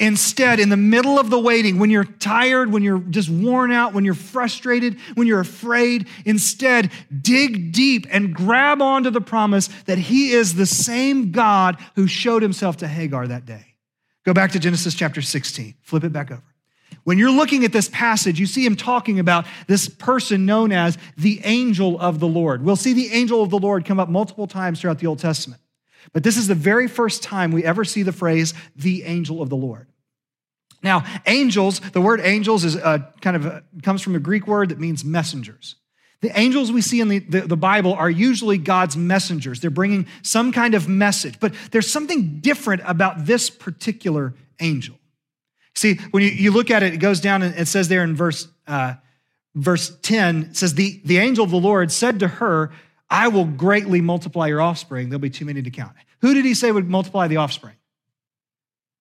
Instead, 0.00 0.58
in 0.58 0.70
the 0.70 0.76
middle 0.76 1.16
of 1.16 1.30
the 1.30 1.38
waiting, 1.38 1.78
when 1.78 1.90
you're 1.90 2.02
tired, 2.02 2.72
when 2.72 2.82
you're 2.82 2.98
just 2.98 3.30
worn 3.30 3.70
out, 3.70 3.92
when 3.92 4.04
you're 4.04 4.14
frustrated, 4.14 4.98
when 5.14 5.28
you're 5.28 5.38
afraid, 5.38 6.08
instead, 6.24 6.90
dig 7.22 7.70
deep 7.70 8.08
and 8.10 8.34
grab 8.34 8.82
onto 8.82 9.10
the 9.10 9.20
promise 9.20 9.68
that 9.86 9.98
He 9.98 10.32
is 10.32 10.54
the 10.54 10.66
same 10.66 11.30
God 11.30 11.76
who 11.94 12.08
showed 12.08 12.42
Himself 12.42 12.78
to 12.78 12.88
Hagar 12.88 13.28
that 13.28 13.46
day. 13.46 13.73
Go 14.24 14.32
back 14.32 14.52
to 14.52 14.58
Genesis 14.58 14.94
chapter 14.94 15.20
16, 15.22 15.74
flip 15.82 16.04
it 16.04 16.12
back 16.12 16.30
over. 16.30 16.42
When 17.04 17.18
you're 17.18 17.30
looking 17.30 17.64
at 17.64 17.72
this 17.72 17.88
passage, 17.88 18.40
you 18.40 18.46
see 18.46 18.64
him 18.64 18.76
talking 18.76 19.18
about 19.18 19.46
this 19.66 19.88
person 19.88 20.46
known 20.46 20.72
as 20.72 20.96
the 21.16 21.40
angel 21.44 22.00
of 22.00 22.18
the 22.20 22.26
Lord. 22.26 22.64
We'll 22.64 22.76
see 22.76 22.94
the 22.94 23.12
angel 23.12 23.42
of 23.42 23.50
the 23.50 23.58
Lord 23.58 23.84
come 23.84 24.00
up 24.00 24.08
multiple 24.08 24.46
times 24.46 24.80
throughout 24.80 24.98
the 24.98 25.06
Old 25.06 25.18
Testament. 25.18 25.60
But 26.12 26.22
this 26.22 26.36
is 26.36 26.46
the 26.46 26.54
very 26.54 26.88
first 26.88 27.22
time 27.22 27.52
we 27.52 27.64
ever 27.64 27.84
see 27.84 28.02
the 28.02 28.12
phrase, 28.12 28.54
the 28.76 29.02
angel 29.04 29.42
of 29.42 29.50
the 29.50 29.56
Lord. 29.56 29.88
Now, 30.82 31.04
angels, 31.26 31.80
the 31.80 32.00
word 32.00 32.20
angels 32.20 32.64
is 32.64 32.76
uh, 32.76 32.98
kind 33.20 33.36
of 33.36 33.46
a, 33.46 33.64
comes 33.82 34.02
from 34.02 34.14
a 34.14 34.18
Greek 34.18 34.46
word 34.46 34.68
that 34.68 34.78
means 34.78 35.04
messengers. 35.04 35.76
The 36.24 36.40
angels 36.40 36.72
we 36.72 36.80
see 36.80 37.02
in 37.02 37.08
the, 37.08 37.18
the, 37.18 37.40
the, 37.42 37.56
Bible 37.56 37.92
are 37.92 38.08
usually 38.08 38.56
God's 38.56 38.96
messengers. 38.96 39.60
They're 39.60 39.68
bringing 39.68 40.06
some 40.22 40.52
kind 40.52 40.74
of 40.74 40.88
message, 40.88 41.38
but 41.38 41.52
there's 41.70 41.90
something 41.90 42.40
different 42.40 42.80
about 42.86 43.26
this 43.26 43.50
particular 43.50 44.32
angel. 44.58 44.96
See, 45.74 45.96
when 46.12 46.22
you, 46.22 46.30
you 46.30 46.50
look 46.50 46.70
at 46.70 46.82
it, 46.82 46.94
it 46.94 46.96
goes 46.96 47.20
down 47.20 47.42
and 47.42 47.54
it 47.54 47.68
says 47.68 47.88
there 47.88 48.02
in 48.02 48.16
verse, 48.16 48.48
uh, 48.66 48.94
verse 49.54 49.94
10, 50.00 50.44
it 50.44 50.56
says, 50.56 50.72
the, 50.72 50.98
the 51.04 51.18
angel 51.18 51.44
of 51.44 51.50
the 51.50 51.58
Lord 51.58 51.92
said 51.92 52.20
to 52.20 52.28
her, 52.28 52.72
I 53.10 53.28
will 53.28 53.44
greatly 53.44 54.00
multiply 54.00 54.46
your 54.46 54.62
offspring. 54.62 55.10
There'll 55.10 55.20
be 55.20 55.28
too 55.28 55.44
many 55.44 55.60
to 55.60 55.70
count. 55.70 55.92
Who 56.22 56.32
did 56.32 56.46
he 56.46 56.54
say 56.54 56.72
would 56.72 56.88
multiply 56.88 57.28
the 57.28 57.36
offspring? 57.36 57.76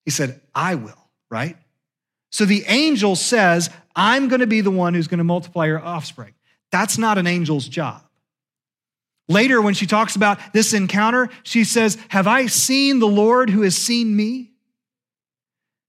He 0.04 0.12
said, 0.12 0.42
I 0.54 0.76
will, 0.76 1.08
right? 1.32 1.56
So 2.32 2.44
the 2.44 2.66
angel 2.68 3.16
says, 3.16 3.70
I'm 3.96 4.28
going 4.28 4.42
to 4.42 4.48
be 4.48 4.60
the 4.60 4.72
one 4.72 4.94
who's 4.94 5.08
going 5.08 5.20
to 5.20 5.24
multiply 5.24 5.68
your 5.68 5.80
offspring. 5.80 6.34
That's 6.74 6.98
not 6.98 7.20
an 7.20 7.28
angel's 7.28 7.68
job. 7.68 8.02
Later, 9.30 9.62
when 9.62 9.76
she 9.76 9.86
talks 9.86 10.16
about 10.16 10.40
this 10.54 10.74
encounter, 10.74 11.30
she 11.44 11.66
says, 11.66 12.00
Have 12.10 12.26
I 12.26 12.48
seen 12.48 12.98
the 12.98 13.08
Lord 13.08 13.52
who 13.52 13.62
has 13.62 13.78
seen 13.78 14.16
me? 14.16 14.50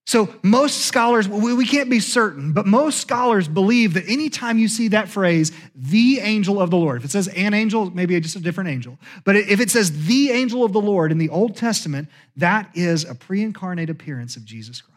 So, 0.07 0.29
most 0.43 0.83
scholars, 0.83 1.27
we 1.27 1.65
can't 1.65 1.89
be 1.89 2.01
certain, 2.01 2.53
but 2.53 2.67
most 2.67 3.01
scholars 3.01 3.49
believe 3.49 3.95
that 3.95 4.05
anytime 4.07 4.59
you 4.59 4.69
see 4.69 4.89
that 4.89 5.09
phrase, 5.09 5.53
the 5.75 6.19
angel 6.19 6.61
of 6.61 6.69
the 6.69 6.77
Lord, 6.77 6.99
if 6.99 7.07
it 7.07 7.11
says 7.11 7.29
an 7.29 7.55
angel, 7.55 7.91
maybe 7.91 8.21
just 8.21 8.37
a 8.37 8.41
different 8.41 8.69
angel, 8.69 8.99
but 9.25 9.37
if 9.37 9.61
it 9.61 9.71
says 9.71 10.07
the 10.07 10.33
angel 10.33 10.65
of 10.65 10.75
the 10.75 10.83
Lord 10.83 11.11
in 11.11 11.17
the 11.17 11.31
Old 11.31 11.57
Testament, 11.57 12.11
that 12.37 12.69
is 12.75 13.05
a 13.05 13.15
pre 13.15 13.43
incarnate 13.43 13.89
appearance 13.89 14.37
of 14.37 14.45
Jesus 14.45 14.83
Christ. 14.83 14.94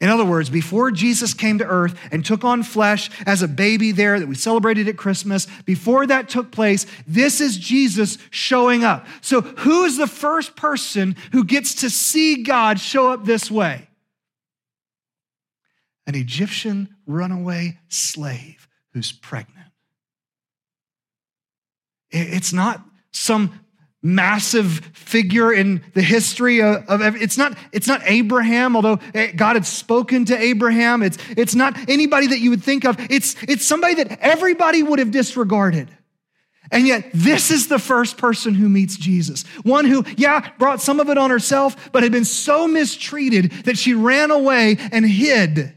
In 0.00 0.08
other 0.08 0.24
words, 0.24 0.48
before 0.48 0.90
Jesus 0.90 1.34
came 1.34 1.58
to 1.58 1.66
earth 1.66 1.94
and 2.10 2.24
took 2.24 2.42
on 2.42 2.62
flesh 2.62 3.10
as 3.26 3.42
a 3.42 3.48
baby 3.48 3.92
there 3.92 4.18
that 4.18 4.26
we 4.26 4.34
celebrated 4.34 4.88
at 4.88 4.96
Christmas, 4.96 5.46
before 5.66 6.06
that 6.06 6.30
took 6.30 6.50
place, 6.50 6.86
this 7.06 7.40
is 7.40 7.58
Jesus 7.58 8.16
showing 8.30 8.82
up. 8.82 9.06
So, 9.20 9.42
who 9.42 9.84
is 9.84 9.98
the 9.98 10.06
first 10.06 10.56
person 10.56 11.16
who 11.32 11.44
gets 11.44 11.74
to 11.76 11.90
see 11.90 12.42
God 12.42 12.80
show 12.80 13.12
up 13.12 13.26
this 13.26 13.50
way? 13.50 13.88
An 16.06 16.14
Egyptian 16.14 16.96
runaway 17.06 17.78
slave 17.88 18.68
who's 18.94 19.12
pregnant. 19.12 19.68
It's 22.10 22.54
not 22.54 22.82
some 23.12 23.59
massive 24.02 24.80
figure 24.94 25.52
in 25.52 25.82
the 25.94 26.02
history 26.02 26.62
of, 26.62 26.88
of, 26.88 27.16
it's 27.16 27.36
not 27.36 27.56
it's 27.70 27.86
not 27.86 28.00
abraham 28.06 28.74
although 28.74 28.98
eh, 29.12 29.30
god 29.32 29.56
had 29.56 29.66
spoken 29.66 30.24
to 30.24 30.36
abraham. 30.40 31.02
It's 31.02 31.18
it's 31.36 31.54
not 31.54 31.76
anybody 31.88 32.28
that 32.28 32.40
you 32.40 32.50
would 32.50 32.62
think 32.62 32.84
of. 32.84 32.96
It's 33.10 33.36
it's 33.42 33.64
somebody 33.64 33.94
that 33.94 34.18
everybody 34.20 34.82
would 34.82 34.98
have 34.98 35.10
disregarded. 35.10 35.88
And 36.72 36.86
yet 36.86 37.10
this 37.12 37.50
is 37.50 37.66
the 37.66 37.80
first 37.80 38.16
person 38.16 38.54
who 38.54 38.68
meets 38.68 38.96
jesus. 38.96 39.44
One 39.62 39.84
who 39.84 40.04
yeah 40.16 40.50
brought 40.58 40.80
some 40.80 41.00
of 41.00 41.08
it 41.08 41.18
on 41.18 41.30
herself 41.30 41.90
but 41.92 42.02
had 42.02 42.12
been 42.12 42.24
so 42.24 42.66
mistreated 42.66 43.50
that 43.64 43.78
she 43.78 43.94
ran 43.94 44.30
away 44.30 44.76
and 44.92 45.04
hid. 45.04 45.74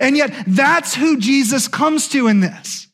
And 0.00 0.16
yet 0.16 0.32
that's 0.46 0.94
who 0.94 1.18
jesus 1.18 1.68
comes 1.68 2.08
to 2.08 2.26
in 2.28 2.40
this 2.40 2.88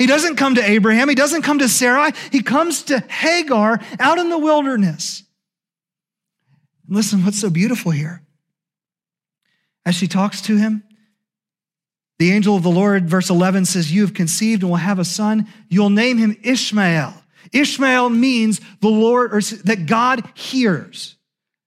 he 0.00 0.06
doesn't 0.06 0.36
come 0.36 0.54
to 0.54 0.64
Abraham. 0.66 1.10
He 1.10 1.14
doesn't 1.14 1.42
come 1.42 1.58
to 1.58 1.68
Sarai. 1.68 2.12
He 2.32 2.42
comes 2.42 2.84
to 2.84 3.00
Hagar 3.00 3.78
out 3.98 4.16
in 4.16 4.30
the 4.30 4.38
wilderness. 4.38 5.24
Listen, 6.88 7.22
what's 7.22 7.38
so 7.38 7.50
beautiful 7.50 7.92
here? 7.92 8.22
As 9.84 9.94
she 9.94 10.08
talks 10.08 10.40
to 10.40 10.56
him, 10.56 10.84
the 12.18 12.32
angel 12.32 12.56
of 12.56 12.62
the 12.62 12.70
Lord, 12.70 13.10
verse 13.10 13.28
11 13.28 13.66
says, 13.66 13.92
You 13.92 14.00
have 14.00 14.14
conceived 14.14 14.62
and 14.62 14.70
will 14.70 14.78
have 14.78 14.98
a 14.98 15.04
son. 15.04 15.46
You'll 15.68 15.90
name 15.90 16.16
him 16.16 16.34
Ishmael. 16.42 17.12
Ishmael 17.52 18.08
means 18.08 18.58
the 18.80 18.88
Lord, 18.88 19.34
or 19.34 19.42
that 19.64 19.84
God 19.84 20.26
hears. 20.32 21.16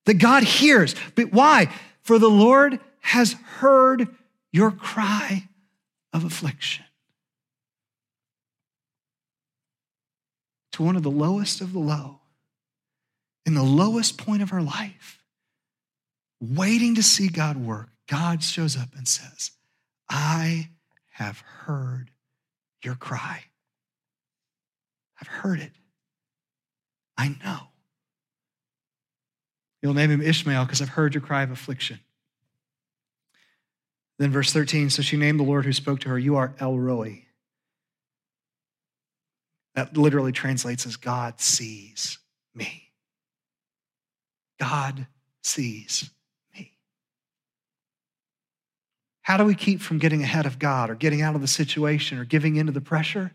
That 0.05 0.15
God 0.15 0.41
hears. 0.41 0.95
But 1.13 1.31
why? 1.31 1.71
For 2.01 2.17
the 2.17 2.31
Lord 2.31 2.79
has 3.01 3.33
heard 3.33 4.07
your 4.51 4.71
cry 4.71 5.47
of 6.11 6.25
affliction. 6.25 6.82
To 10.73 10.83
one 10.83 10.95
of 10.95 11.03
the 11.03 11.11
lowest 11.11 11.61
of 11.61 11.71
the 11.73 11.79
low, 11.79 12.19
in 13.45 13.53
the 13.53 13.63
lowest 13.63 14.17
point 14.17 14.41
of 14.41 14.51
our 14.51 14.61
life, 14.61 15.21
waiting 16.41 16.95
to 16.95 17.03
see 17.03 17.27
God 17.27 17.57
work, 17.57 17.89
God 18.07 18.43
shows 18.43 18.77
up 18.77 18.89
and 18.95 19.07
says, 19.07 19.51
I 20.09 20.69
have 21.11 21.39
heard 21.39 22.11
your 22.83 22.95
cry. 22.95 23.45
I've 25.21 25.27
heard 25.27 25.59
it. 25.59 25.71
I 27.17 27.29
know. 27.43 27.59
You'll 29.81 29.93
name 29.93 30.09
him 30.09 30.21
Ishmael 30.21 30.65
because 30.65 30.81
I've 30.81 30.89
heard 30.89 31.13
your 31.13 31.21
cry 31.21 31.43
of 31.43 31.51
affliction. 31.51 31.99
Then, 34.17 34.31
verse 34.31 34.53
13 34.53 34.89
so 34.89 35.01
she 35.01 35.17
named 35.17 35.39
the 35.39 35.43
Lord 35.43 35.65
who 35.65 35.73
spoke 35.73 35.99
to 36.01 36.09
her, 36.09 36.19
You 36.19 36.35
are 36.35 36.55
El 36.59 36.77
Roi. 36.77 37.25
That 39.75 39.97
literally 39.97 40.31
translates 40.31 40.85
as 40.85 40.97
God 40.97 41.39
sees 41.39 42.19
me. 42.53 42.91
God 44.59 45.07
sees 45.41 46.09
me. 46.53 46.73
How 49.23 49.37
do 49.37 49.45
we 49.45 49.55
keep 49.55 49.81
from 49.81 49.97
getting 49.97 50.21
ahead 50.21 50.45
of 50.45 50.59
God 50.59 50.89
or 50.89 50.95
getting 50.95 51.21
out 51.21 51.35
of 51.35 51.41
the 51.41 51.47
situation 51.47 52.19
or 52.19 52.25
giving 52.25 52.55
into 52.55 52.71
the 52.71 52.81
pressure? 52.81 53.31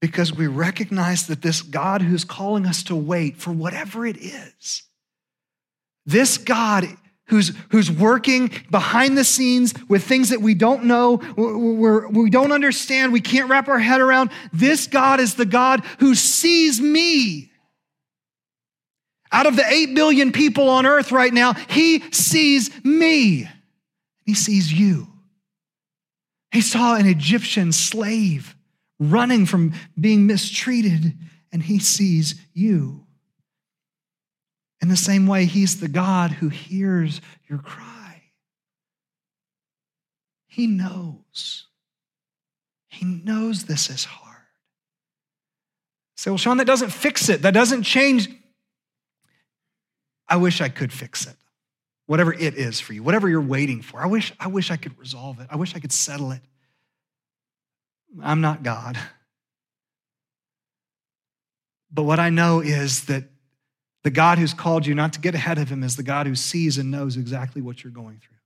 Because 0.00 0.32
we 0.32 0.46
recognize 0.46 1.26
that 1.26 1.42
this 1.42 1.60
God 1.60 2.02
who's 2.02 2.24
calling 2.24 2.66
us 2.66 2.84
to 2.84 2.94
wait 2.94 3.36
for 3.36 3.50
whatever 3.50 4.06
it 4.06 4.16
is, 4.16 4.84
this 6.06 6.38
God 6.38 6.86
who's, 7.28 7.52
who's 7.70 7.90
working 7.90 8.50
behind 8.70 9.16
the 9.16 9.24
scenes 9.24 9.74
with 9.88 10.04
things 10.04 10.30
that 10.30 10.40
we 10.40 10.54
don't 10.54 10.84
know, 10.84 11.20
we're, 11.36 12.08
we 12.08 12.30
don't 12.30 12.52
understand, 12.52 13.12
we 13.12 13.20
can't 13.20 13.48
wrap 13.48 13.68
our 13.68 13.78
head 13.78 14.00
around. 14.00 14.30
This 14.52 14.86
God 14.86 15.20
is 15.20 15.34
the 15.34 15.46
God 15.46 15.84
who 16.00 16.14
sees 16.14 16.80
me. 16.80 17.52
Out 19.30 19.46
of 19.46 19.56
the 19.56 19.66
8 19.66 19.94
billion 19.94 20.32
people 20.32 20.68
on 20.70 20.86
earth 20.86 21.12
right 21.12 21.32
now, 21.32 21.52
He 21.52 22.00
sees 22.12 22.70
me. 22.84 23.48
He 24.24 24.34
sees 24.34 24.72
you. 24.72 25.06
He 26.50 26.62
saw 26.62 26.96
an 26.96 27.06
Egyptian 27.06 27.72
slave 27.72 28.56
running 28.98 29.44
from 29.44 29.74
being 30.00 30.26
mistreated, 30.26 31.14
and 31.52 31.62
He 31.62 31.78
sees 31.78 32.36
you. 32.54 33.06
In 34.80 34.88
the 34.88 34.96
same 34.96 35.26
way, 35.26 35.44
He's 35.44 35.80
the 35.80 35.88
God 35.88 36.30
who 36.32 36.48
hears 36.48 37.20
your 37.48 37.58
cry. 37.58 38.22
He 40.46 40.66
knows. 40.66 41.66
He 42.88 43.04
knows 43.04 43.64
this 43.64 43.90
is 43.90 44.04
hard. 44.04 44.28
Say, 46.16 46.30
well, 46.30 46.38
Sean, 46.38 46.56
that 46.56 46.66
doesn't 46.66 46.90
fix 46.90 47.28
it. 47.28 47.42
That 47.42 47.54
doesn't 47.54 47.84
change. 47.84 48.28
I 50.28 50.36
wish 50.36 50.60
I 50.60 50.68
could 50.68 50.92
fix 50.92 51.26
it. 51.26 51.36
Whatever 52.06 52.32
it 52.32 52.54
is 52.54 52.80
for 52.80 52.92
you, 52.92 53.02
whatever 53.02 53.28
you're 53.28 53.40
waiting 53.40 53.82
for. 53.82 54.00
I 54.00 54.06
wish, 54.06 54.32
I 54.40 54.48
wish 54.48 54.70
I 54.70 54.76
could 54.76 54.98
resolve 54.98 55.40
it. 55.40 55.46
I 55.50 55.56
wish 55.56 55.76
I 55.76 55.78
could 55.78 55.92
settle 55.92 56.32
it. 56.32 56.40
I'm 58.22 58.40
not 58.40 58.62
God. 58.62 58.98
But 61.92 62.02
what 62.02 62.18
I 62.18 62.30
know 62.30 62.60
is 62.60 63.04
that 63.04 63.24
the 64.04 64.10
God 64.10 64.38
who's 64.38 64.54
called 64.54 64.86
you 64.86 64.94
not 64.94 65.12
to 65.14 65.20
get 65.20 65.34
ahead 65.34 65.58
of 65.58 65.68
him 65.68 65.82
is 65.82 65.96
the 65.96 66.02
God 66.02 66.26
who 66.26 66.34
sees 66.34 66.78
and 66.78 66.90
knows 66.90 67.16
exactly 67.16 67.60
what 67.60 67.82
you're 67.82 67.92
going 67.92 68.20
through. 68.20 68.37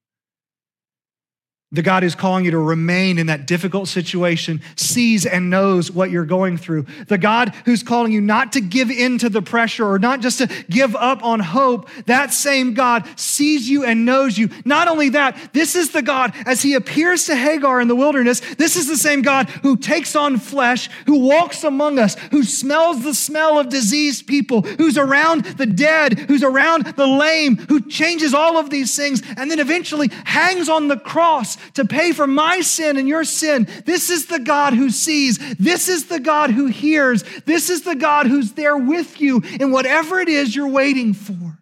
The 1.73 1.81
God 1.81 2.03
who's 2.03 2.15
calling 2.15 2.45
you 2.45 2.51
to 2.51 2.59
remain 2.59 3.19
in 3.19 3.29
that 3.29 3.47
difficult 3.47 3.89
situation 3.89 4.61
sees 4.77 5.25
and 5.25 5.49
knows 5.49 5.91
what 5.91 6.11
you're 6.11 6.27
going 6.27 6.59
through. 6.59 6.85
The 7.09 7.17
God 7.17 7.55
who's 7.65 7.83
calling 7.83 8.13
you 8.13 8.21
not 8.21 8.53
to 8.53 8.61
give 8.61 8.91
in 8.91 9.17
to 9.19 9.31
the 9.31 9.41
pressure 9.41 9.87
or 9.87 9.99
not 9.99 10.21
just 10.21 10.39
to 10.39 10.65
give 10.69 10.95
up 10.95 11.25
on 11.25 11.41
hope, 11.41 11.89
that 12.05 12.35
same 12.35 12.75
God 12.75 13.09
sees 13.19 13.71
you 13.71 13.85
and 13.85 14.05
knows 14.05 14.37
you. 14.37 14.51
Not 14.67 14.87
only 14.87 15.09
that, 15.11 15.55
this 15.55 15.75
is 15.75 15.93
the 15.93 16.03
God, 16.03 16.35
as 16.45 16.61
he 16.61 16.75
appears 16.75 17.25
to 17.27 17.37
Hagar 17.37 17.81
in 17.81 17.89
the 17.89 17.97
wilderness, 17.97 18.41
this 18.57 18.77
is 18.77 18.87
the 18.87 18.99
same 18.99 19.23
God 19.23 19.49
who 19.63 19.79
takes 19.79 20.15
on 20.15 20.37
flesh, 20.37 20.91
who 21.07 21.21
walks 21.21 21.65
among 21.65 21.99
us, 21.99 22.17
who 22.33 22.43
smells 22.43 23.03
the 23.03 23.15
smell 23.15 23.59
of 23.59 23.71
diseased 23.71 24.27
people, 24.27 24.61
who's 24.61 24.99
around 24.99 25.45
the 25.45 25.65
dead, 25.65 26.19
who's 26.19 26.43
around 26.43 26.85
the 26.85 27.07
lame, 27.07 27.57
who 27.57 27.81
changes 27.81 28.35
all 28.35 28.59
of 28.59 28.69
these 28.69 28.95
things, 28.95 29.23
and 29.39 29.51
then 29.51 29.59
eventually 29.59 30.11
hangs 30.25 30.69
on 30.69 30.89
the 30.89 30.99
cross 30.99 31.57
to 31.75 31.85
pay 31.85 32.13
for 32.13 32.27
my 32.27 32.61
sin 32.61 32.97
and 32.97 33.09
your 33.09 33.25
sin. 33.25 33.69
This 33.85 34.11
is 34.11 34.27
the 34.27 34.39
God 34.39 34.75
who 34.75 34.91
sees. 34.91 35.39
This 35.57 35.89
is 35.89 36.07
the 36.07 36.21
God 36.21 36.51
who 36.51 36.67
hears. 36.67 37.25
This 37.45 37.71
is 37.71 37.83
the 37.83 37.97
God 37.97 38.27
who's 38.27 38.53
there 38.53 38.77
with 38.77 39.21
you 39.21 39.43
in 39.61 39.73
whatever 39.73 40.21
it 40.21 40.29
is 40.29 40.55
you're 40.55 40.69
waiting 40.69 41.15
for. 41.15 41.59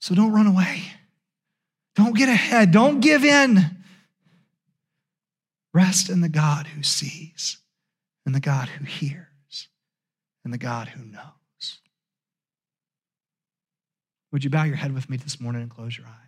So 0.00 0.14
don't 0.14 0.32
run 0.32 0.46
away. 0.46 0.82
Don't 1.96 2.16
get 2.16 2.28
ahead. 2.28 2.72
Don't 2.72 3.00
give 3.00 3.24
in. 3.24 3.58
Rest 5.72 6.08
in 6.08 6.20
the 6.20 6.28
God 6.28 6.68
who 6.68 6.84
sees, 6.84 7.58
and 8.24 8.32
the 8.32 8.40
God 8.40 8.68
who 8.68 8.84
hears, 8.84 9.68
and 10.44 10.54
the 10.54 10.58
God 10.58 10.88
who 10.88 11.04
knows. 11.04 11.80
Would 14.30 14.44
you 14.44 14.50
bow 14.50 14.62
your 14.64 14.76
head 14.76 14.94
with 14.94 15.10
me 15.10 15.16
this 15.16 15.40
morning 15.40 15.62
and 15.62 15.70
close 15.70 15.96
your 15.96 16.06
eyes? 16.06 16.23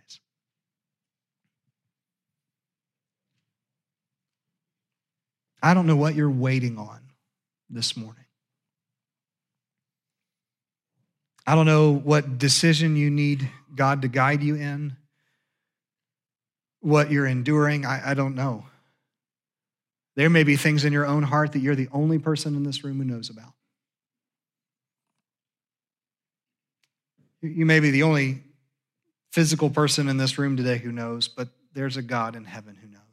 I 5.61 5.73
don't 5.73 5.87
know 5.87 5.95
what 5.95 6.15
you're 6.15 6.29
waiting 6.29 6.77
on 6.77 6.99
this 7.69 7.97
morning. 7.97 8.25
I 11.45 11.55
don't 11.55 11.65
know 11.65 11.93
what 11.93 12.37
decision 12.37 12.97
you 12.97 13.09
need 13.09 13.49
God 13.73 14.01
to 14.01 14.09
guide 14.09 14.43
you 14.43 14.55
in, 14.55 14.97
what 16.81 17.09
you're 17.09 17.25
enduring. 17.25 17.85
I, 17.85 18.11
I, 18.11 18.13
don't 18.13 18.35
know. 18.35 18.65
There 20.17 20.29
may 20.29 20.43
be 20.43 20.57
things 20.57 20.83
in 20.83 20.91
your 20.91 21.05
own 21.05 21.23
heart 21.23 21.53
that 21.53 21.59
you're 21.59 21.75
the 21.75 21.87
only 21.93 22.19
person 22.19 22.55
in 22.55 22.63
this 22.63 22.83
room 22.83 22.97
who 22.97 23.05
knows 23.05 23.29
about. 23.29 23.53
You 27.41 27.65
may 27.65 27.79
be 27.79 27.91
the 27.91 28.03
only 28.03 28.43
physical 29.31 29.69
person 29.69 30.09
in 30.09 30.17
this 30.17 30.37
room 30.37 30.57
today 30.57 30.79
who 30.79 30.91
knows, 30.91 31.27
but 31.27 31.49
there's 31.73 31.95
a 31.95 32.01
God 32.01 32.35
in 32.35 32.43
heaven 32.43 32.75
who 32.75 32.87
knows. 32.87 33.06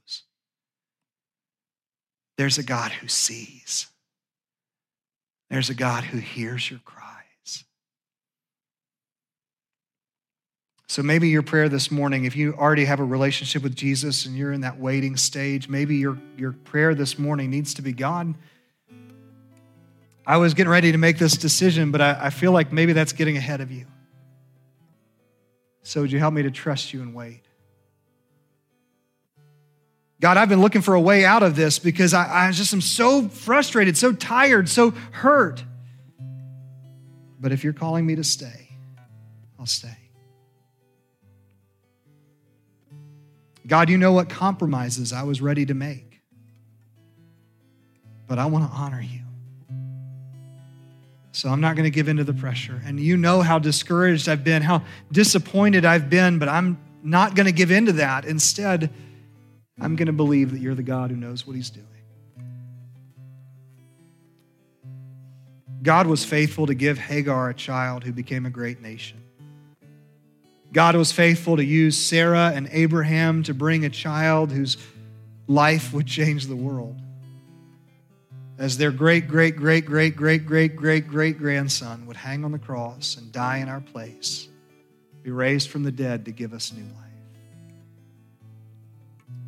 There's 2.36 2.58
a 2.58 2.62
God 2.62 2.92
who 2.92 3.08
sees. 3.08 3.86
There's 5.50 5.70
a 5.70 5.74
God 5.74 6.04
who 6.04 6.18
hears 6.18 6.70
your 6.70 6.80
cries. 6.84 7.04
So 10.88 11.02
maybe 11.02 11.28
your 11.28 11.42
prayer 11.42 11.68
this 11.68 11.90
morning, 11.90 12.24
if 12.24 12.36
you 12.36 12.54
already 12.54 12.84
have 12.84 13.00
a 13.00 13.04
relationship 13.04 13.62
with 13.62 13.74
Jesus 13.74 14.26
and 14.26 14.36
you're 14.36 14.52
in 14.52 14.60
that 14.62 14.78
waiting 14.78 15.16
stage, 15.16 15.68
maybe 15.68 15.96
your, 15.96 16.18
your 16.36 16.52
prayer 16.52 16.94
this 16.94 17.18
morning 17.18 17.50
needs 17.50 17.74
to 17.74 17.82
be 17.82 17.92
God. 17.92 18.34
I 20.26 20.36
was 20.38 20.54
getting 20.54 20.70
ready 20.70 20.92
to 20.92 20.98
make 20.98 21.18
this 21.18 21.36
decision, 21.36 21.90
but 21.90 22.00
I, 22.00 22.18
I 22.22 22.30
feel 22.30 22.52
like 22.52 22.72
maybe 22.72 22.92
that's 22.92 23.12
getting 23.12 23.36
ahead 23.36 23.60
of 23.60 23.70
you. 23.70 23.86
So 25.82 26.00
would 26.00 26.12
you 26.12 26.18
help 26.18 26.34
me 26.34 26.42
to 26.42 26.50
trust 26.50 26.92
you 26.92 27.02
and 27.02 27.14
wait? 27.14 27.43
God, 30.24 30.38
I've 30.38 30.48
been 30.48 30.62
looking 30.62 30.80
for 30.80 30.94
a 30.94 31.00
way 31.02 31.26
out 31.26 31.42
of 31.42 31.54
this 31.54 31.78
because 31.78 32.14
I, 32.14 32.46
I 32.46 32.50
just 32.50 32.72
am 32.72 32.80
so 32.80 33.28
frustrated, 33.28 33.94
so 33.94 34.10
tired, 34.10 34.70
so 34.70 34.92
hurt. 35.10 35.62
But 37.38 37.52
if 37.52 37.62
you're 37.62 37.74
calling 37.74 38.06
me 38.06 38.14
to 38.14 38.24
stay, 38.24 38.70
I'll 39.58 39.66
stay. 39.66 39.98
God, 43.66 43.90
you 43.90 43.98
know 43.98 44.12
what 44.12 44.30
compromises 44.30 45.12
I 45.12 45.24
was 45.24 45.42
ready 45.42 45.66
to 45.66 45.74
make. 45.74 46.22
But 48.26 48.38
I 48.38 48.46
want 48.46 48.64
to 48.64 48.74
honor 48.74 49.02
you. 49.02 49.20
So 51.32 51.50
I'm 51.50 51.60
not 51.60 51.76
going 51.76 51.84
to 51.84 51.94
give 51.94 52.08
in 52.08 52.16
to 52.16 52.24
the 52.24 52.32
pressure. 52.32 52.80
And 52.86 52.98
you 52.98 53.18
know 53.18 53.42
how 53.42 53.58
discouraged 53.58 54.30
I've 54.30 54.42
been, 54.42 54.62
how 54.62 54.84
disappointed 55.12 55.84
I've 55.84 56.08
been, 56.08 56.38
but 56.38 56.48
I'm 56.48 56.78
not 57.02 57.34
going 57.34 57.44
to 57.44 57.52
give 57.52 57.70
in 57.70 57.84
to 57.84 57.92
that. 57.92 58.24
Instead, 58.24 58.88
I'm 59.80 59.96
going 59.96 60.06
to 60.06 60.12
believe 60.12 60.52
that 60.52 60.60
you're 60.60 60.74
the 60.74 60.82
God 60.82 61.10
who 61.10 61.16
knows 61.16 61.46
what 61.46 61.56
he's 61.56 61.70
doing. 61.70 61.86
God 65.82 66.06
was 66.06 66.24
faithful 66.24 66.66
to 66.66 66.74
give 66.74 66.98
Hagar 66.98 67.50
a 67.50 67.54
child 67.54 68.04
who 68.04 68.12
became 68.12 68.46
a 68.46 68.50
great 68.50 68.80
nation. 68.80 69.20
God 70.72 70.96
was 70.96 71.12
faithful 71.12 71.56
to 71.56 71.64
use 71.64 71.96
Sarah 71.96 72.50
and 72.54 72.68
Abraham 72.72 73.42
to 73.44 73.54
bring 73.54 73.84
a 73.84 73.90
child 73.90 74.50
whose 74.50 74.76
life 75.46 75.92
would 75.92 76.06
change 76.06 76.46
the 76.46 76.56
world. 76.56 77.00
As 78.56 78.78
their 78.78 78.90
great, 78.90 79.28
great, 79.28 79.56
great, 79.56 79.84
great, 79.84 80.16
great, 80.16 80.46
great, 80.46 80.74
great, 80.74 81.06
great 81.06 81.38
grandson 81.38 82.06
would 82.06 82.16
hang 82.16 82.44
on 82.44 82.52
the 82.52 82.58
cross 82.58 83.16
and 83.16 83.30
die 83.30 83.58
in 83.58 83.68
our 83.68 83.80
place, 83.80 84.48
be 85.22 85.30
raised 85.30 85.68
from 85.68 85.82
the 85.82 85.92
dead 85.92 86.24
to 86.24 86.32
give 86.32 86.52
us 86.52 86.72
new 86.72 86.82
life. 86.94 87.03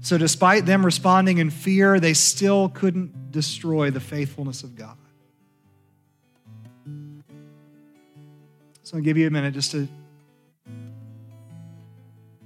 So, 0.07 0.17
despite 0.17 0.67
them 0.67 0.87
responding 0.87 1.39
in 1.39 1.51
fear, 1.51 1.99
they 1.99 2.15
still 2.15 2.69
couldn't 2.69 3.33
destroy 3.33 3.91
the 3.91 3.99
faithfulness 3.99 4.63
of 4.63 4.77
God. 4.77 4.97
So, 8.85 8.99
I'll 8.99 9.03
give 9.03 9.17
you 9.17 9.27
a 9.27 9.31
minute 9.31 9.53
just 9.53 9.73
to, 9.73 9.89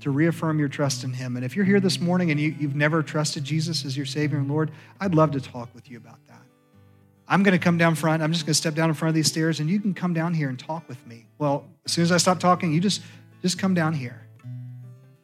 to 0.01 0.11
reaffirm 0.11 0.59
your 0.59 0.69
trust 0.69 1.05
in 1.05 1.13
Him. 1.13 1.37
And 1.37 1.45
if 1.45 1.55
you're 1.55 1.67
here 1.67 1.81
this 1.81 2.01
morning 2.01 2.31
and 2.31 2.41
you, 2.41 2.57
you've 2.59 2.75
never 2.75 3.03
trusted 3.03 3.45
Jesus 3.45 3.85
as 3.85 3.95
your 3.95 4.07
Savior 4.07 4.39
and 4.39 4.49
Lord, 4.49 4.71
I'd 4.99 5.15
love 5.15 5.33
to 5.33 5.41
talk 5.43 5.69
with 5.75 5.91
you 5.91 5.99
about 5.99 6.27
that. 6.29 6.41
I'm 7.29 7.43
going 7.43 7.53
to 7.53 7.63
come 7.63 7.77
down 7.77 7.95
front. 7.95 8.23
I'm 8.23 8.33
just 8.33 8.47
going 8.47 8.55
to 8.55 8.59
step 8.59 8.75
down 8.75 8.89
in 8.89 8.95
front 8.95 9.11
of 9.11 9.15
these 9.15 9.29
stairs, 9.29 9.61
and 9.61 9.69
you 9.69 9.81
can 9.81 9.93
come 9.93 10.15
down 10.15 10.33
here 10.33 10.49
and 10.49 10.59
talk 10.59 10.89
with 10.89 11.07
me. 11.07 11.27
Well, 11.37 11.67
as 11.85 11.93
soon 11.93 12.05
as 12.05 12.11
I 12.11 12.17
stop 12.17 12.41
talking, 12.41 12.73
you 12.73 12.81
just 12.81 13.03
just 13.43 13.59
come 13.59 13.75
down 13.75 13.93
here. 13.93 14.27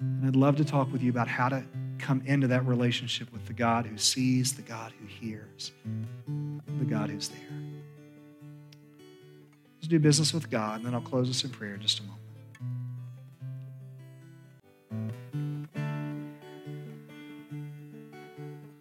And 0.00 0.26
I'd 0.26 0.36
love 0.36 0.56
to 0.56 0.66
talk 0.66 0.92
with 0.92 1.02
you 1.02 1.10
about 1.10 1.28
how 1.28 1.48
to 1.48 1.64
come 2.06 2.22
into 2.24 2.46
that 2.46 2.64
relationship 2.64 3.32
with 3.32 3.44
the 3.46 3.52
God 3.52 3.84
who 3.84 3.98
sees, 3.98 4.54
the 4.54 4.62
God 4.62 4.92
who 5.00 5.06
hears, 5.06 5.72
the 6.78 6.84
God 6.84 7.10
who's 7.10 7.28
there. 7.28 7.40
Let's 9.76 9.88
do 9.88 9.98
business 9.98 10.32
with 10.32 10.48
God, 10.48 10.76
and 10.76 10.86
then 10.86 10.94
I'll 10.94 11.00
close 11.00 11.28
us 11.28 11.42
in 11.42 11.50
prayer 11.50 11.74
in 11.74 11.80
just 11.80 11.98
a 11.98 12.02
moment. 12.04 12.22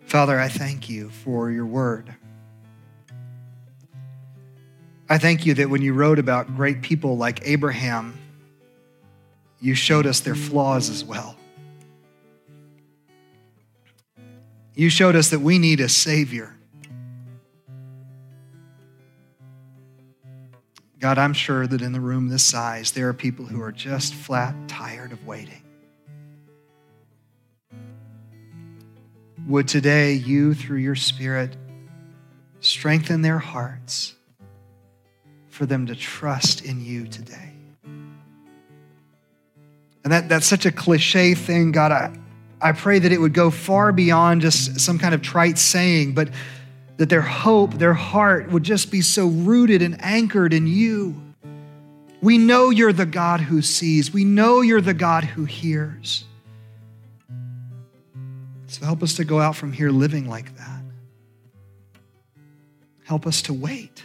Father, 0.05 0.39
I 0.39 0.47
thank 0.47 0.87
you 0.87 1.09
for 1.09 1.49
your 1.49 1.65
word. 1.65 2.13
I 5.09 5.17
thank 5.17 5.47
you 5.47 5.55
that 5.55 5.67
when 5.67 5.81
you 5.81 5.93
wrote 5.93 6.19
about 6.19 6.55
great 6.55 6.83
people 6.83 7.17
like 7.17 7.39
Abraham, 7.43 8.19
you 9.59 9.73
showed 9.73 10.05
us 10.05 10.19
their 10.19 10.35
flaws 10.35 10.91
as 10.91 11.03
well. 11.03 11.35
You 14.75 14.89
showed 14.89 15.15
us 15.15 15.29
that 15.29 15.39
we 15.39 15.57
need 15.57 15.79
a 15.79 15.87
Savior. 15.87 16.55
God, 20.99 21.17
I'm 21.17 21.33
sure 21.33 21.65
that 21.65 21.81
in 21.81 21.93
the 21.93 21.99
room 22.01 22.29
this 22.29 22.43
size, 22.43 22.91
there 22.91 23.07
are 23.07 23.13
people 23.13 23.45
who 23.45 23.61
are 23.61 23.71
just 23.71 24.13
flat 24.13 24.55
tired 24.67 25.11
of 25.11 25.25
waiting. 25.25 25.61
Would 29.47 29.67
today 29.67 30.13
you, 30.13 30.53
through 30.55 30.79
your 30.79 30.95
Spirit, 30.95 31.55
strengthen 32.59 33.21
their 33.21 33.37
hearts 33.37 34.15
for 35.49 35.65
them 35.65 35.85
to 35.85 35.95
trust 35.95 36.65
in 36.65 36.83
you 36.83 37.07
today? 37.07 37.53
And 40.03 40.11
that, 40.11 40.27
that's 40.27 40.47
such 40.47 40.65
a 40.65 40.71
cliche 40.71 41.35
thing, 41.35 41.71
God. 41.71 41.91
I, 41.91 42.17
I 42.65 42.71
pray 42.71 42.97
that 42.97 43.11
it 43.11 43.21
would 43.21 43.35
go 43.35 43.51
far 43.51 43.91
beyond 43.91 44.41
just 44.41 44.79
some 44.79 44.97
kind 44.97 45.13
of 45.13 45.21
trite 45.21 45.59
saying, 45.59 46.15
but 46.15 46.29
that 46.97 47.09
their 47.09 47.21
hope, 47.21 47.75
their 47.75 47.93
heart 47.93 48.49
would 48.49 48.63
just 48.63 48.89
be 48.89 49.01
so 49.01 49.27
rooted 49.27 49.83
and 49.83 50.01
anchored 50.01 50.51
in 50.51 50.65
you. 50.65 51.21
We 52.23 52.39
know 52.39 52.71
you're 52.71 52.91
the 52.91 53.05
God 53.05 53.39
who 53.39 53.61
sees, 53.61 54.11
we 54.11 54.23
know 54.23 54.61
you're 54.61 54.81
the 54.81 54.95
God 54.95 55.23
who 55.23 55.45
hears. 55.45 56.25
So 58.65 58.83
help 58.83 59.03
us 59.03 59.13
to 59.17 59.25
go 59.25 59.39
out 59.39 59.55
from 59.55 59.71
here 59.71 59.91
living 59.91 60.27
like 60.27 60.57
that. 60.57 60.81
Help 63.03 63.27
us 63.27 63.43
to 63.43 63.53
wait. 63.53 64.01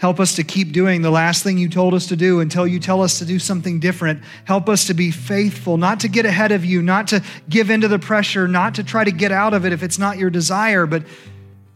Help 0.00 0.18
us 0.18 0.36
to 0.36 0.44
keep 0.44 0.72
doing 0.72 1.02
the 1.02 1.10
last 1.10 1.42
thing 1.42 1.58
you 1.58 1.68
told 1.68 1.92
us 1.92 2.06
to 2.06 2.16
do 2.16 2.40
until 2.40 2.66
you 2.66 2.80
tell 2.80 3.02
us 3.02 3.18
to 3.18 3.26
do 3.26 3.38
something 3.38 3.78
different. 3.80 4.22
Help 4.46 4.66
us 4.66 4.86
to 4.86 4.94
be 4.94 5.10
faithful, 5.10 5.76
not 5.76 6.00
to 6.00 6.08
get 6.08 6.24
ahead 6.24 6.52
of 6.52 6.64
you, 6.64 6.80
not 6.80 7.08
to 7.08 7.22
give 7.50 7.68
into 7.68 7.86
the 7.86 7.98
pressure, 7.98 8.48
not 8.48 8.76
to 8.76 8.82
try 8.82 9.04
to 9.04 9.10
get 9.10 9.30
out 9.30 9.52
of 9.52 9.66
it 9.66 9.74
if 9.74 9.82
it's 9.82 9.98
not 9.98 10.16
your 10.16 10.30
desire, 10.30 10.86
but 10.86 11.02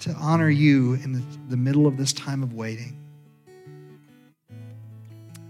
to 0.01 0.11
honor 0.13 0.49
you 0.49 0.95
in 0.95 1.23
the, 1.49 1.57
middle 1.59 1.87
of 1.87 1.99
this 1.99 2.15
time 2.15 2.43
of 2.43 2.55
waiting. 2.55 2.97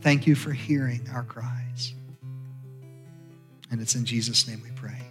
Thank 0.01 0.27
you 0.27 0.35
for 0.35 0.51
hearing 0.51 1.09
our 1.15 1.23
cries. 1.23 1.95
And 3.71 3.81
it's 3.81 3.95
in 3.95 4.05
Jesus' 4.05 4.49
name 4.49 4.61
we 4.65 4.71
pray. 4.73 5.04